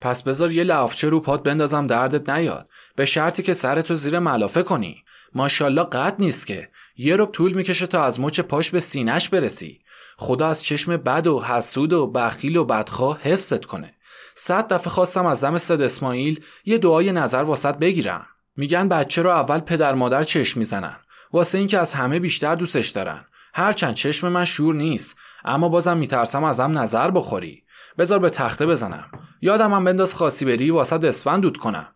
پس 0.00 0.22
بذار 0.22 0.52
یه 0.52 0.64
لافچه 0.64 1.08
رو 1.08 1.20
پات 1.20 1.42
بندازم 1.42 1.86
دردت 1.86 2.30
نیاد. 2.30 2.68
به 2.96 3.04
شرطی 3.04 3.42
که 3.42 3.54
سرتو 3.54 3.96
زیر 3.96 4.18
ملافه 4.18 4.62
کنی. 4.62 5.04
ماشاءالله 5.34 5.84
قد 5.84 6.16
نیست 6.18 6.46
که. 6.46 6.70
یه 7.02 7.16
رب 7.16 7.30
طول 7.30 7.52
می‌کشه 7.52 7.86
تا 7.86 8.04
از 8.04 8.20
مچ 8.20 8.40
پاش 8.40 8.70
به 8.70 8.80
سینش 8.80 9.28
برسی. 9.28 9.80
خدا 10.16 10.48
از 10.48 10.64
چشم 10.64 10.96
بد 10.96 11.26
و 11.26 11.40
حسود 11.40 11.92
و 11.92 12.06
بخیل 12.06 12.56
و 12.56 12.64
بدخواه 12.64 13.20
حفظت 13.22 13.64
کنه. 13.64 13.94
صد 14.34 14.72
دفعه 14.72 14.90
خواستم 14.90 15.26
از 15.26 15.44
دم 15.44 15.58
صد 15.58 15.80
اسماعیل 15.80 16.44
یه 16.64 16.78
دعای 16.78 17.12
نظر 17.12 17.42
واسط 17.42 17.74
بگیرم. 17.74 18.26
میگن 18.56 18.88
بچه 18.88 19.22
رو 19.22 19.30
اول 19.30 19.58
پدر 19.58 19.94
مادر 19.94 20.24
چشم 20.24 20.58
می‌زنن. 20.58 20.96
واسه 21.32 21.58
اینکه 21.58 21.78
از 21.78 21.92
همه 21.92 22.18
بیشتر 22.18 22.54
دوستش 22.54 22.88
دارن. 22.88 23.24
هرچند 23.54 23.94
چشم 23.94 24.28
من 24.28 24.44
شور 24.44 24.74
نیست 24.74 25.16
اما 25.44 25.68
بازم 25.68 25.96
میترسم 25.96 26.44
ازم 26.44 26.78
نظر 26.78 27.10
بخوری. 27.10 27.62
بذار 27.98 28.18
به 28.18 28.30
تخته 28.30 28.66
بزنم. 28.66 29.10
یادم 29.42 29.74
هم 29.74 29.84
بنداز 29.84 30.14
خاصی 30.14 30.44
بری 30.44 30.70
واسه 30.70 30.96
اسفند 30.96 31.42
دود 31.42 31.56
کنم. 31.56 31.86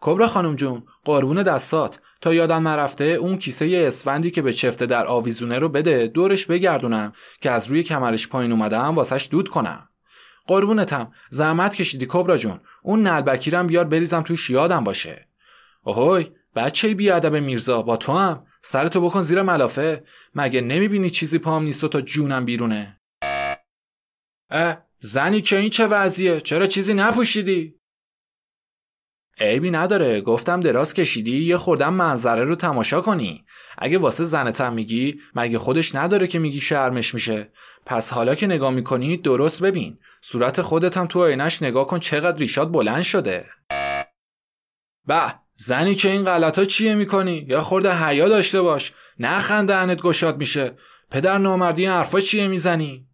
کبرا 0.00 0.28
خانم 0.28 0.56
جون 0.56 0.82
قربون 1.04 1.42
دستات. 1.42 1.98
تا 2.24 2.34
یادم 2.34 2.68
نرفته 2.68 3.04
اون 3.04 3.38
کیسه 3.38 3.84
اسفندی 3.86 4.30
که 4.30 4.42
به 4.42 4.52
چفته 4.52 4.86
در 4.86 5.06
آویزونه 5.06 5.58
رو 5.58 5.68
بده 5.68 6.06
دورش 6.06 6.46
بگردونم 6.46 7.12
که 7.40 7.50
از 7.50 7.66
روی 7.66 7.82
کمرش 7.82 8.28
پایین 8.28 8.52
اومدم 8.52 8.94
واسش 8.94 9.28
دود 9.30 9.48
کنم. 9.48 9.88
قربونتم 10.46 11.12
زحمت 11.30 11.74
کشیدی 11.74 12.06
کبرا 12.08 12.36
جون. 12.36 12.60
اون 12.82 13.02
نلبکیرم 13.02 13.66
بیار 13.66 13.84
بریزم 13.84 14.22
توش 14.22 14.50
یادم 14.50 14.84
باشه. 14.84 15.28
اوهوی 15.82 16.30
بچه 16.56 16.94
بیادب 16.94 17.36
میرزا 17.36 17.82
با 17.82 17.96
تو 17.96 18.12
هم 18.12 18.46
سرتو 18.62 19.00
بکن 19.00 19.22
زیر 19.22 19.42
ملافه. 19.42 20.04
مگه 20.34 20.60
نمی‌بینی 20.60 21.10
چیزی 21.10 21.38
پام 21.38 21.64
نیست 21.64 21.84
و 21.84 21.88
تا 21.88 22.00
جونم 22.00 22.44
بیرونه؟ 22.44 23.00
اه 24.50 24.76
زنی 25.00 25.40
که 25.40 25.56
این 25.56 25.70
چه 25.70 25.86
وضعیه؟ 25.86 26.40
چرا 26.40 26.66
چیزی 26.66 26.94
نپوشیدی؟ 26.94 27.74
عیبی 29.40 29.70
نداره. 29.70 30.20
گفتم 30.20 30.60
دراز 30.60 30.94
کشیدی 30.94 31.44
یه 31.44 31.56
خوردم 31.56 31.94
منظره 31.94 32.44
رو 32.44 32.56
تماشا 32.56 33.00
کنی. 33.00 33.44
اگه 33.78 33.98
واسه 33.98 34.24
زنتم 34.24 34.72
میگی 34.72 35.20
مگه 35.34 35.58
خودش 35.58 35.94
نداره 35.94 36.26
که 36.26 36.38
میگی 36.38 36.60
شرمش 36.60 37.14
میشه؟ 37.14 37.52
پس 37.86 38.12
حالا 38.12 38.34
که 38.34 38.46
نگاه 38.46 38.70
می‌کنی 38.70 39.16
درست 39.16 39.62
ببین. 39.62 39.98
صورت 40.20 40.62
خودت 40.62 40.96
هم 40.96 41.06
تو 41.06 41.20
آینش 41.20 41.62
نگاه 41.62 41.86
کن 41.86 41.98
چقدر 41.98 42.38
ریشات 42.38 42.72
بلند 42.72 43.02
شده. 43.02 43.46
به 45.06 45.34
زنی 45.56 45.94
که 45.94 46.10
این 46.10 46.24
غلط 46.24 46.60
چیه 46.60 46.94
می‌کنی؟ 46.94 47.46
یا 47.48 47.62
خورده 47.62 47.92
حیا 48.06 48.28
داشته 48.28 48.62
باش. 48.62 48.92
نخند 49.18 49.68
دهنت 49.68 50.02
گشاد 50.02 50.38
میشه. 50.38 50.76
پدر 51.10 51.38
نامردی 51.38 51.86
حرفا 51.86 52.20
چیه 52.20 52.48
می‌زنی؟ 52.48 53.08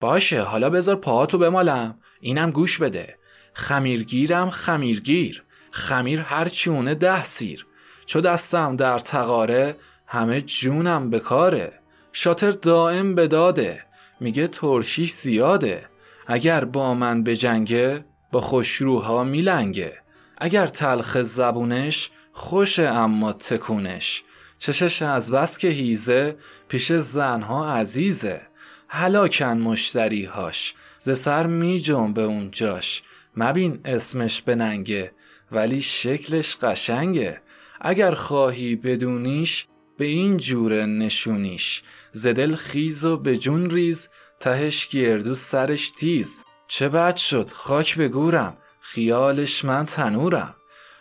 باشه 0.00 0.42
حالا 0.42 0.70
بذار 0.70 0.96
پاهاتو 0.96 1.38
بمالم. 1.38 2.00
اینم 2.20 2.50
گوش 2.50 2.78
بده. 2.78 3.19
خمیرگیرم 3.60 4.50
خمیرگیر 4.50 5.42
خمیر 5.70 6.20
هر 6.20 6.48
چونه 6.48 6.94
ده 6.94 7.24
سیر. 7.24 7.66
چو 8.06 8.20
دستم 8.20 8.76
در 8.76 8.98
تقاره 8.98 9.76
همه 10.06 10.40
جونم 10.40 11.10
بکاره 11.10 11.72
شاتر 12.12 12.50
دائم 12.50 13.14
به 13.14 13.28
داده 13.28 13.84
میگه 14.20 14.46
ترشیش 14.46 15.12
زیاده. 15.12 15.86
اگر 16.26 16.64
با 16.64 16.94
من 16.94 17.22
به 17.22 17.36
جنگه 17.36 18.04
با 18.32 18.40
خوشروها 18.40 19.24
میلنگه. 19.24 19.98
اگر 20.38 20.66
تلخ 20.66 21.22
زبونش 21.22 22.10
خوشه 22.32 22.86
اما 22.86 23.32
تکونش. 23.32 24.24
چشش 24.58 25.02
از 25.02 25.32
بس 25.32 25.58
که 25.58 25.68
هیزه 25.68 26.36
پیش 26.68 26.92
زنها 26.92 27.74
عزیزه. 27.74 28.40
هلاکن 28.88 29.58
مشتریهاش 29.58 30.74
ز 30.98 31.18
سر 31.18 31.46
می 31.46 31.82
به 32.14 32.22
اونجاش. 32.22 33.02
مبین 33.36 33.80
اسمش 33.84 34.42
بننگه 34.42 35.12
ولی 35.52 35.82
شکلش 35.82 36.56
قشنگه. 36.56 37.40
اگر 37.80 38.14
خواهی 38.14 38.76
بدونیش 38.76 39.66
به 39.98 40.04
این 40.04 40.36
جور 40.36 40.86
نشونیش. 40.86 41.82
زدل 42.12 42.54
خیز 42.54 43.04
و 43.04 43.16
به 43.16 43.38
جون 43.38 43.70
ریز 43.70 44.08
تهش 44.40 44.88
گردو 44.88 45.34
سرش 45.34 45.90
تیز. 45.90 46.40
چه 46.68 46.88
بد 46.88 47.16
شد 47.16 47.50
خاک 47.50 47.96
به 47.96 48.08
گورم 48.08 48.56
خیالش 48.80 49.64
من 49.64 49.86
تنورم. 49.86 50.54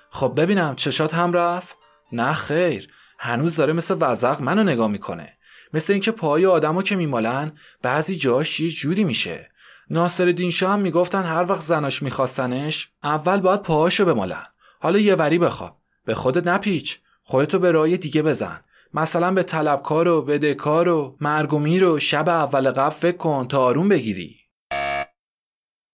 خب 0.10 0.34
ببینم 0.38 0.76
چشات 0.76 1.14
هم 1.14 1.34
رفت؟ 1.34 1.76
نه 2.12 2.34
خیر 2.34 2.90
هنوز 3.20 3.56
داره 3.56 3.74
مثل 3.74 3.98
وزق 4.02 4.42
منو 4.42 4.64
نگاه 4.64 4.88
می‌کنه. 4.88 5.38
مثل 5.74 5.94
اینکه 5.94 6.12
پای 6.12 6.46
آدمو 6.46 6.82
که 6.82 6.96
میمالن 6.96 7.52
بعضی 7.82 8.16
جاش 8.16 8.60
یه 8.60 8.70
جوری 8.70 9.04
میشه. 9.04 9.49
ناصر 9.90 10.50
شاه 10.50 10.72
هم 10.72 10.80
می‌گفتن 10.80 11.24
هر 11.24 11.46
وقت 11.52 11.62
زناش 11.62 12.04
میخواستنش 12.04 12.92
اول 13.04 13.40
باید 13.40 13.62
پاهاشو 13.62 14.06
بمالن. 14.06 14.44
حالا 14.80 15.00
یه 15.00 15.16
وری 15.16 15.40
بخواب 15.40 15.78
به 16.06 16.16
خودت 16.16 16.48
نپیچ. 16.48 17.00
خودتو 17.24 17.60
به 17.60 17.72
رای 17.72 17.98
دیگه 17.98 18.22
بزن. 18.22 18.60
مثلا 18.94 19.32
به 19.32 19.44
طلبکار 19.44 20.08
و 20.08 20.22
بدهکار 20.22 20.88
و 20.88 21.18
مرگومی 21.22 21.80
رو 21.80 22.00
شب 22.00 22.30
اول 22.30 22.72
قبل 22.72 22.90
فکر 22.90 23.18
کن 23.18 23.48
تا 23.48 23.62
آروم 23.62 23.90
بگیری. 23.90 24.36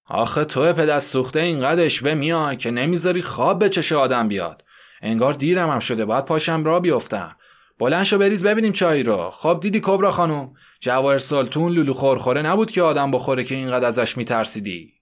آخه 0.08 0.46
تو 0.46 0.74
پدست 0.74 1.12
سوخته 1.12 1.40
اینقدر 1.40 1.86
اشوه 1.86 2.14
میای 2.14 2.58
که 2.58 2.72
نمی‌ذاری 2.72 3.22
خواب 3.22 3.60
به 3.60 3.70
چش 3.70 3.92
آدم 3.92 4.28
بیاد. 4.28 4.64
انگار 5.02 5.34
دیرم 5.34 5.70
هم 5.70 5.80
شده 5.80 6.06
باید 6.06 6.26
پاشم 6.26 6.64
را 6.64 6.80
بیفتم. 6.80 7.36
بلند 7.80 8.04
شو 8.04 8.18
بریز 8.18 8.44
ببینیم 8.46 8.72
چای 8.72 9.04
رو 9.04 9.30
خب 9.30 9.60
دیدی 9.62 9.80
کبرا 9.84 10.12
خانم؟ 10.12 10.54
جواهر 10.80 11.18
سلطون 11.18 11.72
لولو 11.72 11.94
خورخوره 11.94 12.42
نبود 12.42 12.72
که 12.72 12.82
آدم 12.82 13.12
بخوره 13.12 13.44
که 13.44 13.56
اینقدر 13.56 13.88
ازش 13.88 14.18
میترسیدی. 14.18 14.94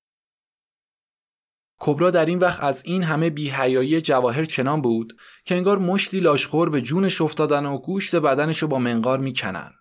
کبرا 1.79 2.11
در 2.11 2.25
این 2.25 2.39
وقت 2.39 2.63
از 2.63 2.83
این 2.85 3.03
همه 3.03 3.29
بیهیایی 3.29 4.01
جواهر 4.01 4.45
چنان 4.45 4.81
بود 4.81 5.17
که 5.45 5.55
انگار 5.55 5.77
مشتی 5.77 6.19
لاشخور 6.19 6.69
به 6.69 6.81
جونش 6.81 7.21
افتادن 7.21 7.65
و 7.65 7.77
گوشت 7.77 8.15
بدنشو 8.15 8.67
با 8.67 8.79
منقار 8.79 9.19
می‌کنن. 9.19 9.71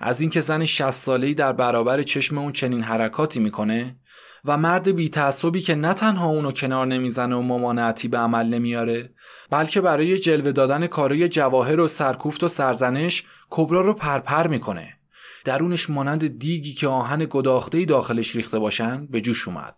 از 0.00 0.20
اینکه 0.20 0.40
زن 0.40 0.64
60 0.64 0.90
ساله‌ای 0.90 1.34
در 1.34 1.52
برابر 1.52 2.02
چشم 2.02 2.38
اون 2.38 2.52
چنین 2.52 2.82
حرکاتی 2.82 3.40
می‌کنه 3.40 3.96
و 4.44 4.56
مرد 4.56 4.88
بی 4.88 5.08
تعصبی 5.08 5.60
که 5.60 5.74
نه 5.74 5.94
تنها 5.94 6.26
اونو 6.26 6.52
کنار 6.52 6.86
نمی‌زنه 6.86 7.36
و 7.36 7.42
ممانعتی 7.42 8.08
به 8.08 8.18
عمل 8.18 8.46
نمیاره 8.46 9.14
بلکه 9.50 9.80
برای 9.80 10.18
جلوه 10.18 10.52
دادن 10.52 10.86
کارای 10.86 11.28
جواهر 11.28 11.80
و 11.80 11.88
سرکوفت 11.88 12.44
و 12.44 12.48
سرزنش 12.48 13.24
کبرا 13.50 13.80
رو 13.80 13.94
پرپر 13.94 14.46
می‌کنه. 14.46 14.94
درونش 15.44 15.90
مانند 15.90 16.38
دیگی 16.38 16.72
که 16.72 16.88
آهن 16.88 17.26
گداخته 17.30 17.84
داخلش 17.84 18.36
ریخته 18.36 18.58
باشن 18.58 19.06
به 19.06 19.20
جوش 19.20 19.48
اومد. 19.48 19.74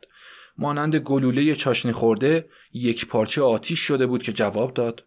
مانند 0.59 0.97
گلوله 0.97 1.55
چاشنی 1.55 1.93
خورده 1.93 2.49
یک 2.73 3.07
پارچه 3.07 3.43
آتیش 3.43 3.81
شده 3.81 4.07
بود 4.07 4.23
که 4.23 4.33
جواب 4.33 4.75
داد. 4.75 5.05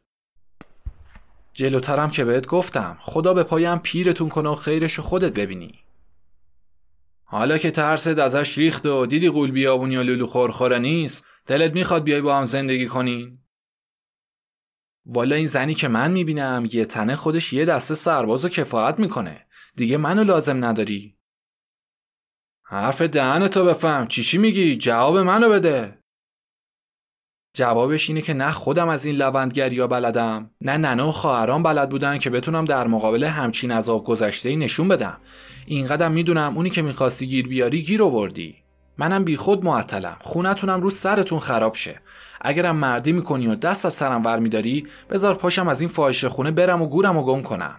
جلوترم 1.53 2.11
که 2.11 2.25
بهت 2.25 2.47
گفتم 2.47 2.97
خدا 3.01 3.33
به 3.33 3.43
پایم 3.43 3.79
پیرتون 3.79 4.29
کنه 4.29 4.49
و 4.49 4.55
خیرش 4.55 4.99
خودت 4.99 5.33
ببینی. 5.33 5.79
حالا 7.31 7.57
که 7.57 7.71
ترست 7.71 8.07
ازش 8.07 8.57
ریخت 8.57 8.85
و 8.85 9.05
دیدی 9.05 9.29
قول 9.29 9.51
بیابونی 9.51 9.97
و 9.97 10.03
لولو 10.03 10.25
خورخوره 10.27 10.79
نیست 10.79 11.25
دلت 11.45 11.73
می‌خواد 11.73 12.03
بیای 12.03 12.21
با 12.21 12.37
هم 12.37 12.45
زندگی 12.45 12.87
کنین 12.87 13.39
والا 15.05 15.35
این 15.35 15.47
زنی 15.47 15.73
که 15.73 15.87
من 15.87 16.11
می‌بینم 16.11 16.67
یه 16.71 16.85
تنه 16.85 17.15
خودش 17.15 17.53
یه 17.53 17.65
دسته 17.65 17.95
سرباز 17.95 18.45
و 18.45 18.49
کفایت 18.49 18.99
می‌کنه. 18.99 19.47
دیگه 19.75 19.97
منو 19.97 20.23
لازم 20.23 20.65
نداری. 20.65 21.17
حرف 22.63 23.01
دهنتو 23.01 23.65
بفهم. 23.65 24.07
چیشی 24.07 24.37
میگی؟ 24.37 24.77
جواب 24.77 25.17
منو 25.17 25.49
بده. 25.49 25.98
جوابش 27.59 28.09
اینه 28.09 28.21
که 28.21 28.33
نه 28.33 28.51
خودم 28.51 28.89
از 28.89 29.05
این 29.05 29.15
لوندگریا 29.15 29.87
بلدم 29.87 30.49
نه 30.61 30.77
ننه 30.77 31.03
و 31.03 31.11
خواهران 31.11 31.63
بلد 31.63 31.89
بودن 31.89 32.17
که 32.17 32.29
بتونم 32.29 32.65
در 32.65 32.87
مقابل 32.87 33.23
همچین 33.23 33.71
عذاب 33.71 34.03
گذشته 34.03 34.55
نشون 34.55 34.87
بدم. 34.87 35.17
اینقدر 35.65 36.09
می‌دونم 36.09 36.57
اونی 36.57 36.69
که 36.69 36.81
می‌خواستی 36.81 37.27
گیر 37.27 37.47
بیاری 37.47 37.81
گیر 37.81 38.03
آوردی. 38.03 38.55
منم 38.97 39.23
بی 39.23 39.37
خود 39.37 39.65
معطلم. 39.65 40.17
خونتونم 40.21 40.81
رو 40.81 40.89
سرتون 40.89 41.39
خراب 41.39 41.75
شه. 41.75 41.99
اگرم 42.41 42.75
مردی 42.75 43.11
می‌کنی 43.11 43.47
و 43.47 43.55
دست 43.55 43.85
از 43.85 43.93
سرم 43.93 44.25
ور 44.25 44.39
میداری 44.39 44.87
بذار 45.09 45.35
پاشم 45.35 45.67
از 45.67 45.81
این 45.81 45.89
فاحشه 45.89 46.29
خونه 46.29 46.51
برم 46.51 46.81
و 46.81 46.85
گورم 46.85 47.17
و 47.17 47.23
گم 47.23 47.41
کنم. 47.41 47.75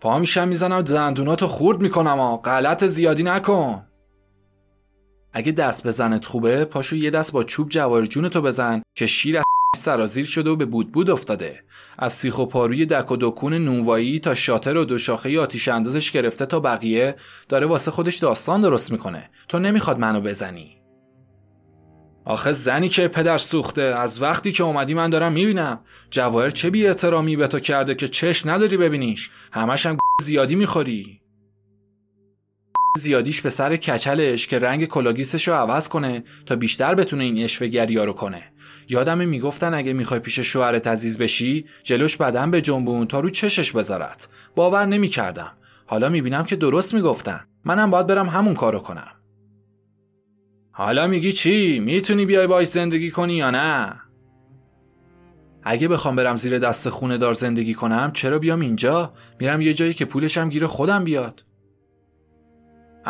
پا 0.00 0.18
میشم 0.18 0.48
می‌زنم 0.48 0.80
دندوناتو 0.80 1.46
خورد 1.46 1.80
می‌کنم 1.80 2.20
و 2.20 2.36
غلط 2.36 2.84
زیادی 2.84 3.22
نکن. 3.22 3.82
اگه 5.32 5.52
دست 5.52 5.86
بزنت 5.86 6.24
خوبه 6.24 6.64
پاشو 6.64 6.96
یه 6.96 7.10
دست 7.10 7.32
با 7.32 7.44
چوب 7.44 7.68
جوار 7.68 8.06
جونتو 8.06 8.42
بزن 8.42 8.82
که 8.94 9.06
شیر 9.06 9.40
سرازیر 9.76 10.24
شده 10.24 10.50
و 10.50 10.56
به 10.56 10.64
بود 10.64 10.92
بود 10.92 11.10
افتاده. 11.10 11.62
از 11.98 12.12
سیخ 12.12 12.38
و 12.38 12.46
پاروی 12.46 12.86
دک 12.86 13.10
و 13.10 13.16
دکون 13.20 13.54
نونوایی 13.54 14.18
تا 14.18 14.34
شاتر 14.34 14.76
و 14.76 14.84
دو 14.84 14.98
شاخه 14.98 15.40
آتیش 15.40 15.68
اندازش 15.68 16.10
گرفته 16.10 16.46
تا 16.46 16.60
بقیه 16.60 17.16
داره 17.48 17.66
واسه 17.66 17.90
خودش 17.90 18.16
داستان 18.16 18.60
درست 18.60 18.92
می‌کنه. 18.92 19.30
تو 19.48 19.58
نمی‌خواد 19.58 19.98
منو 19.98 20.20
بزنی. 20.20 20.76
آخه 22.24 22.52
زنی 22.52 22.88
که 22.88 23.08
پدر 23.08 23.38
سوخته 23.38 23.82
از 23.82 24.22
وقتی 24.22 24.52
که 24.52 24.64
اومدی 24.64 24.94
من 24.94 25.10
دارم 25.10 25.32
می‌بینم. 25.32 25.80
جواهر 26.10 26.50
چه 26.50 26.70
بی 26.70 26.86
احترامی 26.86 27.36
به 27.36 27.46
تو 27.46 27.58
کرده 27.58 27.94
که 27.94 28.08
چش 28.08 28.46
نداری 28.46 28.76
ببینیش. 28.76 29.30
همش 29.52 29.86
هم 29.86 29.96
زیادی 30.24 30.54
می‌خوری. 30.54 31.19
زیادیش 32.98 33.40
به 33.40 33.50
سر 33.50 33.76
کچلش 33.76 34.46
که 34.46 34.58
رنگ 34.58 34.84
کلاگیسش 34.86 35.48
رو 35.48 35.54
عوض 35.54 35.88
کنه 35.88 36.24
تا 36.46 36.56
بیشتر 36.56 36.94
بتونه 36.94 37.24
این 37.24 37.44
اشوه 37.44 37.84
رو 38.04 38.12
کنه. 38.12 38.42
یادم 38.88 39.28
می‌گفتن 39.28 39.74
اگه 39.74 39.92
می‌خوای 39.92 40.20
پیش 40.20 40.40
شوهرت 40.40 40.86
عزیز 40.86 41.18
بشی 41.18 41.64
جلوش 41.84 42.16
بدن 42.16 42.50
به 42.50 42.60
جنبون 42.60 43.06
تا 43.06 43.20
رو 43.20 43.30
چشش 43.30 43.72
بذارت 43.72 44.28
باور 44.54 44.86
نمی‌کردم. 44.86 45.52
حالا 45.86 46.08
می‌بینم 46.08 46.44
که 46.44 46.56
درست 46.56 46.94
می‌گفتن. 46.94 47.40
منم 47.64 47.90
باید 47.90 48.06
برم 48.06 48.28
همون 48.28 48.54
کارو 48.54 48.78
کنم. 48.78 49.12
حالا 50.72 51.06
میگی 51.06 51.32
چی؟ 51.32 51.80
می‌تونی 51.80 52.26
بیای 52.26 52.46
باش 52.46 52.66
زندگی 52.66 53.10
کنی 53.10 53.34
یا 53.34 53.50
نه؟ 53.50 54.00
اگه 55.62 55.88
بخوام 55.88 56.16
برم 56.16 56.36
زیر 56.36 56.58
دست 56.58 56.88
خونه 56.88 57.18
دار 57.18 57.32
زندگی 57.32 57.74
کنم 57.74 58.10
چرا 58.14 58.38
بیام 58.38 58.60
اینجا؟ 58.60 59.12
میرم 59.40 59.60
یه 59.60 59.74
جایی 59.74 59.94
که 59.94 60.04
پولشم 60.04 60.48
گیر 60.48 60.66
خودم 60.66 61.04
بیاد. 61.04 61.44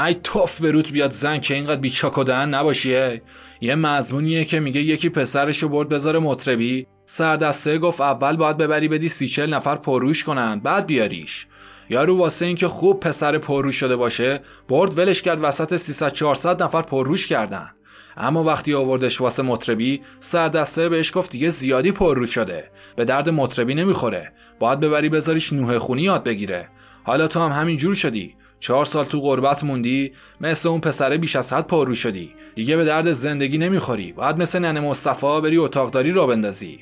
ای 0.07 0.15
توف 0.15 0.61
به 0.61 0.83
بیاد 0.83 1.11
زن 1.11 1.41
که 1.41 1.55
اینقدر 1.55 1.81
بیچاک 1.81 2.19
و 2.19 2.25
دهن 2.25 2.55
نباشیه 2.55 3.23
یه 3.61 3.75
مضمونیه 3.75 4.45
که 4.45 4.61
میگه 4.61 4.81
یکی 4.81 5.09
پسرشو 5.09 5.69
برد 5.69 5.89
بذاره 5.89 6.19
مطربی. 6.19 6.87
سردسته 7.07 7.79
گفت 7.79 8.01
اول 8.01 8.37
باید 8.37 8.57
ببری 8.57 8.89
بدی 8.89 9.09
سی 9.09 9.27
چل 9.27 9.55
نفر 9.55 9.77
پروش 9.77 10.25
کنن 10.25 10.61
بعد 10.61 10.87
بیاریش. 10.87 11.47
یارو 11.91 12.17
واسه 12.17 12.47
اینکه 12.47 12.69
خوب 12.69 13.01
پسر 13.01 13.39
پرروش 13.39 13.77
شده 13.77 13.97
باشه 13.97 14.41
برد 14.69 14.99
ولش 14.99 15.23
کرد 15.23 15.39
وسط 15.43 15.77
300 15.77 16.13
400 16.13 16.63
نفر 16.63 16.83
پرروش 16.83 17.27
کردن. 17.27 17.71
اما 18.17 18.45
وقتی 18.45 18.75
آوردش 18.75 19.21
واسه 19.21 19.43
مطربی 19.43 20.01
سردسته 20.21 20.89
بهش 20.89 21.13
گفت 21.15 21.31
دیگه 21.31 21.51
زیادی 21.51 21.93
پرروش 21.93 22.35
شده. 22.35 22.71
به 22.97 23.05
درد 23.05 23.29
مطربی 23.29 23.75
نمی‌خوره. 23.75 24.33
باید 24.59 24.81
ببری 24.81 25.09
بذاریش 25.09 25.53
نوه 25.53 25.79
خونی 25.79 26.03
یاد 26.03 26.25
بگیره. 26.25 26.69
حالا 27.05 27.29
تو 27.29 27.41
هم 27.41 27.53
همین 27.61 27.77
جور 27.77 27.95
شدی. 27.95 28.37
چهار 28.61 28.85
سال 28.85 29.05
تو 29.05 29.21
غربت 29.21 29.65
موندی؟ 29.65 30.13
مثل 30.41 30.69
اون 30.69 30.81
پسره 30.81 31.19
بیش 31.19 31.37
از 31.37 31.53
حد 31.53 31.67
پررو 31.67 31.95
شدی. 31.95 32.35
دیگه 32.55 32.77
به 32.77 32.85
درد 32.85 33.13
زندگی 33.13 33.59
نمی‌خوری. 33.59 34.13
باید 34.13 34.37
مثل 34.37 34.59
ننه 34.59 34.81
مصطفی 34.81 35.41
بری 35.41 35.59
اتاقداری 35.59 36.11
را 36.11 36.27
بندازی. 36.27 36.81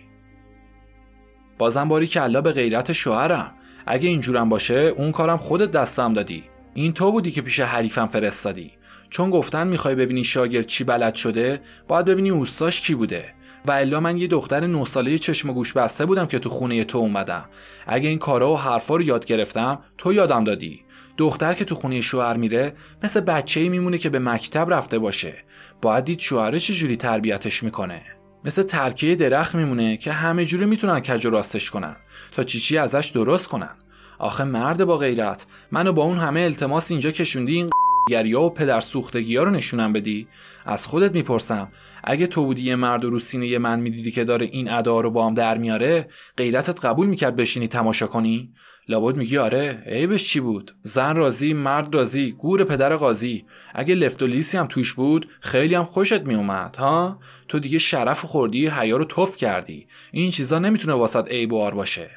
بازم 1.58 1.88
باری 1.88 2.06
که 2.06 2.22
الله 2.22 2.40
به 2.40 2.52
غیرت 2.52 2.92
شوهرم. 2.92 3.54
اگه 3.86 4.08
اینجورم 4.08 4.48
باشه 4.48 4.74
اون 4.74 5.12
کارم 5.12 5.36
خودت 5.36 5.70
دستم 5.70 6.12
دادی. 6.12 6.44
این 6.74 6.92
تو 6.92 7.12
بودی 7.12 7.30
که 7.30 7.42
پیش 7.42 7.60
حریفم 7.60 8.06
فرستادی. 8.06 8.72
چون 9.10 9.30
گفتن 9.30 9.66
می‌خوای 9.66 9.94
ببینی 9.94 10.24
شاگرد 10.24 10.66
چی 10.66 10.84
بلد 10.84 11.14
شده 11.14 11.60
باید 11.88 12.06
ببینی 12.06 12.30
اوستاش 12.30 12.80
کی 12.80 12.94
بوده. 12.94 13.24
و 13.66 13.72
الا 13.72 14.00
من 14.00 14.18
یه 14.18 14.26
دختر 14.26 14.66
نه 14.66 14.84
ساله 14.84 15.18
چشم 15.18 15.50
و 15.50 15.52
گوش 15.52 15.72
بسته 15.72 16.06
بودم 16.06 16.26
که 16.26 16.38
تو 16.38 16.48
خونه 16.48 16.84
تو 16.84 16.98
اومدم. 16.98 17.44
اگه 17.86 18.08
این 18.08 18.18
کارا 18.18 18.52
و 18.52 18.58
حرفا 18.58 18.96
رو 18.96 19.02
یاد 19.02 19.24
گرفتم 19.24 19.78
تو 19.98 20.12
یادم 20.12 20.44
دادی. 20.44 20.84
دختر 21.18 21.54
که 21.54 21.64
تو 21.64 21.74
خونه 21.74 22.00
شوهر 22.00 22.36
میره 22.36 22.74
مثل 23.02 23.20
بچه 23.20 23.60
ای 23.60 23.68
میمونه 23.68 23.98
که 23.98 24.08
به 24.08 24.18
مکتب 24.18 24.72
رفته 24.74 24.98
باشه. 24.98 25.44
باید 25.82 26.04
دید 26.04 26.18
شوهره 26.18 26.60
چجوری 26.60 26.96
تربیتش 26.96 27.62
می‌کنه. 27.62 28.02
مثل 28.44 28.62
ترکیه 28.62 29.14
درخت 29.14 29.54
میمونه 29.54 29.96
که 29.96 30.12
همه 30.12 30.44
جوری 30.44 30.66
می‌تونن 30.66 31.00
کج 31.00 31.26
و 31.26 31.30
راستش 31.30 31.70
کنن 31.70 31.96
تا 32.32 32.44
چیچی 32.44 32.78
ازش 32.78 33.10
درست 33.14 33.48
کنن. 33.48 33.76
آخه 34.18 34.44
مرد 34.44 34.84
با 34.84 34.96
غیرت 34.96 35.46
منو 35.70 35.92
با 35.92 36.02
اون 36.02 36.18
همه 36.18 36.40
التماس 36.40 36.90
اینجا 36.90 37.10
کشوندی 37.10 37.54
این 37.54 37.70
گریا 38.08 38.40
و 38.40 38.50
پدر 38.50 38.80
سوختگی 38.80 39.36
ها 39.36 39.42
رو 39.42 39.50
نشونم 39.50 39.92
بدی؟ 39.92 40.28
از 40.66 40.86
خودت 40.86 41.12
می‌پرسم 41.12 41.68
اگه 42.04 42.26
تو 42.26 42.44
بودی 42.44 42.62
یه 42.62 42.76
مرد 42.76 43.04
و 43.04 43.10
رو 43.10 43.18
سینه 43.18 43.58
من 43.58 43.80
می‌دیدی 43.80 44.10
که 44.10 44.24
داره 44.24 44.46
این 44.46 44.70
ادا 44.70 45.00
رو 45.00 45.10
با 45.10 45.26
هم 45.26 45.34
در 45.34 45.58
میاره 45.58 46.08
غیرتت 46.36 46.84
قبول 46.84 47.06
می‌کرد 47.06 47.36
بشینی 47.36 47.68
تماشا 47.68 48.06
کنی؟ 48.06 48.52
لابد 48.88 49.16
میگی 49.16 49.38
آره؟ 49.38 49.82
عیبش 49.86 50.28
چی 50.28 50.40
بود؟ 50.40 50.76
زن 50.82 51.16
راضی 51.16 51.52
مرد 51.52 51.94
راضی 51.94 52.32
گور 52.32 52.64
پدر 52.64 52.96
قاضی. 52.96 53.44
اگه 53.74 53.94
لفت 53.94 54.22
و 54.22 54.26
لیسی 54.26 54.58
هم 54.58 54.66
توش 54.66 54.92
بود 54.92 55.28
خیلی 55.40 55.74
هم 55.74 55.84
خوشت 55.84 56.22
میومد 56.22 56.76
ها؟ 56.76 57.18
تو 57.48 57.58
دیگه 57.58 57.78
شرف 57.78 58.24
خوردی 58.24 58.68
حیا 58.68 58.96
رو 58.96 59.04
تف 59.04 59.36
کردی. 59.36 59.86
این 60.12 60.30
چیزا 60.30 60.58
نمی‌تونه 60.58 60.94
واسط 60.94 61.28
عیب 61.28 61.52
و 61.52 61.60
آر 61.60 61.74
باشه. 61.74 62.10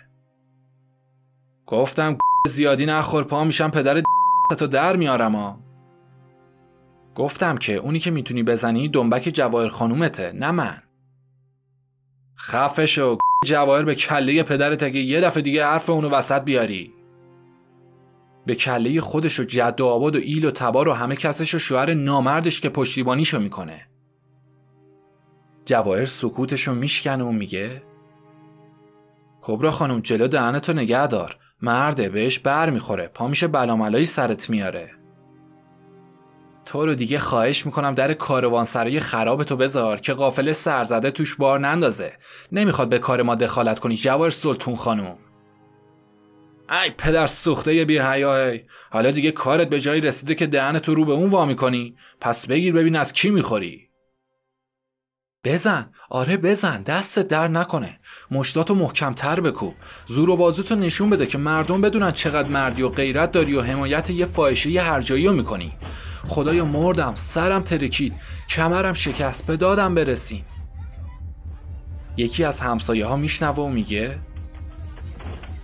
گفتم 1.66 2.18
زیادی 2.48 2.86
نخور 2.86 3.24
پا 3.24 3.44
میشم 3.44 3.70
پدر 3.70 4.02
تو 4.60 4.68
در 4.68 4.96
میارم 4.96 5.36
ها. 5.36 5.60
گفتم 7.16 7.58
که 7.58 7.76
اونی 7.76 8.00
که 8.00 8.12
می‌تونی 8.12 8.44
بزنی 8.44 8.90
دنبک 8.90 9.22
جواهر 9.34 9.68
خانومته 9.68 10.32
نه 10.32 10.52
من. 10.52 10.84
خفش 12.40 12.98
و 12.98 13.18
جواهر 13.46 13.84
به 13.84 13.96
کله 13.96 14.44
پدرت 14.44 14.84
اگه 14.84 15.00
یه 15.00 15.22
دفعه 15.22 15.42
دیگه 15.42 15.66
حرف 15.66 15.90
اونو 15.90 16.10
وسط 16.10 16.42
بیاری. 16.42 16.94
به 18.46 18.56
کله 18.56 19.02
خودش 19.02 19.40
و 19.40 19.44
جد 19.44 19.82
و 19.82 19.86
آباد 19.86 20.16
و 20.16 20.20
ایل 20.20 20.46
و 20.46 20.52
تبار 20.52 20.88
و 20.88 20.94
همه 20.94 21.16
کسش 21.16 21.56
و 21.56 21.60
شوهر 21.60 21.94
نامردش 21.94 22.62
که 22.62 22.70
پشتیبانیشو 22.70 23.40
می‌کنه. 23.40 23.88
جواهر 25.66 26.06
سکوتشو 26.06 26.74
میشکنه 26.74 27.24
و 27.24 27.32
میگه 27.32 27.84
کبرا 29.42 29.72
خانم 29.72 30.00
جلو 30.00 30.28
دهنتو 30.28 30.74
نگه 30.74 31.08
دار. 31.08 31.38
مرده 31.62 32.10
بهش 32.10 32.40
بر 32.40 32.70
می‌خوره. 32.70 33.08
پا 33.08 33.28
میشه 33.28 33.48
بلاملایی 33.48 34.06
سرت 34.06 34.50
میاره. 34.50 34.92
تو 36.72 36.86
رو 36.86 36.96
دیگه 36.96 37.20
خواهش 37.20 37.66
می‌کنم 37.66 37.94
در 37.94 38.14
کاروانسرای 38.14 39.00
خراب 39.00 39.44
تو 39.44 39.56
بذار 39.56 40.00
که 40.00 40.14
قافل 40.14 40.52
سرزده 40.52 41.12
توش 41.12 41.36
بار 41.36 41.60
نندازه. 41.60 42.14
نمی‌خواد 42.52 42.90
به 42.90 43.00
کار 43.00 43.22
ما 43.22 43.36
دخالت 43.36 43.80
کنی 43.80 43.96
جوار 43.96 44.30
سلطون 44.30 44.76
خانوم. 44.76 45.18
ای 46.84 46.92
پدر 46.98 47.26
سوخته 47.26 47.86
بی 47.86 48.00
حیای 48.00 48.60
حالا 48.92 49.12
دیگه 49.12 49.32
کارت 49.32 49.70
به 49.70 49.80
جایی 49.80 50.02
رسیده 50.02 50.36
که 50.36 50.48
دهن 50.48 50.80
تو 50.80 50.96
رو 50.96 51.06
به 51.06 51.12
اون 51.12 51.30
وا 51.30 51.46
می‌کنی 51.46 51.96
پس 52.22 52.48
بگیر 52.48 52.74
ببین 52.74 52.96
از 52.96 53.14
کی 53.14 53.30
می‌خوری. 53.30 53.91
بزن. 55.44 55.90
آره 56.10 56.38
بزن. 56.38 56.84
دستت 56.84 57.28
در 57.28 57.48
نکنه. 57.48 58.00
مشتاتو 58.32 58.76
محکمتر 58.76 59.40
بکوب 59.40 59.74
زور 60.06 60.30
و 60.30 60.38
بازوتو 60.38 60.76
نشون 60.76 61.10
بده 61.10 61.26
که 61.26 61.38
مردم 61.38 61.82
بدونن 61.82 62.12
چقدر 62.12 62.50
مردی 62.50 62.82
و 62.82 62.90
غیرت 62.90 63.32
داری 63.32 63.56
و 63.56 63.62
حمایت 63.62 64.10
یه 64.10 64.26
فاحشه 64.26 64.70
یه 64.70 64.82
هرجایی 64.82 65.28
رو 65.28 65.34
می‌کنی. 65.34 65.74
خدایا 66.28 66.66
مردم 66.66 67.16
سرم 67.16 67.62
ترکید. 67.62 68.14
کمرم 68.50 68.94
شکست. 68.94 69.46
به 69.46 69.58
دادم 69.58 69.96
برسیم 69.96 70.46
یکی 72.18 72.44
از 72.44 72.60
همسایه 72.60 73.06
ها 73.06 73.16
میشنوه 73.16 73.58
و 73.58 73.68
میگه 73.68 74.20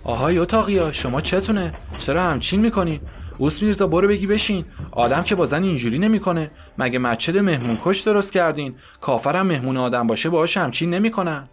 آهای 0.04 0.38
اتاقیا 0.38 0.92
شما 0.92 1.20
چتونه؟ 1.20 1.74
چرا 1.96 2.22
همچین 2.22 2.60
می‌کنین 2.60 3.00
اوس 3.38 3.62
میرزا 3.62 3.86
برو 3.86 4.08
بگی 4.08 4.26
بشین. 4.26 4.64
آدم 4.90 5.22
که 5.22 5.34
با 5.34 5.46
زن 5.46 5.62
اینجوری 5.62 5.98
نمی‌کنه. 5.98 6.50
مگه 6.78 6.98
مچد 6.98 7.38
مهمون 7.38 7.78
کش 7.82 8.00
درست 8.00 8.32
کردین؟ 8.32 8.74
کافرم 9.00 9.46
مهمون 9.46 9.76
آدم 9.76 10.06
باشه 10.06 10.30
باهاش 10.30 10.56
همچین 10.56 10.94
نمی‌کنن. 10.94 11.48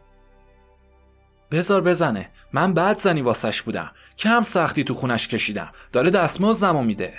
بزار 1.51 1.81
بزنه. 1.81 2.29
من 2.53 2.73
بعد 2.73 2.99
زنی 2.99 3.21
واسش 3.21 3.61
بودم. 3.61 3.91
که 4.17 4.29
هم 4.29 4.43
سختی 4.43 4.83
تو 4.83 4.93
خونش 4.93 5.27
کشیدم. 5.27 5.69
داره 5.91 6.09
دستمزدمو 6.09 6.83
میده. 6.83 7.13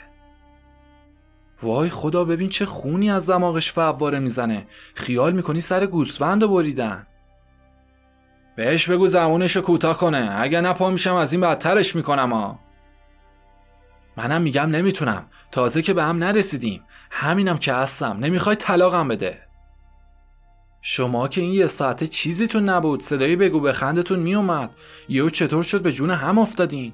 وای 1.63 1.89
خدا 1.89 2.25
ببین 2.25 2.49
چه 2.49 2.67
خونی 2.67 3.11
از 3.11 3.31
دماغش 3.31 3.73
فواره 3.73 4.19
می‌زنه. 4.19 4.67
خیال 4.95 5.33
می‌کنی 5.33 5.61
سر 5.61 5.87
گوسفند 5.87 6.43
و 6.43 6.49
بریدن. 6.49 7.07
بهش 8.57 8.91
بگو 8.91 9.09
زمونشو 9.09 9.61
کوتاه 9.61 9.99
کنه. 9.99 10.37
اگه 10.39 10.61
نپا 10.61 10.91
میشم 10.91 11.15
از 11.15 11.33
این 11.33 11.41
بدترش 11.41 11.97
می‌کنم 11.97 12.33
ها 12.33 12.66
منم 14.17 14.43
میگم 14.43 14.71
نمی‌تونم. 14.71 15.27
تازه 15.53 15.83
که 15.83 15.95
به 15.95 16.03
هم 16.03 16.17
نرسیدیم. 16.17 16.83
همینم 17.11 17.59
که 17.59 17.73
هستم. 17.73 18.19
نمی‌خوای 18.21 18.57
طلاقم 18.57 19.09
بده. 19.09 19.39
شما 20.83 21.29
که 21.29 21.41
این 21.41 21.53
یه 21.53 21.67
ساعته 21.67 22.07
چیزیتون 22.07 22.69
نبود. 22.69 23.03
صدایی 23.03 23.37
بگو 23.37 23.61
به 23.61 23.73
خندتون 23.73 24.19
میومد. 24.19 24.71
یهو 25.09 25.31
چطور 25.31 25.63
شد 25.63 25.83
به 25.83 25.93
جون 25.93 26.11
هم 26.11 26.39
افتادین؟ 26.39 26.93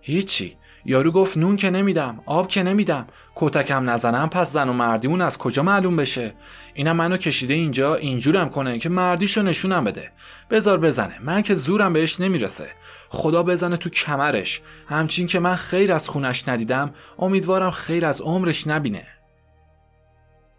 هیچی. 0.00 0.56
یارو 0.86 1.10
گفت 1.10 1.36
نون 1.36 1.56
که 1.56 1.70
نمیدم 1.70 2.20
آب 2.26 2.48
که 2.48 2.62
نمیدم. 2.62 3.06
کتکم 3.34 3.90
نزنم 3.90 4.28
پس 4.28 4.52
زن 4.52 4.68
و 4.68 4.72
مردیمون 4.72 5.20
از 5.20 5.38
کجا 5.38 5.62
معلوم 5.62 5.96
بشه؟ 5.96 6.34
اینم 6.74 6.96
منو 6.96 7.16
کشیده 7.16 7.54
اینجا 7.54 7.94
اینجورم 7.94 8.50
کنه 8.50 8.78
که 8.78 8.88
مردیشو 8.88 9.42
نشونم 9.42 9.84
بده. 9.84 10.12
بزار 10.50 10.78
بزنه. 10.78 11.18
من 11.22 11.42
که 11.42 11.54
زورم 11.54 11.92
بهش 11.92 12.20
نمی‌رسه. 12.20 12.68
خدا 13.14 13.42
بزنه 13.42 13.76
تو 13.76 13.90
کمرش. 13.90 14.62
همچین 14.88 15.26
که 15.26 15.38
من 15.38 15.54
خیر 15.54 15.92
از 15.92 16.08
خونش 16.08 16.48
ندیدم 16.48 16.94
امیدوارم 17.18 17.70
خیر 17.70 18.06
از 18.06 18.20
عمرش 18.20 18.66
نبینه. 18.66 19.06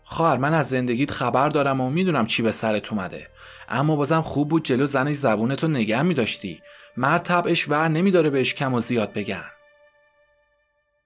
خواهر 0.03 0.37
من 0.37 0.53
از 0.53 0.69
زندگیت 0.69 1.11
خبر 1.11 1.49
دارم 1.49 1.81
و 1.81 1.89
می‌دونم 1.89 2.25
چی 2.25 2.41
به 2.41 2.51
سرت 2.51 2.93
اومده. 2.93 3.27
اما 3.69 3.95
بازم 3.95 4.21
خوب 4.21 4.49
بود 4.49 4.65
جلو 4.65 4.85
زنش 4.85 5.15
زبونتو 5.15 5.67
نگه 5.67 6.01
میداشتی. 6.01 6.61
مرد 6.97 7.21
طبعش 7.21 7.69
ور 7.69 7.87
نمیداره 7.87 8.29
بهش 8.29 8.53
کم 8.53 8.73
و 8.73 8.79
زیاد 8.79 9.13
بگن. 9.13 9.45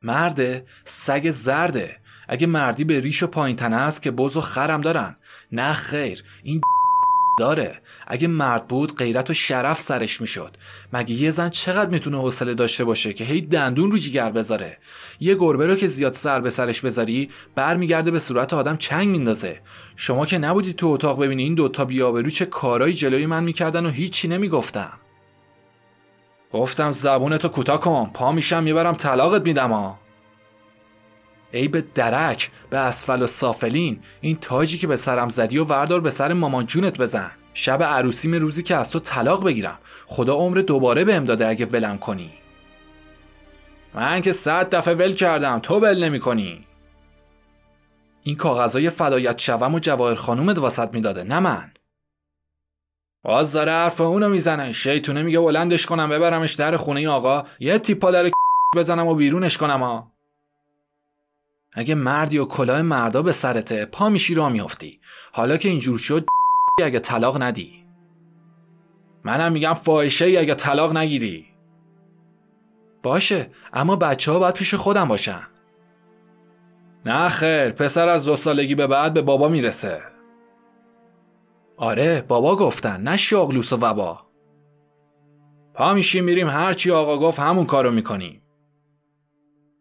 مرده؟ 0.02 0.66
سگ 0.84 1.30
زرده. 1.32 1.98
اگه 2.28 2.48
مردی 2.48 2.84
به 2.84 3.00
ریش 3.00 3.24
و 3.24 3.28
پایین 3.28 3.56
تنه 3.56 3.76
است 3.76 4.02
که 4.02 4.12
بز 4.12 4.38
و 4.38 4.42
خرم 4.42 4.82
دارن. 4.82 5.16
نه 5.52 5.74
خیر. 5.74 6.24
این 6.44 6.62
داره. 7.40 7.82
اگه 8.08 8.28
مرد 8.28 8.68
بود 8.68 8.96
غیرت 8.96 9.30
و 9.30 9.34
شرف 9.34 9.82
سرش 9.82 10.22
می‌شد. 10.22 10.58
مگه 10.94 11.16
یه 11.16 11.32
زن 11.32 11.50
چقدر 11.50 11.90
می‌تونه 11.90 12.18
حوصله 12.18 12.54
داشته 12.54 12.84
باشه 12.84 13.14
که 13.14 13.24
هی 13.24 13.42
دندون 13.42 13.92
رو 13.92 13.98
جیگر 13.98 14.32
بذاره؟ 14.32 14.78
یه 15.20 15.36
گربه 15.36 15.68
رو 15.68 15.76
که 15.76 15.88
زیاد 15.88 16.14
سر 16.14 16.42
به 16.42 16.50
سرش 16.50 16.82
بذاری 16.82 17.30
برمیگرده 17.56 18.12
به 18.12 18.20
صورت 18.20 18.54
آدم 18.54 18.78
چنگ 18.78 19.08
میندازه. 19.08 19.62
شما 19.96 20.26
که 20.26 20.38
نبودی 20.38 20.74
تو 20.74 20.88
اتاق 20.88 21.24
ببینی 21.24 21.44
این 21.44 21.56
دوتا 21.56 21.86
بیابرو 21.86 22.30
چه 22.30 22.46
کارایی 22.46 22.94
جلوی 22.94 23.26
من 23.26 23.44
می‌کردن 23.44 23.86
و 23.86 23.90
هیچی 23.90 24.28
نمی‌گفتم. 24.28 24.92
گفتم 26.54 26.92
زبونتو 26.92 27.48
کوتاه 27.48 27.82
کن 27.82 28.12
پا 28.14 28.32
میشم 28.32 28.64
می‌برم 28.64 28.94
طلاقت 28.94 29.42
میدم 29.42 29.72
ها 29.72 30.00
ای 31.52 31.68
به 31.68 31.82
درک 31.96 32.52
به 32.70 32.78
اسفل 32.78 33.22
و 33.22 33.28
سافلین. 33.28 34.00
این 34.22 34.38
تاجی 34.42 34.78
که 34.78 34.88
به 34.88 34.96
سرم 34.96 35.30
زدی 35.30 35.58
و 35.58 35.64
وردار 35.64 36.02
به 36.02 36.10
سر 36.10 36.34
مامان 36.34 36.66
جونت 36.66 36.98
بزن. 36.98 37.32
شب 37.54 37.84
عروسیم 37.84 38.36
روزی 38.36 38.64
که 38.64 38.76
از 38.76 38.92
تو 38.92 39.00
طلاق 39.00 39.46
بگیرم. 39.46 39.80
خدا 40.06 40.34
عمر 40.34 40.58
دوباره 40.58 41.04
بهم 41.04 41.26
داده 41.26 41.48
اگه 41.48 41.66
ولم 41.66 41.98
کنی. 41.98 42.34
من 43.94 44.22
که 44.22 44.34
صد 44.34 44.76
دفعه 44.76 44.94
ول 44.94 45.14
کردم. 45.14 45.60
تو 45.60 45.80
ول 45.80 46.04
نمی 46.04 46.20
کنی. 46.20 46.66
این 48.24 48.36
کاغذای 48.36 48.90
فدایت 48.90 49.40
شوم 49.40 49.76
و 49.76 49.80
جواهر 49.80 50.16
خانومت 50.16 50.58
واسط 50.58 50.90
می‌داده 50.94 51.24
نه 51.24 51.40
من. 51.40 51.72
باز 53.24 53.54
داره 53.54 53.72
حرف 53.72 54.02
اونو 54.02 54.30
می‌زنه. 54.30 54.74
شیطونه 54.74 55.24
میگه 55.24 55.40
بلندش 55.40 55.86
کنم 55.86 56.10
ببرمش 56.10 56.54
در 56.54 56.78
خونه 56.78 57.10
آقا. 57.10 57.44
یه 57.60 57.80
تیپا 57.80 58.12
در 58.12 58.32
بزنم 58.76 59.08
و 59.08 59.16
بیرونش 59.16 59.58
کنم 59.58 59.84
ها 59.84 60.12
اگه 61.80 61.96
مردی 61.96 62.38
و 62.38 62.46
کلاه 62.46 62.82
مردا 62.82 63.22
به 63.22 63.32
سرته 63.32 63.86
پا 63.86 64.10
میشی 64.10 64.34
را 64.34 64.50
میافتی. 64.50 65.00
حالا 65.34 65.58
که 65.58 65.70
اینجور 65.70 65.98
شد 65.98 66.28
اگه 66.84 67.00
طلاق 67.00 67.42
ندی. 67.42 67.86
منم 69.24 69.52
میگم 69.52 69.74
فاحشه 69.74 70.26
ای 70.26 70.38
اگه 70.38 70.56
طلاق 70.56 70.98
نگیری. 70.98 71.46
باشه 73.04 73.50
اما 73.74 73.96
بچه 73.96 74.32
ها 74.32 74.40
باید 74.40 74.54
پیش 74.54 74.74
خودم 74.74 75.08
باشن. 75.08 75.42
نه 77.06 77.30
خیر 77.30 77.70
پسر 77.70 78.08
از 78.08 78.26
دو 78.26 78.36
سالگی 78.36 78.76
به 78.76 78.88
بعد 78.88 79.14
به 79.14 79.22
بابا 79.22 79.48
می‌رسه. 79.48 80.02
آره 81.78 82.22
بابا 82.22 82.56
گفتن 82.56 83.02
نه 83.02 83.18
شاغلوس 83.18 83.74
و 83.74 83.78
وبا. 83.78 84.20
پا 85.74 85.94
میشیم 85.94 86.24
میریم 86.24 86.48
هرچی 86.48 86.92
آقا 86.92 87.18
گفت 87.18 87.40
همون 87.40 87.66
کارو 87.66 87.92
می‌کنیم. 87.92 88.39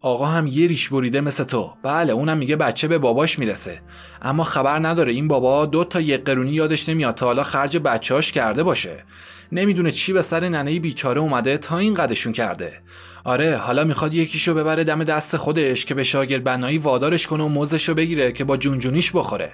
آقا 0.01 0.26
هم 0.26 0.46
یه 0.46 0.66
ریش 0.66 0.88
بریده 0.88 1.20
مثل 1.20 1.44
تو. 1.44 1.72
بله 1.82 2.12
اونم 2.12 2.38
میگه 2.38 2.57
بچه 2.57 2.88
به 2.88 2.99
باباش 2.99 3.38
می‌رسه. 3.38 3.80
اما 4.22 4.44
خبر 4.44 4.78
نداره 4.78 5.12
این 5.12 5.28
بابا 5.28 5.66
دو 5.66 5.84
تا 5.84 6.01
یک 6.01 6.24
قرونی 6.24 6.53
یادش 6.53 6.88
نمیاد 6.88 7.14
تا 7.14 7.26
حالا 7.26 7.42
خرج 7.42 7.76
بچهاش 7.76 8.32
کرده 8.32 8.62
باشه. 8.62 9.05
نمی‌دونه 9.53 9.90
چی 9.90 10.12
به 10.12 10.22
سر 10.22 10.49
ننه 10.49 10.80
بیچاره 10.80 11.20
اومده 11.20 11.59
تا 11.59 11.78
این 11.78 11.94
قدشون 11.94 12.32
کرده. 12.32 12.72
آره 13.24 13.57
حالا 13.57 13.84
می‌خواد 13.84 14.14
یکیشو 14.14 14.55
ببره 14.55 14.84
دم 14.84 15.05
دست 15.05 15.36
خودش 15.36 15.84
که 15.84 15.94
به 15.94 16.05
شاگرد 16.05 16.44
بنایی 16.44 16.78
وادارش 16.78 17.26
کنه 17.26 17.44
و 17.44 17.49
موزشو 17.49 17.94
بگیره 17.94 18.32
که 18.32 18.44
با 18.44 18.57
جونجونیش 18.57 19.12
بخوره. 19.12 19.53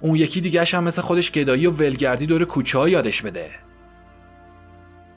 اون 0.00 0.16
یکی 0.16 0.40
دیگهش 0.40 0.74
هم 0.74 0.84
مثل 0.84 1.02
خودش 1.02 1.32
گدایی 1.32 1.66
و 1.66 1.70
ولگردی 1.70 2.26
دور 2.26 2.44
کوچه 2.44 2.78
ها 2.78 2.88
یادش 2.88 3.22
بده. 3.22 3.50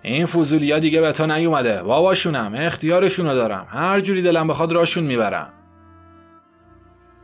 این 0.01 0.25
فوزولیا 0.25 0.79
دیگه 0.79 1.01
به 1.01 1.11
تو 1.11 1.25
نیومده. 1.25 1.83
باباشونم 1.83 2.53
اختیارشونو 2.55 3.35
دارم. 3.35 3.67
هر 3.69 3.99
جوری 3.99 4.21
دلم 4.21 4.47
بخواد 4.47 4.71
راشون 4.71 5.03
می‌برم. 5.03 5.53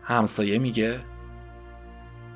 همسایه 0.03 0.59
میگه 0.59 0.99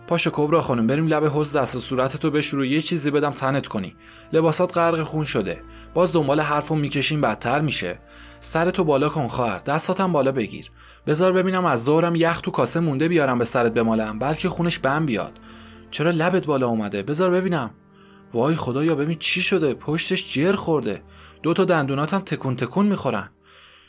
پاشو 0.07 0.29
کبرا 0.33 0.61
خانم 0.61 0.87
بریم 0.87 1.07
لب 1.07 1.25
حوز 1.25 1.55
دست 1.55 1.75
و 1.75 1.79
صورتتو 1.79 2.31
بش 2.31 2.47
رو 2.47 2.65
یه 2.65 2.81
چیزی 2.81 3.11
بدم 3.11 3.31
تنت 3.31 3.67
کنی. 3.67 3.95
لباسات 4.33 4.77
غرق 4.77 5.03
خون 5.03 5.23
شده. 5.23 5.61
باز 5.93 6.13
دنبال 6.13 6.39
حرفو 6.39 6.75
می‌کشیم 6.75 7.21
بدتر 7.21 7.61
میشه. 7.61 7.99
سرتو 8.41 8.83
بالا 8.83 9.09
کن 9.09 9.27
خواهر 9.27 9.59
دستاتم 9.59 10.11
بالا 10.11 10.31
بگیر. 10.31 10.71
بذار 11.07 11.33
ببینم 11.33 11.65
از 11.65 11.83
ظهرم 11.83 12.15
یخ 12.15 12.41
تو 12.41 12.51
کاسه 12.51 12.79
مونده 12.79 13.07
بیارم 13.07 13.37
به 13.37 13.45
سرت 13.45 13.73
بمالم 13.73 14.19
بلکه 14.19 14.49
خونش 14.49 14.79
بم 14.79 15.05
بیاد. 15.05 15.39
چرا 15.91 16.11
لبت 16.11 16.45
بالا 16.45 16.67
اومده؟ 16.67 17.03
بذار 17.03 17.31
ببینم. 17.31 17.71
وای 18.33 18.55
خدایا 18.55 18.95
ببین 18.95 19.17
چی 19.19 19.41
شده؟ 19.41 19.73
پشتش 19.73 20.33
جر 20.33 20.55
خورده. 20.55 21.03
دو 21.43 21.53
تا 21.53 21.65
دندوناتم 21.65 22.19
تکون 22.19 22.55
تکون 22.55 22.85
می‌خورن. 22.85 23.29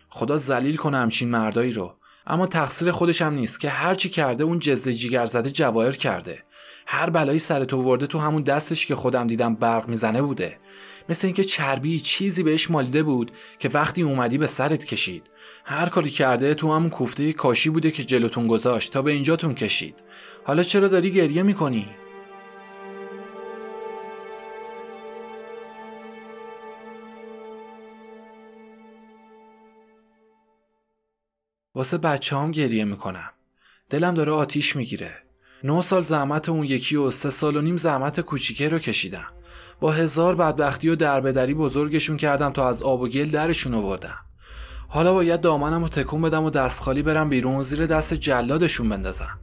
خدا 0.09 0.37
ذلیل 0.39 0.77
کنه 0.77 0.97
همچین 0.97 1.31
مردایی 1.31 1.73
رو. 1.73 1.97
اما 2.27 2.47
تقصیر 2.47 2.91
خودش 2.91 3.23
هم 3.23 3.35
نیست 3.35 3.61
که 3.61 3.69
هرچی 3.71 4.09
کرده 4.09 4.45
اون 4.45 4.59
جزه 4.59 4.93
جیگر 4.93 5.27
زده 5.27 5.51
جواهر 5.51 5.93
کرده. 5.93 6.43
هر 6.87 7.11
بلایی 7.11 7.39
سر 7.39 7.65
تو 7.65 7.83
ورده 7.83 8.07
تو 8.07 8.19
همون 8.19 8.43
دستش 8.43 8.87
که 8.87 8.95
خودم 8.95 9.27
دیدم 9.27 9.55
برق 9.55 9.89
می‌زنه 9.89 10.23
بوده. 10.23 10.59
مثل 11.09 11.27
اینکه 11.27 11.45
چربی 11.45 12.01
چیزی 12.01 12.43
بهش 12.43 12.71
مالیده 12.71 13.03
بود 13.03 13.31
که 13.59 13.69
وقتی 13.69 14.03
اومدی 14.03 14.39
به 14.39 14.47
سرت 14.47 14.85
کشید. 14.85 15.31
هر 15.65 15.89
کاری 15.89 16.11
کرده 16.11 16.55
تو 16.55 16.75
همون 16.75 16.91
کوفته 16.91 17.33
کاشی 17.33 17.71
بوده 17.71 17.91
که 17.91 18.05
جلوتون 18.05 18.47
گذاشت 18.47 18.93
تا 18.93 19.03
به 19.03 19.11
اینجاتون 19.11 19.55
کشید. 19.55 20.05
حالا 20.45 20.63
چرا 20.63 20.89
داری 20.89 21.11
گریه 21.11 21.43
می‌کنی؟ 21.43 21.89
واسه 31.75 31.99
بچه 31.99 32.37
هم 32.37 32.51
گریه 32.51 32.85
می‌کنم. 32.85 33.31
دلم 33.91 34.15
داره 34.15 34.33
آتیش 34.33 34.77
می‌گیره. 34.77 35.13
نه 35.65 35.83
سال 35.83 36.03
زحمت 36.03 36.49
اون 36.49 36.65
یکی 36.65 36.97
و 36.97 37.11
سه 37.11 37.31
سال 37.31 37.57
و 37.57 37.61
نیم 37.61 37.77
زحمت 37.77 38.21
کوچیکه 38.21 38.69
رو 38.69 38.79
کشیدم. 38.79 39.27
با 39.81 39.93
هزار 39.93 40.35
بدبختی 40.35 40.89
و 40.89 40.97
دربدری 40.97 41.55
بزرگشون 41.55 42.17
کردم 42.17 42.53
تا 42.53 42.69
از 42.69 42.83
آب 42.83 43.01
و 43.01 43.09
گل 43.09 43.31
درشون 43.31 43.75
آوردم. 43.75 44.19
حالا 44.89 45.13
باید 45.13 45.41
دامنم 45.41 45.83
رو 45.83 45.89
تکون 45.89 46.23
بدم 46.23 46.45
و 46.45 46.51
دست 46.51 46.83
خالی 46.83 47.03
برم 47.03 47.29
بیرون 47.29 47.63
زیر 47.63 47.87
دست 47.87 48.15
جلادشون 48.15 48.89
بندازم. 48.89 49.39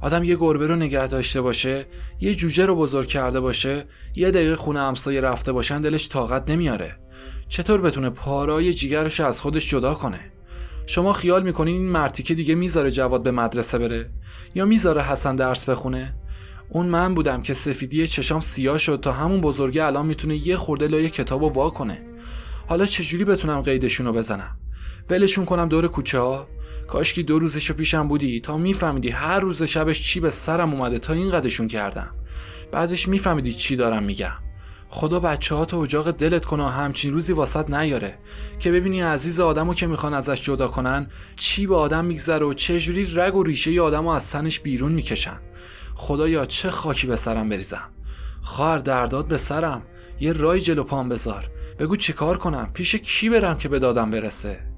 آدم 0.00 0.24
یه 0.24 0.36
گربه 0.36 0.66
رو 0.66 0.76
نگه 0.76 1.06
داشته 1.06 1.40
باشه 1.40 1.86
یه 2.20 2.34
جوجه 2.34 2.66
رو 2.66 2.76
بزرگ 2.76 3.08
کرده 3.08 3.40
باشه 3.40 3.86
یه 4.14 4.30
دقیقه 4.30 4.56
خونه 4.56 4.80
همسایه 4.80 5.20
رفته 5.20 5.52
باشن 5.52 5.80
دلش 5.80 6.08
طاقت 6.08 6.50
نمیاره. 6.50 6.98
چطور 7.48 7.80
بتونه 7.80 8.10
پارای 8.10 8.74
جیگرش 8.74 9.20
از 9.20 9.40
خودش 9.40 9.70
جدا 9.70 9.94
کنه؟ 9.94 10.33
شما 10.86 11.12
خیال 11.12 11.42
می‌کنین 11.42 11.76
این 11.76 11.88
مرتیکه 11.88 12.34
دیگه 12.34 12.54
می‌ذاره 12.54 12.90
جواد 12.90 13.22
به 13.22 13.30
مدرسه 13.30 13.78
بره؟ 13.78 14.10
یا 14.54 14.64
می‌ذاره 14.64 15.02
حسن 15.02 15.36
درس 15.36 15.68
بخونه؟ 15.68 16.14
اون 16.68 16.86
من 16.86 17.14
بودم 17.14 17.42
که 17.42 17.54
سفیدی 17.54 18.06
چشام 18.06 18.40
سیاه 18.40 18.78
شد 18.78 19.00
تا 19.02 19.12
همون 19.12 19.40
بزرگه 19.40 19.84
الان 19.84 20.06
می‌تونه 20.06 20.48
یه 20.48 20.56
خورده 20.56 20.88
لای 20.88 21.10
کتاب 21.10 21.42
و 21.42 21.48
وا 21.48 21.70
کنه. 21.70 22.02
حالا 22.66 22.86
چجوری 22.86 23.24
بتونم 23.24 23.60
قیدشونو 23.60 24.12
بزنم؟ 24.12 24.58
ولشون 25.10 25.44
کنم 25.44 25.68
دور 25.68 25.88
کوچه 25.88 26.18
ها 26.18 26.48
کاشکی 26.88 27.22
دو 27.22 27.38
روزشو 27.38 27.74
پیشم 27.74 28.08
بودی 28.08 28.40
تا 28.40 28.56
میفهمیدی 28.58 29.08
هر 29.08 29.40
روز 29.40 29.62
شبش 29.62 30.02
چی 30.02 30.20
به 30.20 30.30
سرم 30.30 30.74
اومده 30.74 30.98
تا 30.98 31.12
این 31.12 31.30
قدشون 31.30 31.68
کردم. 31.68 32.10
بعدش 32.72 33.08
میفهمیدی 33.08 33.52
چی 33.52 33.76
دارم 33.76 34.02
میگم. 34.02 34.43
خدا 34.96 35.20
بچه 35.20 35.54
ها 35.54 35.64
تو 35.64 35.76
اجاق 35.76 36.10
دلت 36.10 36.44
کنه 36.44 36.70
همچین 36.70 37.12
روزی 37.12 37.32
واسط 37.32 37.70
نیاره. 37.70 38.18
که 38.58 38.72
ببینی 38.72 39.00
عزیز 39.00 39.40
آدمو 39.40 39.74
که 39.74 39.86
می‌خوان 39.86 40.14
ازش 40.14 40.42
جدا 40.42 40.68
کنن 40.68 41.10
چی 41.36 41.66
به 41.66 41.76
آدم 41.76 42.04
میگذره 42.04 42.46
و 42.46 42.54
چه 42.54 42.80
جوری 42.80 43.14
رگ 43.14 43.34
و 43.34 43.42
ریشه 43.42 43.72
ی 43.72 43.80
آدمو 43.80 44.08
از 44.08 44.30
تنش 44.30 44.60
بیرون 44.60 44.92
می‌کشن. 44.92 45.40
خدایا 45.94 46.46
چه 46.46 46.70
خاکی 46.70 47.06
به 47.06 47.16
سرم 47.16 47.48
بریزم. 47.48 47.88
خواهر 48.42 48.78
درداد 48.78 49.28
به 49.28 49.36
سرم. 49.36 49.82
یه 50.20 50.32
رای 50.32 50.60
جلو 50.60 50.84
پام 50.84 51.08
بذار. 51.08 51.50
بگو 51.78 51.96
چیکار 51.96 52.38
کنم؟ 52.38 52.70
پیش 52.74 52.94
کی 52.94 53.30
برم 53.30 53.58
که 53.58 53.68
به 53.68 53.78
دادم 53.78 54.10
برسه؟ 54.10 54.73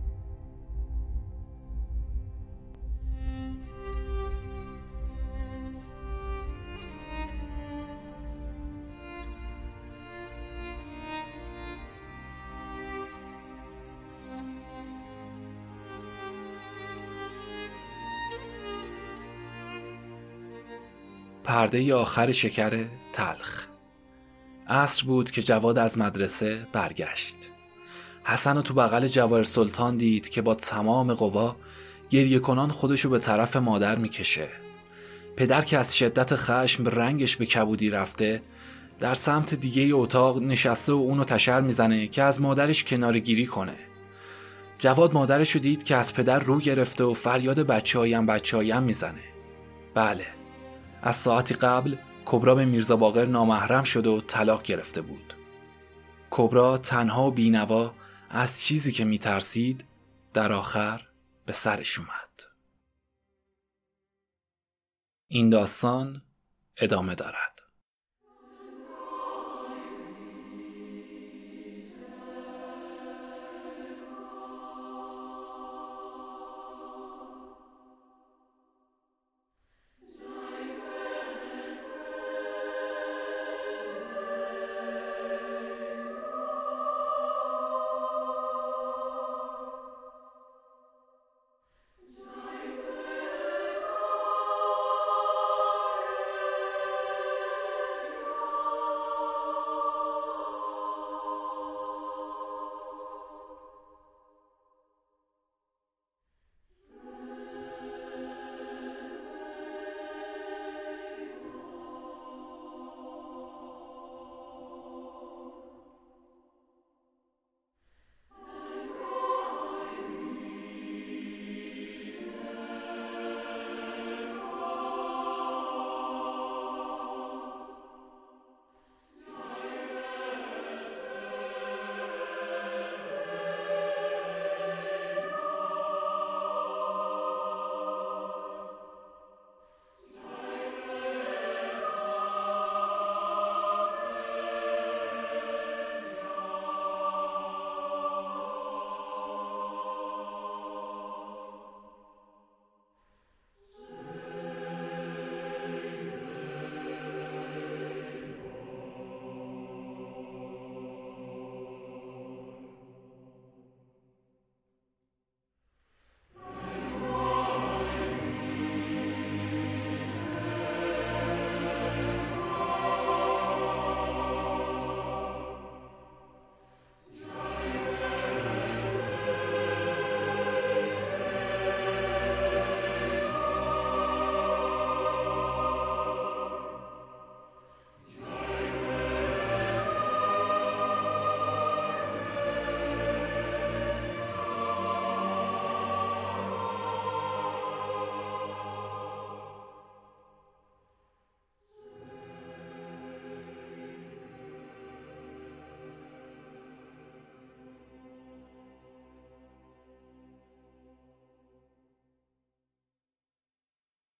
پرده 21.46 21.94
آخر 21.94 22.32
شکر 22.32 22.84
تلخ. 23.12 23.64
عصر 24.68 25.04
بود 25.04 25.30
که 25.30 25.42
جواد 25.42 25.78
از 25.78 25.98
مدرسه 25.98 26.66
برگشت. 26.72 27.36
حسن 28.24 28.62
تو 28.62 28.74
بغل 28.74 29.06
جواهر 29.06 29.42
سلطان 29.42 29.96
دید 29.96 30.28
که 30.28 30.42
با 30.42 30.54
تمام 30.54 31.14
قوا 31.14 31.56
گریه 32.10 32.38
کنان 32.38 32.70
خودشو 32.70 33.10
به 33.10 33.18
طرف 33.18 33.56
مادر 33.56 33.98
می‌کشه. 33.98 34.48
پدر 35.36 35.62
که 35.62 35.78
از 35.78 35.96
شدت 35.96 36.34
خشم 36.34 36.86
رنگش 36.86 37.36
به 37.36 37.46
کبودی 37.46 37.90
رفته 37.90 38.42
در 39.00 39.14
سمت 39.14 39.54
دیگه 39.54 39.94
اتاق 39.94 40.42
نشسته 40.42 40.92
و 40.92 40.96
اونو 40.96 41.24
تشر 41.24 41.60
می‌زنه 41.60 42.06
که 42.06 42.22
از 42.22 42.40
مادرش 42.40 42.84
کنار 42.84 43.18
گیری 43.18 43.46
کنه. 43.46 43.76
جواد 44.78 45.14
مادرش 45.14 45.56
دید 45.56 45.84
که 45.84 45.96
از 45.96 46.14
پدر 46.14 46.38
رو 46.38 46.58
گرفته 46.58 47.04
و 47.04 47.14
فریاد 47.14 47.58
بچه 47.58 47.98
هایم 47.98 48.26
بچه 48.26 48.56
هایم 48.56 48.82
می‌زنه. 48.82 49.24
بله 49.94 50.35
از 51.02 51.16
ساعتی 51.16 51.54
قبل 51.54 51.96
کبرا 52.24 52.54
به 52.54 52.64
میرزا 52.64 52.96
باقر 52.96 53.26
نامحرم 53.26 53.84
شده 53.84 54.08
و 54.10 54.20
طلاق 54.20 54.62
گرفته 54.62 55.00
بود. 55.00 55.34
کبرا 56.30 56.78
تنها 56.78 57.26
و 57.26 57.30
بینوا 57.30 57.94
از 58.30 58.62
چیزی 58.62 58.92
که 58.92 59.04
میترسید 59.04 59.84
در 60.32 60.52
آخر 60.52 61.08
به 61.46 61.52
سرش 61.52 61.98
اومد. 61.98 62.40
این 65.28 65.50
داستان 65.50 66.22
ادامه 66.76 67.14
دارد. 67.14 67.65